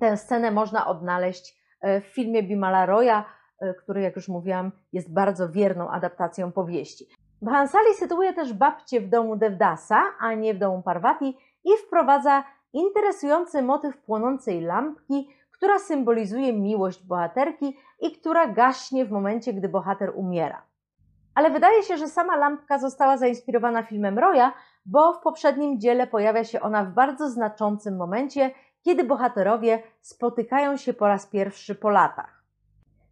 Tę 0.00 0.16
scenę 0.16 0.50
można 0.50 0.86
odnaleźć 0.86 1.58
e, 1.80 2.00
w 2.00 2.06
filmie 2.06 2.42
Bimala 2.42 2.86
Roya, 2.86 3.24
e, 3.60 3.74
który, 3.74 4.00
jak 4.00 4.16
już 4.16 4.28
mówiłam, 4.28 4.72
jest 4.92 5.12
bardzo 5.12 5.48
wierną 5.48 5.90
adaptacją 5.90 6.52
powieści. 6.52 7.06
Bhansali 7.42 7.94
sytuuje 7.94 8.32
też 8.32 8.52
babcię 8.52 9.00
w 9.00 9.08
domu 9.08 9.36
Devdasa, 9.36 10.02
a 10.20 10.34
nie 10.34 10.54
w 10.54 10.58
domu 10.58 10.82
Parvati 10.82 11.38
i 11.64 11.70
wprowadza 11.86 12.44
interesujący 12.72 13.62
motyw 13.62 13.98
płonącej 13.98 14.60
lampki, 14.60 15.28
która 15.50 15.78
symbolizuje 15.78 16.52
miłość 16.52 17.06
bohaterki 17.06 17.76
i 18.00 18.12
która 18.12 18.46
gaśnie 18.46 19.04
w 19.04 19.10
momencie, 19.10 19.52
gdy 19.52 19.68
bohater 19.68 20.12
umiera. 20.14 20.62
Ale 21.34 21.50
wydaje 21.50 21.82
się, 21.82 21.96
że 21.96 22.08
sama 22.08 22.36
lampka 22.36 22.78
została 22.78 23.16
zainspirowana 23.16 23.82
filmem 23.82 24.18
Roya, 24.18 24.52
bo 24.86 25.12
w 25.12 25.22
poprzednim 25.22 25.80
dziele 25.80 26.06
pojawia 26.06 26.44
się 26.44 26.60
ona 26.60 26.84
w 26.84 26.92
bardzo 26.92 27.30
znaczącym 27.30 27.96
momencie, 27.96 28.50
kiedy 28.82 29.04
bohaterowie 29.04 29.82
spotykają 30.00 30.76
się 30.76 30.92
po 30.92 31.08
raz 31.08 31.26
pierwszy 31.26 31.74
po 31.74 31.90
latach. 31.90 32.44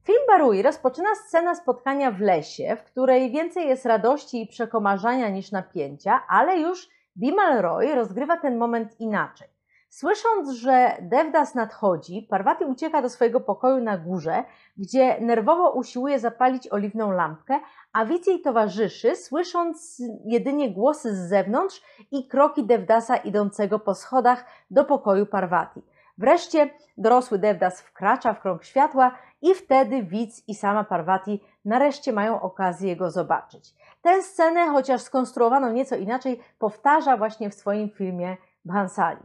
Film 0.05 0.23
Barui 0.29 0.63
rozpoczyna 0.63 1.15
scena 1.15 1.55
spotkania 1.55 2.11
w 2.11 2.21
lesie, 2.21 2.77
w 2.77 2.85
której 2.85 3.31
więcej 3.31 3.69
jest 3.69 3.87
radości 3.87 4.43
i 4.43 4.47
przekomarzania 4.47 5.29
niż 5.29 5.53
napięcia, 5.53 6.23
ale 6.29 6.59
już 6.59 6.89
Bimal 7.19 7.63
Roy 7.63 7.95
rozgrywa 7.95 8.37
ten 8.37 8.59
moment 8.59 9.01
inaczej. 9.01 9.49
Słysząc, 9.89 10.51
że 10.51 10.97
Devdas 11.01 11.55
nadchodzi, 11.55 12.27
Parvati 12.31 12.65
ucieka 12.65 13.03
do 13.03 13.11
swojego 13.11 13.41
pokoju 13.41 13.85
na 13.85 13.99
górze, 13.99 14.45
gdzie 14.77 15.21
nerwowo 15.21 15.71
usiłuje 15.71 16.19
zapalić 16.19 16.73
oliwną 16.73 17.11
lampkę, 17.11 17.61
a 17.93 18.05
widz 18.05 18.27
jej 18.27 18.41
towarzyszy, 18.41 19.17
słysząc 19.17 20.03
jedynie 20.25 20.71
głosy 20.71 21.17
z 21.17 21.29
zewnątrz 21.29 21.83
i 22.11 22.29
kroki 22.29 22.65
Devdasa 22.65 23.17
idącego 23.17 23.79
po 23.79 23.95
schodach 23.95 24.45
do 24.71 24.85
pokoju 24.85 25.27
Parvati. 25.27 25.83
Wreszcie 26.19 26.71
dorosły 26.97 27.39
Devdas 27.39 27.81
wkracza 27.81 28.35
w 28.35 28.41
krąg 28.41 28.65
światła 28.65 29.19
i 29.43 29.55
wtedy 29.55 30.03
widz 30.03 30.49
i 30.49 30.55
sama 30.55 30.85
Parvati 30.85 31.45
nareszcie 31.65 32.13
mają 32.13 32.41
okazję 32.41 32.97
go 32.97 33.11
zobaczyć. 33.11 33.75
Tę 34.03 34.23
scenę, 34.23 34.69
chociaż 34.69 35.03
skonstruowano 35.03 35.71
nieco 35.71 35.97
inaczej, 35.97 36.41
powtarza 36.59 37.17
właśnie 37.17 37.51
w 37.51 37.55
swoim 37.55 37.91
filmie 37.91 38.37
Bhansali. 38.65 39.21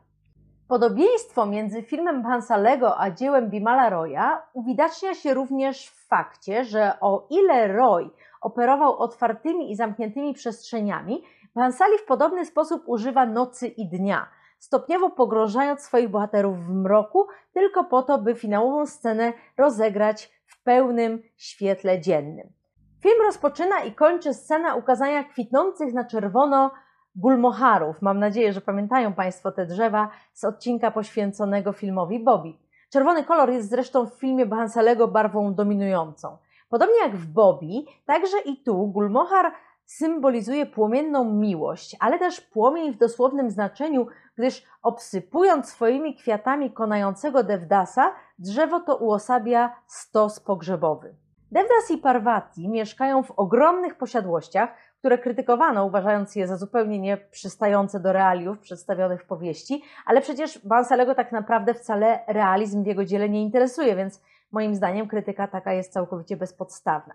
Podobieństwo 0.68 1.46
między 1.46 1.84
filmem 1.84 2.22
Bhansalego 2.22 3.00
a 3.00 3.12
dziełem 3.12 3.50
Bimala 3.50 3.90
Roya 3.90 4.42
uwidacznia 4.54 5.16
się 5.16 5.34
również 5.34 5.90
w 5.90 6.08
fakcie, 6.08 6.66
że 6.66 6.94
o 7.02 7.28
ile 7.30 7.68
Roy 7.68 8.10
operował 8.42 8.98
otwartymi 8.98 9.72
i 9.72 9.76
zamkniętymi 9.76 10.34
przestrzeniami, 10.34 11.24
Bhansali 11.56 11.98
w 11.98 12.06
podobny 12.06 12.46
sposób 12.46 12.84
używa 12.86 13.26
nocy 13.26 13.68
i 13.68 13.90
dnia, 13.90 14.28
stopniowo 14.60 15.10
pogrążając 15.10 15.82
swoich 15.82 16.10
bohaterów 16.10 16.66
w 16.66 16.70
mroku, 16.70 17.28
tylko 17.54 17.84
po 17.84 18.04
to, 18.04 18.18
by 18.18 18.36
finałową 18.36 18.86
scenę 18.86 19.34
rozegrać 19.58 20.32
w 20.46 20.64
pełnym 20.64 21.24
świetle 21.38 22.02
dziennym. 22.02 22.63
Film 23.04 23.22
rozpoczyna 23.26 23.80
i 23.80 23.94
kończy 23.94 24.34
scena 24.34 24.76
ukazania 24.76 25.24
kwitnących 25.24 25.94
na 25.94 26.06
czerwono 26.06 26.72
gulmoharów. 27.16 28.02
Mam 28.02 28.20
nadzieję, 28.20 28.54
że 28.54 28.62
pamiętają 28.62 29.14
Państwo 29.14 29.52
te 29.52 29.66
drzewa 29.66 30.10
z 30.34 30.44
odcinka 30.44 30.92
poświęconego 30.92 31.74
filmowi 31.74 32.20
Bobby. 32.20 32.54
Czerwony 32.90 33.24
kolor 33.24 33.50
jest 33.50 33.70
zresztą 33.70 34.06
w 34.06 34.14
filmie 34.14 34.50
Hansalego 34.50 35.08
barwą 35.08 35.54
dominującą. 35.54 36.38
Podobnie 36.70 37.00
jak 37.00 37.16
w 37.16 37.28
Bobby, 37.28 37.86
także 38.06 38.38
i 38.46 38.64
tu 38.64 38.88
gulmohar 38.88 39.52
symbolizuje 39.86 40.66
płomienną 40.66 41.34
miłość, 41.34 41.98
ale 42.00 42.20
też 42.20 42.42
płomień 42.42 42.94
w 42.94 42.98
dosłownym 42.98 43.52
znaczeniu, 43.52 44.08
gdyż 44.38 44.64
obsypując 44.84 45.70
swoimi 45.70 46.16
kwiatami 46.16 46.72
konającego 46.72 47.44
Devdasa, 47.44 48.16
drzewo 48.40 48.80
to 48.80 48.96
uosabia 48.96 49.76
stos 49.88 50.40
pogrzebowy. 50.40 51.23
Devdas 51.54 51.92
i 51.92 51.98
Parvati 51.98 52.70
mieszkają 52.70 53.24
w 53.24 53.32
ogromnych 53.32 53.96
posiadłościach, 53.98 54.70
które 55.00 55.18
krytykowano, 55.18 55.86
uważając 55.86 56.36
je 56.36 56.48
za 56.48 56.58
zupełnie 56.58 57.00
nieprzystające 57.00 58.00
do 58.00 58.14
realiów 58.14 58.60
przedstawionych 58.60 59.22
w 59.24 59.26
powieści, 59.26 59.84
ale 60.06 60.22
przecież 60.22 60.60
Bansalego 60.66 61.16
tak 61.16 61.32
naprawdę 61.32 61.74
wcale 61.74 62.20
realizm 62.28 62.84
w 62.84 62.88
jego 62.88 63.06
dziele 63.06 63.30
nie 63.30 63.42
interesuje, 63.42 63.96
więc 63.96 64.22
moim 64.52 64.76
zdaniem 64.76 65.08
krytyka 65.08 65.48
taka 65.48 65.74
jest 65.74 65.94
całkowicie 65.94 66.38
bezpodstawna. 66.38 67.14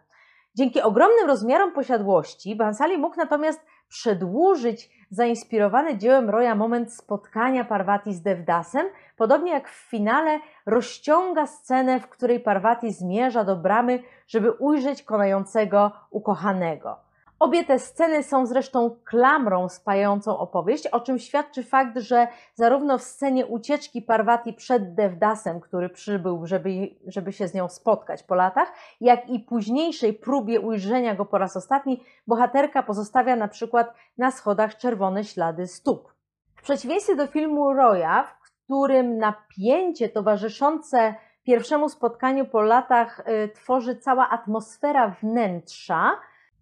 Dzięki 0.55 0.83
ogromnym 0.83 1.27
rozmiarom 1.27 1.73
posiadłości 1.73 2.57
Bansali 2.57 2.99
mógł 2.99 3.17
natomiast 3.17 3.67
przedłużyć 3.89 4.91
zainspirowany 5.11 5.99
dziełem 5.99 6.31
Roya 6.31 6.55
moment 6.55 6.93
spotkania 6.93 7.65
Parvati 7.65 8.15
z 8.15 8.23
Devdasem, 8.23 8.87
podobnie 9.17 9.53
jak 9.53 9.69
w 9.69 9.89
finale 9.91 10.41
rozciąga 10.67 11.47
scenę, 11.47 12.01
w 12.01 12.09
której 12.09 12.41
Parvati 12.41 12.93
zmierza 12.93 13.45
do 13.45 13.57
bramy, 13.57 14.03
żeby 14.27 14.53
ujrzeć 14.53 15.03
konającego 15.03 15.93
ukochanego. 16.11 17.08
Obie 17.39 17.65
te 17.65 17.79
sceny 17.79 18.23
są 18.23 18.47
zresztą 18.47 18.97
klamrą 19.05 19.69
spajającą 19.69 20.39
opowieść, 20.39 20.87
o 20.87 21.01
czym 21.01 21.19
świadczy 21.19 21.63
fakt, 21.63 21.99
że 21.99 22.29
zarówno 22.55 22.99
w 22.99 23.03
scenie 23.03 23.47
ucieczki 23.47 24.03
Parvati 24.03 24.53
przed 24.53 24.95
Devdasem, 24.95 25.61
który 25.61 25.89
przybył, 25.89 26.47
żeby, 26.47 26.71
żeby 27.07 27.33
się 27.33 27.49
z 27.49 27.55
nią 27.55 27.69
spotkać 27.69 28.23
po 28.23 28.35
latach, 28.35 28.73
jak 29.01 29.31
i 29.31 29.41
późniejszej 29.41 30.15
próbie 30.15 30.61
ujrzenia 30.61 31.15
go 31.15 31.25
po 31.25 31.39
raz 31.39 31.57
ostatni, 31.57 32.05
bohaterka 32.27 32.83
pozostawia 32.83 33.37
na 33.37 33.49
przykład 33.49 33.95
na 34.19 34.31
schodach 34.31 34.77
czerwone 34.77 35.25
ślady 35.25 35.67
stóp. 35.67 36.13
W 36.57 36.63
przeciwieństwie 36.63 37.17
do 37.17 37.27
filmu 37.27 37.73
Roya, 37.73 38.25
w 38.25 38.43
którym 38.43 39.19
napięcie 39.19 40.09
towarzyszące 40.09 41.15
pierwszemu 41.43 41.89
spotkaniu 41.89 42.47
po 42.47 42.63
latach 42.63 43.21
y, 43.21 43.49
tworzy 43.49 43.97
cała 43.97 44.29
atmosfera 44.29 45.09
wnętrza, 45.23 46.11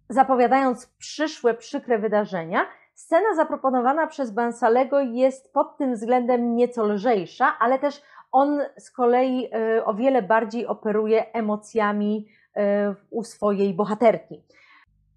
zapowiadając 0.08 0.86
przyszłe 0.86 1.54
przykre 1.54 1.98
wydarzenia, 1.98 2.66
scena 2.94 3.34
zaproponowana 3.34 4.06
przez 4.06 4.30
Bansalego 4.30 5.00
jest 5.00 5.52
pod 5.52 5.76
tym 5.76 5.94
względem 5.94 6.56
nieco 6.56 6.86
lżejsza, 6.86 7.56
ale 7.58 7.78
też 7.78 8.02
on 8.32 8.60
z 8.78 8.90
kolei 8.90 9.48
y, 9.76 9.84
o 9.84 9.94
wiele 9.94 10.22
bardziej 10.22 10.66
operuje 10.66 11.32
emocjami 11.32 12.28
y, 12.56 12.60
u 13.10 13.24
swojej 13.24 13.74
bohaterki. 13.74 14.44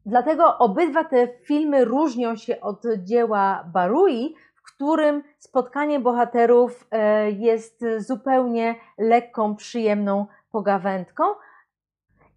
Dlatego 0.06 0.58
obydwa 0.58 1.04
te 1.04 1.28
filmy 1.28 1.86
różnią 1.86 2.36
się 2.36 2.62
od 2.62 2.84
dzieła 2.98 3.64
Barui, 3.74 4.36
w 4.56 4.74
którym 4.74 5.24
spotkanie 5.40 6.00
bohaterów 6.00 6.88
y, 7.28 7.32
jest 7.32 7.86
zupełnie 7.98 8.76
lekką, 8.98 9.56
przyjemną 9.56 10.26
pogawędką 10.52 11.24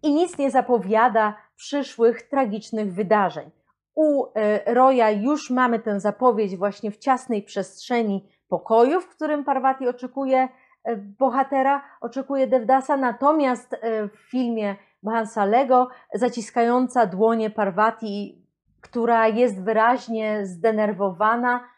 i 0.03 0.13
nic 0.13 0.37
nie 0.37 0.51
zapowiada 0.51 1.35
przyszłych 1.55 2.21
tragicznych 2.21 2.93
wydarzeń. 2.93 3.51
U 3.95 4.25
Roya 4.65 5.11
już 5.21 5.49
mamy 5.49 5.79
tę 5.79 5.99
zapowiedź 5.99 6.57
właśnie 6.57 6.91
w 6.91 6.97
ciasnej 6.97 7.43
przestrzeni 7.43 8.29
pokoju, 8.47 9.01
w 9.01 9.09
którym 9.09 9.43
Parvati 9.43 9.87
oczekuje 9.87 10.47
E, 10.83 10.95
bohatera 10.95 11.81
oczekuje 12.01 12.47
Devdasa, 12.47 12.97
natomiast 12.97 13.73
e, 13.73 14.07
w 14.07 14.15
filmie 14.15 14.75
Bhansalego 15.03 15.89
zaciskająca 16.13 17.05
dłonie 17.05 17.49
Parvati, 17.49 18.45
która 18.81 19.27
jest 19.27 19.63
wyraźnie 19.63 20.45
zdenerwowana, 20.45 21.69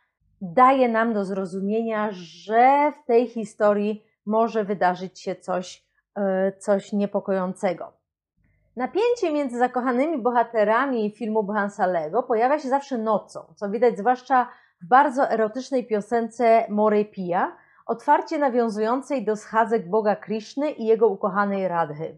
daje 0.41 0.89
nam 0.89 1.13
do 1.13 1.25
zrozumienia, 1.25 2.09
że 2.11 2.91
w 2.91 3.05
tej 3.05 3.27
historii 3.27 4.05
może 4.25 4.63
wydarzyć 4.63 5.21
się 5.21 5.35
coś, 5.35 5.85
e, 6.15 6.51
coś 6.51 6.93
niepokojącego. 6.93 7.93
Napięcie 8.75 9.33
między 9.33 9.57
zakochanymi 9.57 10.21
bohaterami 10.21 11.11
filmu 11.11 11.43
Bhansalego 11.43 12.23
pojawia 12.23 12.59
się 12.59 12.69
zawsze 12.69 12.97
nocą, 12.97 13.53
co 13.55 13.69
widać 13.69 13.97
zwłaszcza 13.97 14.47
w 14.81 14.87
bardzo 14.87 15.31
erotycznej 15.31 15.87
piosence 15.87 16.65
More 16.69 17.05
Pia, 17.05 17.57
otwarcie 17.85 18.39
nawiązującej 18.39 19.25
do 19.25 19.35
schadzek 19.35 19.89
Boga 19.89 20.15
Krishny 20.15 20.71
i 20.71 20.85
jego 20.85 21.07
ukochanej 21.07 21.67
Radhy. 21.67 22.17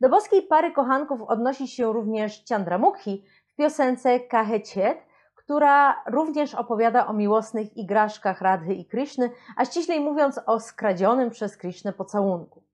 Do 0.00 0.08
boskiej 0.08 0.42
pary 0.42 0.72
kochanków 0.72 1.22
odnosi 1.22 1.68
się 1.68 1.92
również 1.92 2.44
Chandramukhi 2.48 3.24
w 3.46 3.56
piosence 3.56 4.20
Kaheciet, 4.20 4.98
która 5.34 6.02
również 6.06 6.54
opowiada 6.54 7.06
o 7.06 7.12
miłosnych 7.12 7.76
igraszkach 7.76 8.40
Radhy 8.40 8.74
i 8.74 8.84
Krishny, 8.84 9.30
a 9.56 9.64
ściślej 9.64 10.00
mówiąc 10.00 10.40
o 10.46 10.60
skradzionym 10.60 11.30
przez 11.30 11.56
Krishnę 11.56 11.92
pocałunku. 11.92 12.65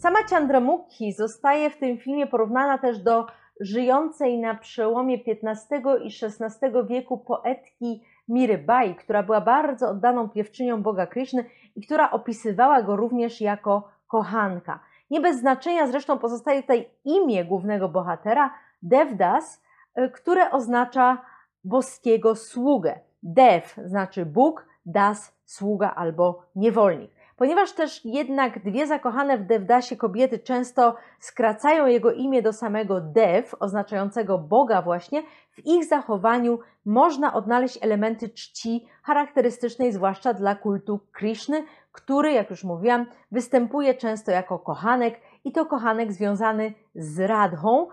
Sama 0.00 0.18
Chandramukhi 0.30 1.12
zostaje 1.12 1.70
w 1.70 1.76
tym 1.76 1.98
filmie 1.98 2.26
porównana 2.26 2.78
też 2.78 2.98
do 2.98 3.26
żyjącej 3.60 4.38
na 4.38 4.54
przełomie 4.54 5.18
XV 5.26 5.82
i 6.04 6.10
XVI 6.22 6.86
wieku 6.88 7.18
poetki 7.18 8.02
Mirabai, 8.28 8.94
która 8.94 9.22
była 9.22 9.40
bardzo 9.40 9.88
oddaną 9.88 10.28
piewczynią 10.28 10.82
Boga 10.82 11.06
Krishny 11.06 11.44
i 11.76 11.86
która 11.86 12.10
opisywała 12.10 12.82
go 12.82 12.96
również 12.96 13.40
jako 13.40 13.88
kochanka. 14.06 14.80
Nie 15.10 15.20
bez 15.20 15.40
znaczenia 15.40 15.86
zresztą 15.86 16.18
pozostaje 16.18 16.62
tutaj 16.62 16.90
imię 17.04 17.44
głównego 17.44 17.88
bohatera, 17.88 18.54
Devdas, 18.82 19.62
y, 19.98 20.10
które 20.10 20.50
oznacza 20.50 21.18
boskiego 21.64 22.36
sługę. 22.36 23.00
Dev 23.22 23.66
znaczy 23.84 24.26
Bóg, 24.26 24.66
das 24.86 25.36
sługa 25.44 25.94
albo 25.94 26.42
niewolnik. 26.56 27.19
Ponieważ 27.40 27.72
też 27.72 28.04
jednak 28.04 28.62
dwie 28.62 28.86
zakochane 28.86 29.38
w 29.38 29.46
Devdasie 29.46 29.96
kobiety 29.96 30.38
często 30.38 30.96
skracają 31.18 31.86
jego 31.86 32.12
imię 32.12 32.42
do 32.42 32.52
samego 32.52 33.00
Dev, 33.00 33.56
oznaczającego 33.60 34.38
Boga 34.38 34.82
właśnie, 34.82 35.22
w 35.50 35.66
ich 35.66 35.84
zachowaniu 35.84 36.58
można 36.84 37.34
odnaleźć 37.34 37.78
elementy 37.82 38.28
czci 38.28 38.86
charakterystycznej 39.02 39.92
zwłaszcza 39.92 40.34
dla 40.34 40.54
kultu 40.54 41.00
Krishny, 41.12 41.64
który, 41.92 42.32
jak 42.32 42.50
już 42.50 42.64
mówiłam, 42.64 43.06
występuje 43.30 43.94
często 43.94 44.30
jako 44.30 44.58
kochanek 44.58 45.20
i 45.44 45.52
to 45.52 45.66
kochanek 45.66 46.12
związany 46.12 46.72
z 46.94 47.20
Radhą, 47.20 47.88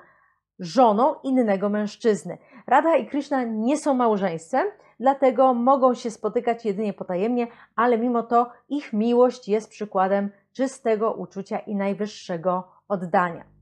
żoną 0.59 1.15
innego 1.23 1.69
mężczyzny. 1.69 2.37
Radha 2.67 2.97
i 2.97 3.07
Krishna 3.07 3.43
nie 3.43 3.77
są 3.77 3.93
małżeństwem, 3.93 4.67
dlatego 4.99 5.53
mogą 5.53 5.93
się 5.93 6.11
spotykać 6.11 6.65
jedynie 6.65 6.93
potajemnie, 6.93 7.47
ale 7.75 7.97
mimo 7.97 8.23
to 8.23 8.51
ich 8.69 8.93
miłość 8.93 9.47
jest 9.47 9.69
przykładem 9.69 10.29
czystego 10.53 11.13
uczucia 11.13 11.59
i 11.59 11.75
najwyższego 11.75 12.67
oddania. 12.87 13.56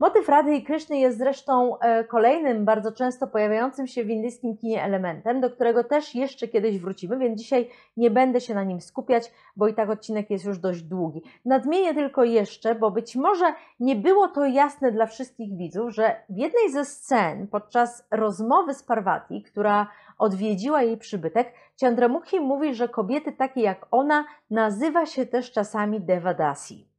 Motyw 0.00 0.28
Rady 0.28 0.54
i 0.54 0.62
Kryszny 0.62 0.98
jest 0.98 1.18
zresztą 1.18 1.78
e, 1.78 2.04
kolejnym 2.04 2.64
bardzo 2.64 2.92
często 2.92 3.26
pojawiającym 3.26 3.86
się 3.86 4.04
w 4.04 4.10
indyjskim 4.10 4.56
kinie 4.56 4.82
elementem, 4.82 5.40
do 5.40 5.50
którego 5.50 5.84
też 5.84 6.14
jeszcze 6.14 6.48
kiedyś 6.48 6.78
wrócimy, 6.78 7.18
więc 7.18 7.40
dzisiaj 7.40 7.70
nie 7.96 8.10
będę 8.10 8.40
się 8.40 8.54
na 8.54 8.64
nim 8.64 8.80
skupiać, 8.80 9.32
bo 9.56 9.68
i 9.68 9.74
tak 9.74 9.90
odcinek 9.90 10.30
jest 10.30 10.44
już 10.44 10.58
dość 10.58 10.82
długi. 10.82 11.22
Nadmienię 11.44 11.94
tylko 11.94 12.24
jeszcze, 12.24 12.74
bo 12.74 12.90
być 12.90 13.16
może 13.16 13.54
nie 13.80 13.96
było 13.96 14.28
to 14.28 14.46
jasne 14.46 14.92
dla 14.92 15.06
wszystkich 15.06 15.56
widzów, 15.56 15.94
że 15.94 16.16
w 16.28 16.36
jednej 16.36 16.70
ze 16.70 16.84
scen 16.84 17.46
podczas 17.46 18.06
rozmowy 18.10 18.74
z 18.74 18.82
Parvati, 18.82 19.42
która 19.42 19.86
odwiedziła 20.18 20.82
jej 20.82 20.96
przybytek, 20.96 21.52
Chandramukhi 21.80 22.40
mówi, 22.40 22.74
że 22.74 22.88
kobiety 22.88 23.32
takie 23.32 23.60
jak 23.60 23.86
ona 23.90 24.24
nazywa 24.50 25.06
się 25.06 25.26
też 25.26 25.52
czasami 25.52 26.00
Devadasi. 26.00 26.97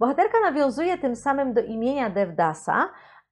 Bohaterka 0.00 0.40
nawiązuje 0.40 0.98
tym 0.98 1.16
samym 1.16 1.52
do 1.52 1.60
imienia 1.60 2.10
Devdasa, 2.10 2.88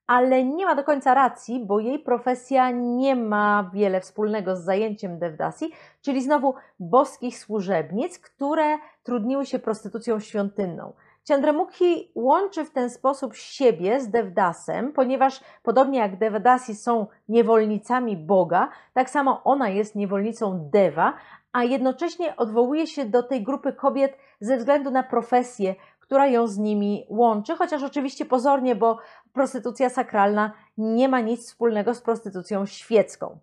ale 0.07 0.45
nie 0.45 0.67
ma 0.67 0.75
do 0.75 0.85
końca 0.85 1.15
racji, 1.15 1.67
bo 1.67 1.81
jej 1.81 1.99
profesja 1.99 2.71
nie 2.71 3.17
ma 3.17 3.71
wiele 3.75 4.01
wspólnego 4.01 4.57
z 4.57 4.65
zajęciem 4.65 5.19
Devdasi, 5.19 5.73
czyli 6.03 6.23
znowu 6.23 6.55
boskich 6.81 7.39
służebnic, 7.39 8.19
które 8.19 8.79
trudniły 9.03 9.47
się 9.47 9.59
prostytucją 9.59 10.21
świątynną. 10.21 10.93
Chandramukhi 11.29 12.13
łączy 12.15 12.65
w 12.65 12.71
ten 12.71 12.91
sposób 12.91 13.35
siebie 13.35 14.01
z 14.01 14.11
Devdasem, 14.11 14.93
ponieważ 14.93 15.41
podobnie 15.63 15.99
jak 15.99 16.19
Devdasi 16.19 16.75
są 16.75 17.07
niewolnicami 17.29 18.17
Boga, 18.17 18.69
tak 18.95 19.11
samo 19.11 19.45
ona 19.45 19.69
jest 19.69 19.95
niewolnicą 19.95 20.69
Deva, 20.73 21.15
a 21.53 21.65
jednocześnie 21.65 22.37
odwołuje 22.37 22.87
się 22.87 23.05
do 23.05 23.23
tej 23.23 23.43
grupy 23.43 23.73
kobiet 23.73 24.19
ze 24.41 24.57
względu 24.57 24.91
na 24.91 25.03
profesję, 25.03 25.75
która 26.09 26.27
ją 26.27 26.47
z 26.47 26.59
nimi 26.59 27.07
łączy, 27.09 27.57
chociaż 27.57 27.83
oczywiście 27.83 28.25
pozornie, 28.25 28.77
bo 28.77 28.99
prostytucja 29.33 29.89
sakralna 29.89 30.53
nie 30.79 31.09
ma 31.09 31.21
nic 31.21 31.47
wspólnego 31.47 31.95
z 31.95 32.01
prostytucją 32.01 32.67
świecką, 32.67 33.39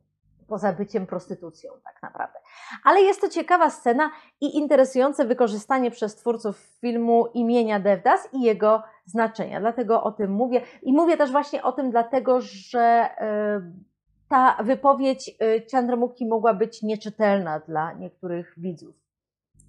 poza 0.48 0.74
byciem 0.74 1.06
prostytucją 1.08 1.72
tak 1.84 2.02
naprawdę. 2.02 2.40
Ale 2.84 3.02
jest 3.02 3.22
to 3.22 3.30
ciekawa 3.30 3.70
scena 3.70 4.12
i 4.42 4.58
interesujące 4.58 5.26
wykorzystanie 5.26 5.92
przez 5.92 6.16
twórców 6.16 6.58
filmu 6.58 7.28
imienia 7.34 7.80
Devdas 7.80 8.30
i 8.34 8.42
jego 8.42 8.84
znaczenia. 9.06 9.60
Dlatego 9.60 10.04
o 10.04 10.12
tym 10.12 10.32
mówię. 10.32 10.62
I 10.82 10.94
mówię 10.94 11.18
też 11.18 11.32
właśnie 11.32 11.64
o 11.64 11.72
tym, 11.72 11.92
dlatego 11.92 12.42
że 12.42 13.10
yy, 13.22 13.72
ta 14.30 14.64
wypowiedź 14.64 15.28
yy, 15.28 15.66
Chandramukhi 15.72 16.28
mogła 16.28 16.54
być 16.54 16.84
nieczytelna 16.84 17.60
dla 17.60 17.94
niektórych 17.94 18.54
widzów. 18.58 19.05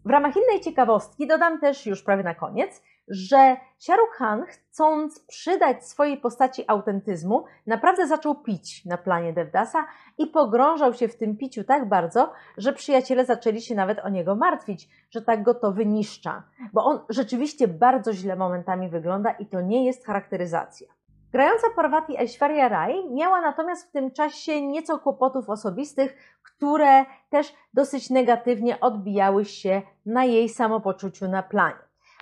W 0.06 0.10
ramach 0.10 0.36
innej 0.36 0.60
ciekawostki 0.60 1.26
dodam 1.26 1.60
też 1.60 1.86
już 1.86 2.02
prawie 2.02 2.22
na 2.22 2.34
koniec, 2.34 2.82
że 3.08 3.56
Shahrukh 3.78 4.16
Khan, 4.16 4.44
chcąc 4.46 5.20
przydać 5.20 5.84
swojej 5.84 6.16
postaci 6.16 6.64
autentyzmu, 6.66 7.44
naprawdę 7.66 8.06
zaczął 8.06 8.34
pić 8.34 8.84
na 8.84 8.98
planie 8.98 9.32
Devdasa 9.32 9.86
i 10.18 10.26
pogrążał 10.26 10.94
się 10.94 11.08
w 11.08 11.16
tym 11.16 11.36
piciu 11.36 11.64
tak 11.64 11.88
bardzo, 11.88 12.32
że 12.56 12.72
przyjaciele 12.72 13.24
zaczęli 13.24 13.60
się 13.60 13.74
nawet 13.74 13.98
o 13.98 14.08
niego 14.08 14.36
martwić, 14.36 14.88
że 15.10 15.22
tak 15.22 15.42
go 15.42 15.54
to 15.54 15.72
wyniszcza, 15.72 16.42
bo 16.72 16.84
on 16.84 17.00
rzeczywiście 17.08 17.68
bardzo 17.68 18.12
źle 18.12 18.36
momentami 18.36 18.88
wygląda 18.88 19.30
i 19.30 19.46
to 19.46 19.60
nie 19.60 19.86
jest 19.86 20.06
charakteryzacja. 20.06 20.95
Grająca 21.36 21.66
Parvati 21.76 22.18
Aishwarya 22.18 22.68
Rai 22.68 23.10
miała 23.10 23.40
natomiast 23.40 23.88
w 23.88 23.92
tym 23.92 24.10
czasie 24.10 24.66
nieco 24.66 24.98
kłopotów 24.98 25.50
osobistych, 25.50 26.16
które 26.42 27.04
też 27.30 27.54
dosyć 27.74 28.10
negatywnie 28.10 28.80
odbijały 28.80 29.44
się 29.44 29.82
na 30.06 30.24
jej 30.24 30.48
samopoczuciu 30.48 31.28
na 31.28 31.42
planie. 31.42 31.78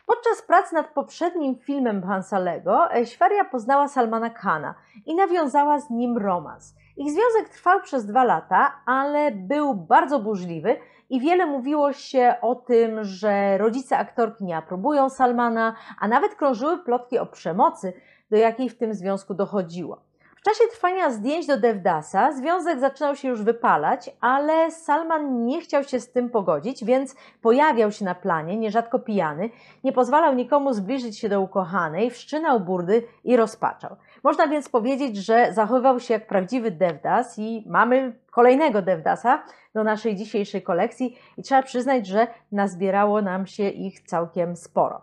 Podczas 0.06 0.42
prac 0.46 0.72
nad 0.72 0.86
poprzednim 0.88 1.58
filmem 1.58 2.02
Hansalego 2.02 2.90
Aishwarya 2.90 3.44
poznała 3.50 3.88
Salmana 3.88 4.30
Khana 4.30 4.74
i 5.06 5.14
nawiązała 5.14 5.80
z 5.80 5.90
nim 5.90 6.18
romans. 6.18 6.74
Ich 6.96 7.12
związek 7.12 7.48
trwał 7.48 7.80
przez 7.80 8.06
dwa 8.06 8.24
lata, 8.24 8.72
ale 8.86 9.30
był 9.30 9.74
bardzo 9.74 10.20
burzliwy 10.20 10.76
i 11.10 11.20
wiele 11.20 11.46
mówiło 11.46 11.92
się 11.92 12.34
o 12.42 12.54
tym, 12.54 13.04
że 13.04 13.58
rodzice 13.58 13.98
aktorki 13.98 14.44
nie 14.44 14.56
aprobują 14.56 15.10
Salmana, 15.10 15.74
a 16.00 16.08
nawet 16.08 16.34
krążyły 16.34 16.78
plotki 16.78 17.18
o 17.18 17.26
przemocy, 17.26 17.92
do 18.30 18.36
jakiej 18.36 18.68
w 18.68 18.78
tym 18.78 18.94
związku 18.94 19.34
dochodziło 19.34 20.02
czasie 20.44 20.64
trwania 20.70 21.10
zdjęć 21.10 21.46
do 21.46 21.60
Devdasa 21.60 22.32
związek 22.32 22.80
zaczynał 22.80 23.16
się 23.16 23.28
już 23.28 23.42
wypalać, 23.42 24.10
ale 24.20 24.70
Salman 24.70 25.46
nie 25.46 25.60
chciał 25.60 25.84
się 25.84 26.00
z 26.00 26.12
tym 26.12 26.30
pogodzić, 26.30 26.84
więc 26.84 27.16
pojawiał 27.42 27.92
się 27.92 28.04
na 28.04 28.14
planie, 28.14 28.56
nierzadko 28.56 28.98
pijany, 28.98 29.50
nie 29.84 29.92
pozwalał 29.92 30.34
nikomu 30.34 30.72
zbliżyć 30.72 31.18
się 31.18 31.28
do 31.28 31.40
ukochanej, 31.40 32.10
wszczynał 32.10 32.60
burdy 32.60 33.02
i 33.24 33.36
rozpaczał. 33.36 33.96
Można 34.22 34.46
więc 34.46 34.68
powiedzieć, 34.68 35.16
że 35.16 35.52
zachowywał 35.52 36.00
się 36.00 36.14
jak 36.14 36.26
prawdziwy 36.26 36.70
Devdas 36.70 37.38
i 37.38 37.64
mamy 37.66 38.18
kolejnego 38.30 38.82
Devdasa 38.82 39.42
do 39.74 39.84
naszej 39.84 40.16
dzisiejszej 40.16 40.62
kolekcji 40.62 41.18
i 41.38 41.42
trzeba 41.42 41.62
przyznać, 41.62 42.06
że 42.06 42.26
nazbierało 42.52 43.22
nam 43.22 43.46
się 43.46 43.68
ich 43.68 44.00
całkiem 44.00 44.56
sporo. 44.56 45.00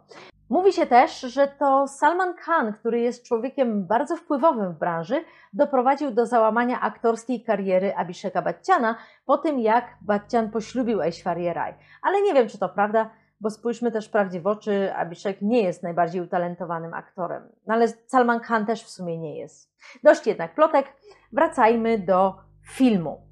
Mówi 0.52 0.74
się 0.74 0.86
też, 0.86 1.22
że 1.22 1.48
to 1.48 1.88
Salman 1.88 2.34
Khan, 2.34 2.74
który 2.74 3.00
jest 3.00 3.26
człowiekiem 3.26 3.88
bardzo 3.88 4.18
wpływowym 4.18 4.74
w 4.74 4.78
branży, 4.78 5.24
doprowadził 5.54 6.12
do 6.12 6.26
załamania 6.26 6.82
aktorskiej 6.82 7.44
kariery 7.44 7.96
Abhisheka 7.96 8.42
Bachchana 8.42 8.96
po 9.26 9.38
tym, 9.38 9.60
jak 9.60 9.98
Bachchan 10.02 10.52
poślubił 10.52 11.02
Aishwarya 11.02 11.54
Rai. 11.54 11.74
Ale 12.02 12.22
nie 12.22 12.34
wiem, 12.34 12.48
czy 12.48 12.58
to 12.58 12.70
prawda, 12.70 13.10
bo 13.42 13.50
spójrzmy 13.50 13.92
też 13.92 14.10
prawdzie 14.10 14.42
w 14.42 14.48
oczy, 14.48 14.94
Abhishek 14.96 15.42
nie 15.42 15.64
jest 15.64 15.84
najbardziej 15.84 16.22
utalentowanym 16.22 16.94
aktorem. 16.94 17.50
No 17.68 17.74
ale 17.74 17.88
Salman 17.88 18.40
Khan 18.40 18.66
też 18.66 18.84
w 18.84 18.90
sumie 18.90 19.18
nie 19.18 19.40
jest. 19.40 19.74
Dość 20.04 20.28
jednak 20.28 20.56
plotek, 20.56 20.94
wracajmy 21.32 22.00
do 22.00 22.36
filmu. 22.68 23.31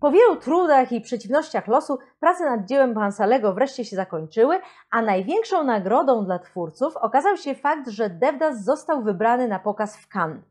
Po 0.00 0.10
wielu 0.10 0.36
trudach 0.36 0.92
i 0.92 1.00
przeciwnościach 1.00 1.66
losu 1.66 1.98
prace 2.20 2.44
nad 2.44 2.64
dziełem 2.64 2.94
Bansalego 2.94 3.54
wreszcie 3.54 3.84
się 3.84 3.96
zakończyły, 3.96 4.60
a 4.90 5.02
największą 5.02 5.64
nagrodą 5.64 6.24
dla 6.24 6.38
twórców 6.38 6.96
okazał 6.96 7.36
się 7.36 7.54
fakt, 7.54 7.88
że 7.88 8.10
Devdas 8.10 8.64
został 8.64 9.02
wybrany 9.02 9.48
na 9.48 9.58
pokaz 9.58 9.96
w 9.96 10.08
Cannes. 10.08 10.44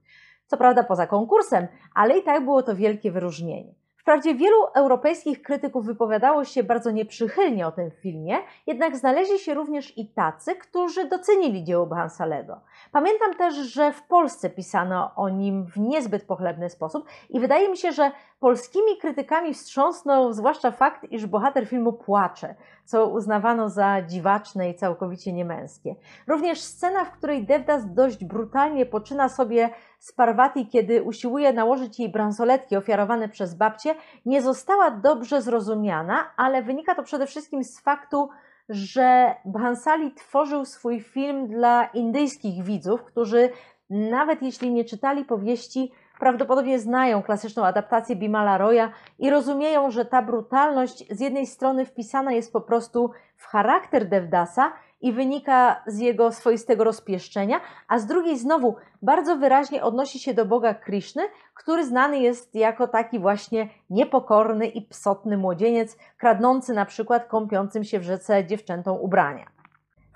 Co 0.48 0.58
prawda 0.58 0.84
poza 0.84 1.08
konkursem, 1.08 1.68
ale 1.96 2.18
i 2.18 2.24
tak 2.24 2.44
było 2.44 2.64
to 2.64 2.76
wielkie 2.76 3.12
wyróżnienie. 3.12 3.74
Wprawdzie 4.08 4.36
wielu 4.36 4.66
europejskich 4.76 5.42
krytyków 5.42 5.86
wypowiadało 5.86 6.46
się 6.46 6.64
bardzo 6.64 6.92
nieprzychylnie 6.92 7.68
o 7.68 7.72
tym 7.72 7.92
filmie, 7.92 8.38
jednak 8.68 8.98
znaleźli 8.98 9.40
się 9.40 9.54
również 9.54 9.98
i 9.98 10.08
tacy, 10.08 10.56
którzy 10.56 11.06
docenili 11.10 11.64
dzieło 11.64 11.86
Bansalego. 11.86 12.62
Pamiętam 12.92 13.34
też, 13.34 13.56
że 13.56 13.94
w 13.94 14.04
Polsce 14.04 14.50
pisano 14.50 15.12
o 15.16 15.30
nim 15.30 15.66
w 15.66 15.78
niezbyt 15.78 16.26
pochlebny 16.26 16.70
sposób 16.70 17.06
i 17.30 17.40
wydaje 17.40 17.70
mi 17.70 17.78
się, 17.78 17.92
że 17.92 18.12
polskimi 18.40 18.98
krytykami 19.02 19.54
wstrząsnął 19.54 20.34
zwłaszcza 20.34 20.72
fakt, 20.72 21.12
iż 21.12 21.26
bohater 21.26 21.68
filmu 21.68 21.94
płacze, 21.94 22.56
co 22.86 23.08
uznawano 23.08 23.70
za 23.70 24.02
dziwaczne 24.02 24.70
i 24.70 24.76
całkowicie 24.76 25.34
niemęskie. 25.34 25.96
Również 26.28 26.62
scena, 26.62 27.06
w 27.06 27.12
której 27.12 27.46
Devdas 27.46 27.94
dość 27.94 28.26
brutalnie 28.26 28.86
poczyna 28.86 29.30
sobie 29.30 29.70
z 30.00 30.14
Parvati, 30.14 30.68
kiedy 30.68 31.04
usiłuje 31.04 31.54
nałożyć 31.54 32.00
jej 32.00 32.10
bransoletki 32.10 32.76
ofiarowane 32.76 33.30
przez 33.30 33.56
babcię, 33.56 33.96
nie 34.26 34.42
została 34.42 34.92
dobrze 34.92 35.42
zrozumiana, 35.42 36.32
ale 36.38 36.64
wynika 36.64 36.96
to 36.96 37.04
przede 37.04 37.28
wszystkim 37.28 37.64
z 37.64 37.80
faktu, 37.80 38.30
że 38.70 39.36
Bhansali 39.46 40.14
tworzył 40.14 40.66
swój 40.66 41.02
film 41.02 41.48
dla 41.48 41.86
indyjskich 41.86 42.64
widzów, 42.64 43.04
którzy 43.04 43.50
nawet 43.90 44.42
jeśli 44.42 44.72
nie 44.72 44.86
czytali 44.86 45.26
powieści, 45.26 45.92
prawdopodobnie 46.20 46.80
znają 46.80 47.24
klasyczną 47.24 47.66
adaptację 47.66 48.16
Bimala 48.16 48.58
Roya 48.58 48.92
i 49.20 49.30
rozumieją, 49.30 49.92
że 49.92 50.06
ta 50.06 50.22
brutalność 50.22 51.06
z 51.10 51.20
jednej 51.20 51.48
strony 51.48 51.86
wpisana 51.86 52.32
jest 52.32 52.54
po 52.54 52.62
prostu 52.62 53.12
w 53.36 53.46
charakter 53.46 54.10
Devdasa 54.10 54.72
i 55.02 55.14
wynika 55.14 55.84
z 55.88 56.00
jego 56.00 56.32
swoistego 56.32 56.84
rozpieszczenia, 56.84 57.60
a 57.88 58.00
z 58.00 58.06
drugiej 58.06 58.38
znowu 58.38 58.76
bardzo 59.02 59.38
wyraźnie 59.38 59.84
odnosi 59.84 60.20
się 60.20 60.34
do 60.34 60.46
Boga 60.46 60.74
Krishny, 60.74 61.24
który 61.54 61.86
znany 61.86 62.20
jest 62.20 62.56
jako 62.56 62.88
taki 62.88 63.20
właśnie 63.20 63.70
niepokorny 63.90 64.68
i 64.68 64.82
psotny 64.82 65.38
młodzieniec, 65.38 65.98
kradnący 66.18 66.74
na 66.74 66.86
przykład 66.86 67.28
kąpiącym 67.28 67.84
się 67.84 68.00
w 68.00 68.04
rzece 68.04 68.46
dziewczętom 68.46 68.98
ubrania. 69.02 69.57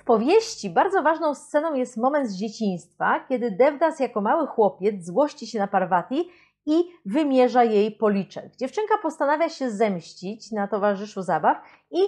W 0.02 0.04
powieści 0.04 0.70
bardzo 0.70 1.04
ważną 1.04 1.36
sceną 1.36 1.74
jest 1.74 1.97
moment 1.97 2.30
z 2.30 2.36
dzieciństwa, 2.36 3.26
kiedy 3.30 3.52
Devdas 3.52 3.99
jako 3.99 4.22
mały 4.22 4.47
chłopiec 4.47 5.06
złości 5.06 5.47
się 5.47 5.60
na 5.60 5.68
Parvati 5.68 6.30
i 6.66 6.84
wymierza 7.06 7.64
jej 7.64 7.91
policzek. 7.91 8.56
Dziewczynka 8.56 8.97
postanawia 9.02 9.49
się 9.49 9.72
zemścić 9.72 10.52
na 10.52 10.68
towarzyszu 10.68 11.22
zabaw 11.22 11.58
i 11.91 11.99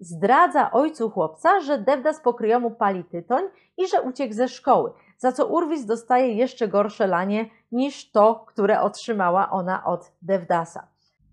zdradza 0.00 0.70
ojcu 0.70 1.10
chłopca, 1.10 1.60
że 1.60 1.78
Devdas 1.78 2.20
pokryjomu 2.20 2.70
pali 2.70 3.04
tytoń 3.04 3.44
i 3.76 3.88
że 3.88 4.02
uciekł 4.02 4.34
ze 4.34 4.48
szkoły, 4.48 4.92
za 5.18 5.32
co 5.32 5.46
Urwis 5.46 5.86
dostaje 5.86 6.34
jeszcze 6.34 6.68
gorsze 6.68 7.06
lanie 7.06 7.50
niż 7.72 8.10
to, 8.10 8.44
które 8.46 8.80
otrzymała 8.80 9.50
ona 9.50 9.84
od 9.84 10.12
Devdasa. 10.22 10.88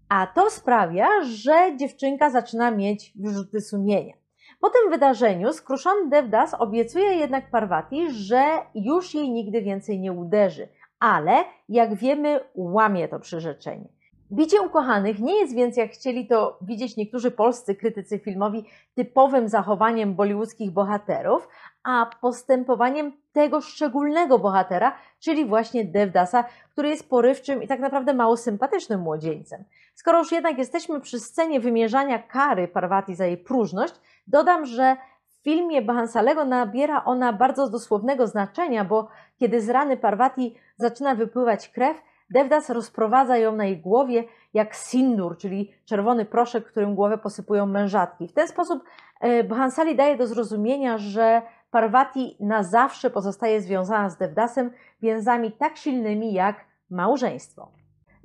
A 0.09 0.27
to 0.27 0.49
sprawia, 0.49 1.07
że 1.23 1.77
dziewczynka 1.77 2.29
zaczyna 2.29 2.71
mieć 2.71 3.13
wyrzuty 3.15 3.61
sumienia. 3.61 4.24
Po 4.65 4.69
tym 4.69 4.91
wydarzeniu 4.91 5.53
skruszony 5.53 6.09
Devdas 6.09 6.53
obiecuje 6.53 7.13
jednak 7.15 7.49
Parvati, 7.49 8.11
że 8.11 8.43
już 8.75 9.13
jej 9.13 9.29
nigdy 9.29 9.61
więcej 9.61 9.99
nie 9.99 10.11
uderzy, 10.11 10.67
ale 10.99 11.43
jak 11.69 11.95
wiemy 11.95 12.39
łamie 12.55 13.07
to 13.07 13.19
przyrzeczenie. 13.19 13.87
Bicie 14.31 14.61
ukochanych 14.61 15.19
nie 15.19 15.39
jest 15.39 15.55
więc, 15.55 15.77
jak 15.77 15.91
chcieli 15.91 16.27
to 16.27 16.57
widzieć 16.61 16.97
niektórzy 16.97 17.31
polscy 17.31 17.75
krytycy 17.75 18.19
filmowi, 18.19 18.65
typowym 18.95 19.49
zachowaniem 19.49 20.15
bollywoodzkich 20.15 20.71
bohaterów, 20.71 21.47
a 21.83 22.09
postępowaniem 22.21 23.11
tego 23.33 23.61
szczególnego 23.61 24.39
bohatera, 24.39 24.95
czyli 25.19 25.45
właśnie 25.45 25.85
Devdasa, 25.85 26.43
który 26.71 26.89
jest 26.89 27.09
porywczym 27.09 27.63
i 27.63 27.67
tak 27.67 27.79
naprawdę 27.79 28.13
mało 28.13 28.37
sympatycznym 28.37 29.01
młodzieńcem. 29.01 29.63
Skoro 29.95 30.19
już 30.19 30.31
jednak 30.31 30.57
jesteśmy 30.57 31.01
przy 31.01 31.19
scenie 31.19 31.59
wymierzania 31.59 32.19
kary 32.19 32.67
Parvati 32.67 33.15
za 33.15 33.25
jej 33.25 33.37
próżność, 33.37 33.93
dodam, 34.27 34.65
że 34.65 34.97
w 35.27 35.43
filmie 35.43 35.81
Bahansalego 35.81 36.45
nabiera 36.45 37.03
ona 37.05 37.33
bardzo 37.33 37.69
dosłownego 37.69 38.27
znaczenia, 38.27 38.85
bo 38.85 39.07
kiedy 39.39 39.61
z 39.61 39.69
rany 39.69 39.97
Parvati 39.97 40.55
zaczyna 40.77 41.15
wypływać 41.15 41.69
krew, 41.69 41.97
Devdas 42.29 42.69
rozprowadza 42.69 43.37
ją 43.37 43.55
na 43.55 43.65
jej 43.65 43.77
głowie 43.77 44.23
jak 44.53 44.75
sindur, 44.75 45.37
czyli 45.37 45.71
czerwony 45.85 46.25
proszek, 46.25 46.65
którym 46.65 46.95
głowę 46.95 47.17
posypują 47.17 47.65
mężatki. 47.65 48.27
W 48.27 48.33
ten 48.33 48.47
sposób 48.47 48.83
e, 49.19 49.43
Bhansali 49.43 49.95
daje 49.95 50.17
do 50.17 50.27
zrozumienia, 50.27 50.97
że 50.97 51.41
Parvati 51.71 52.37
na 52.39 52.63
zawsze 52.63 53.09
pozostaje 53.09 53.61
związana 53.61 54.09
z 54.09 54.17
Devdasem 54.17 54.71
więzami 55.01 55.51
tak 55.51 55.77
silnymi 55.77 56.33
jak 56.33 56.65
małżeństwo. 56.89 57.71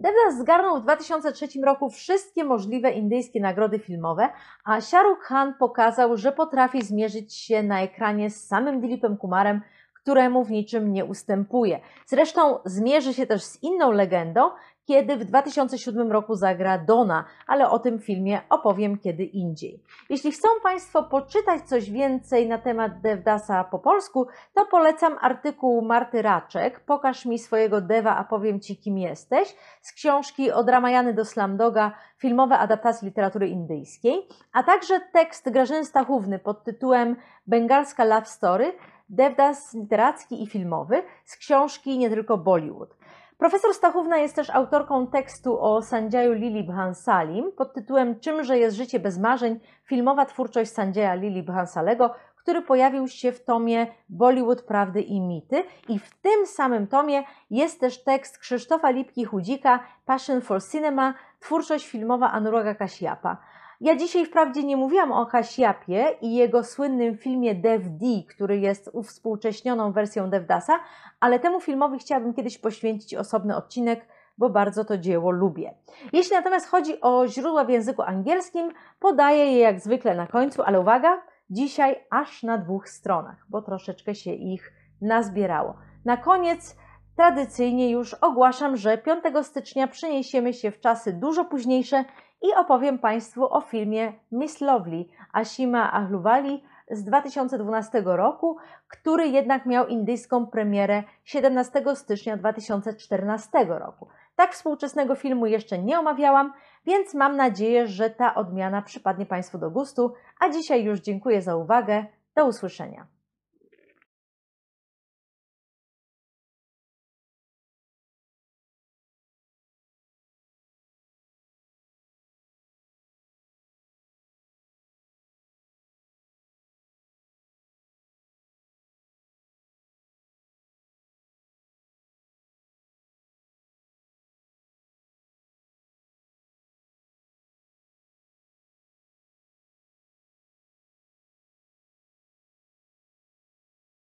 Devdas 0.00 0.38
zgarnął 0.38 0.80
w 0.80 0.82
2003 0.82 1.46
roku 1.64 1.90
wszystkie 1.90 2.44
możliwe 2.44 2.90
indyjskie 2.90 3.40
nagrody 3.40 3.78
filmowe, 3.78 4.28
a 4.64 4.80
Shahrukh 4.80 5.22
Khan 5.22 5.54
pokazał, 5.54 6.16
że 6.16 6.32
potrafi 6.32 6.82
zmierzyć 6.82 7.34
się 7.34 7.62
na 7.62 7.82
ekranie 7.82 8.30
z 8.30 8.46
samym 8.46 8.80
Dilipem 8.80 9.16
Kumarem, 9.16 9.60
któremu 9.94 10.44
w 10.44 10.50
niczym 10.50 10.92
nie 10.92 11.04
ustępuje. 11.04 11.80
Zresztą 12.06 12.58
zmierzy 12.64 13.14
się 13.14 13.26
też 13.26 13.42
z 13.42 13.62
inną 13.62 13.92
legendą, 13.92 14.50
kiedy 14.90 15.16
w 15.16 15.24
2007 15.24 16.12
roku 16.12 16.34
zagra 16.34 16.78
Dona, 16.78 17.24
ale 17.46 17.70
o 17.70 17.78
tym 17.78 17.98
filmie 17.98 18.40
opowiem 18.48 18.98
kiedy 18.98 19.24
indziej. 19.24 19.82
Jeśli 20.08 20.32
chcą 20.32 20.48
Państwo 20.62 21.02
poczytać 21.02 21.62
coś 21.62 21.90
więcej 21.90 22.48
na 22.48 22.58
temat 22.58 23.00
Devdasa 23.00 23.64
po 23.64 23.78
polsku, 23.78 24.26
to 24.54 24.66
polecam 24.66 25.16
artykuł 25.20 25.82
Marty 25.82 26.22
Raczek 26.22 26.80
Pokaż 26.80 27.26
mi 27.26 27.38
swojego 27.38 27.80
Deva, 27.80 28.16
a 28.16 28.24
powiem 28.24 28.60
Ci 28.60 28.76
kim 28.76 28.98
jesteś 28.98 29.56
z 29.80 29.92
książki 29.92 30.52
Od 30.52 30.68
Ramajany 30.68 31.14
do 31.14 31.24
Slamdoga 31.24 31.92
filmowe 32.18 32.58
adaptacje 32.58 33.08
literatury 33.08 33.48
indyjskiej, 33.48 34.28
a 34.52 34.62
także 34.62 35.00
tekst 35.12 35.50
Grażyny 35.50 35.84
Stachówny 35.84 36.38
pod 36.38 36.64
tytułem 36.64 37.16
Bengalska 37.46 38.04
Love 38.04 38.26
Story 38.26 38.72
Devdas 39.10 39.74
literacki 39.74 40.42
i 40.42 40.46
filmowy 40.46 41.02
z 41.24 41.36
książki 41.36 41.98
Nie 41.98 42.10
tylko 42.10 42.38
Bollywood. 42.38 43.00
Profesor 43.40 43.74
Stachówna 43.74 44.18
jest 44.18 44.36
też 44.36 44.50
autorką 44.50 45.06
tekstu 45.06 45.60
o 45.60 45.82
Sandziaju 45.82 46.32
Lili 46.32 46.64
Bhansalim 46.64 47.52
pod 47.52 47.74
tytułem 47.74 48.20
Czymże 48.20 48.58
jest 48.58 48.76
życie 48.76 49.00
bez 49.00 49.18
marzeń? 49.18 49.60
Filmowa 49.84 50.26
twórczość 50.26 50.72
Sandziaja 50.72 51.14
Lili 51.14 51.42
Bhansalego, 51.42 52.14
który 52.36 52.62
pojawił 52.62 53.08
się 53.08 53.32
w 53.32 53.44
tomie 53.44 53.86
Bollywood 54.08 54.62
Prawdy 54.62 55.00
i 55.00 55.20
Mity 55.20 55.64
i 55.88 55.98
w 55.98 56.10
tym 56.20 56.46
samym 56.46 56.86
tomie 56.86 57.22
jest 57.50 57.80
też 57.80 58.04
tekst 58.04 58.38
Krzysztofa 58.38 58.92
Lipki-Chudzika 58.92 59.78
Passion 60.06 60.40
for 60.40 60.62
Cinema, 60.64 61.14
twórczość 61.40 61.88
filmowa 61.88 62.30
Anuraga 62.30 62.74
Kashiapa. 62.74 63.36
Ja 63.80 63.96
dzisiaj 63.96 64.26
wprawdzie 64.26 64.62
nie 64.62 64.76
mówiłam 64.76 65.12
o 65.12 65.26
Kasiapie 65.26 66.16
i 66.20 66.34
jego 66.34 66.64
słynnym 66.64 67.16
filmie 67.16 67.54
Dev 67.54 67.90
D, 67.90 68.06
który 68.28 68.58
jest 68.58 68.90
uwspółcześnioną 68.92 69.92
wersją 69.92 70.30
Devdasa, 70.30 70.80
ale 71.20 71.38
temu 71.38 71.60
filmowi 71.60 71.98
chciałabym 71.98 72.34
kiedyś 72.34 72.58
poświęcić 72.58 73.14
osobny 73.14 73.56
odcinek, 73.56 74.06
bo 74.38 74.50
bardzo 74.50 74.84
to 74.84 74.98
dzieło 74.98 75.30
lubię. 75.30 75.74
Jeśli 76.12 76.36
natomiast 76.36 76.66
chodzi 76.66 77.00
o 77.00 77.28
źródła 77.28 77.64
w 77.64 77.68
języku 77.68 78.02
angielskim, 78.02 78.72
podaję 78.98 79.44
je 79.52 79.58
jak 79.58 79.80
zwykle 79.80 80.14
na 80.14 80.26
końcu, 80.26 80.62
ale 80.62 80.80
uwaga, 80.80 81.22
dzisiaj 81.50 81.96
aż 82.10 82.42
na 82.42 82.58
dwóch 82.58 82.88
stronach, 82.88 83.46
bo 83.48 83.62
troszeczkę 83.62 84.14
się 84.14 84.34
ich 84.34 84.72
nazbierało. 85.00 85.76
Na 86.04 86.16
koniec 86.16 86.76
tradycyjnie 87.16 87.90
już 87.90 88.14
ogłaszam, 88.14 88.76
że 88.76 88.98
5 88.98 89.24
stycznia 89.42 89.86
przeniesiemy 89.86 90.52
się 90.52 90.70
w 90.70 90.80
czasy 90.80 91.12
dużo 91.12 91.44
późniejsze 91.44 92.04
i 92.42 92.54
opowiem 92.54 92.98
Państwu 92.98 93.54
o 93.54 93.60
filmie 93.60 94.12
Miss 94.32 94.60
Lovely 94.60 95.04
Ashima 95.32 95.92
Ahluwali 95.92 96.62
z 96.90 97.04
2012 97.04 98.02
roku, 98.04 98.56
który 98.88 99.28
jednak 99.28 99.66
miał 99.66 99.86
indyjską 99.86 100.46
premierę 100.46 101.02
17 101.24 101.82
stycznia 101.94 102.36
2014 102.36 103.64
roku. 103.64 104.08
Tak 104.36 104.52
współczesnego 104.52 105.14
filmu 105.14 105.46
jeszcze 105.46 105.78
nie 105.78 105.98
omawiałam, 105.98 106.52
więc 106.86 107.14
mam 107.14 107.36
nadzieję, 107.36 107.86
że 107.86 108.10
ta 108.10 108.34
odmiana 108.34 108.82
przypadnie 108.82 109.26
Państwu 109.26 109.58
do 109.58 109.70
gustu, 109.70 110.14
a 110.40 110.48
dzisiaj 110.48 110.84
już 110.84 111.00
dziękuję 111.00 111.42
za 111.42 111.56
uwagę. 111.56 112.04
Do 112.34 112.46
usłyszenia. 112.46 113.19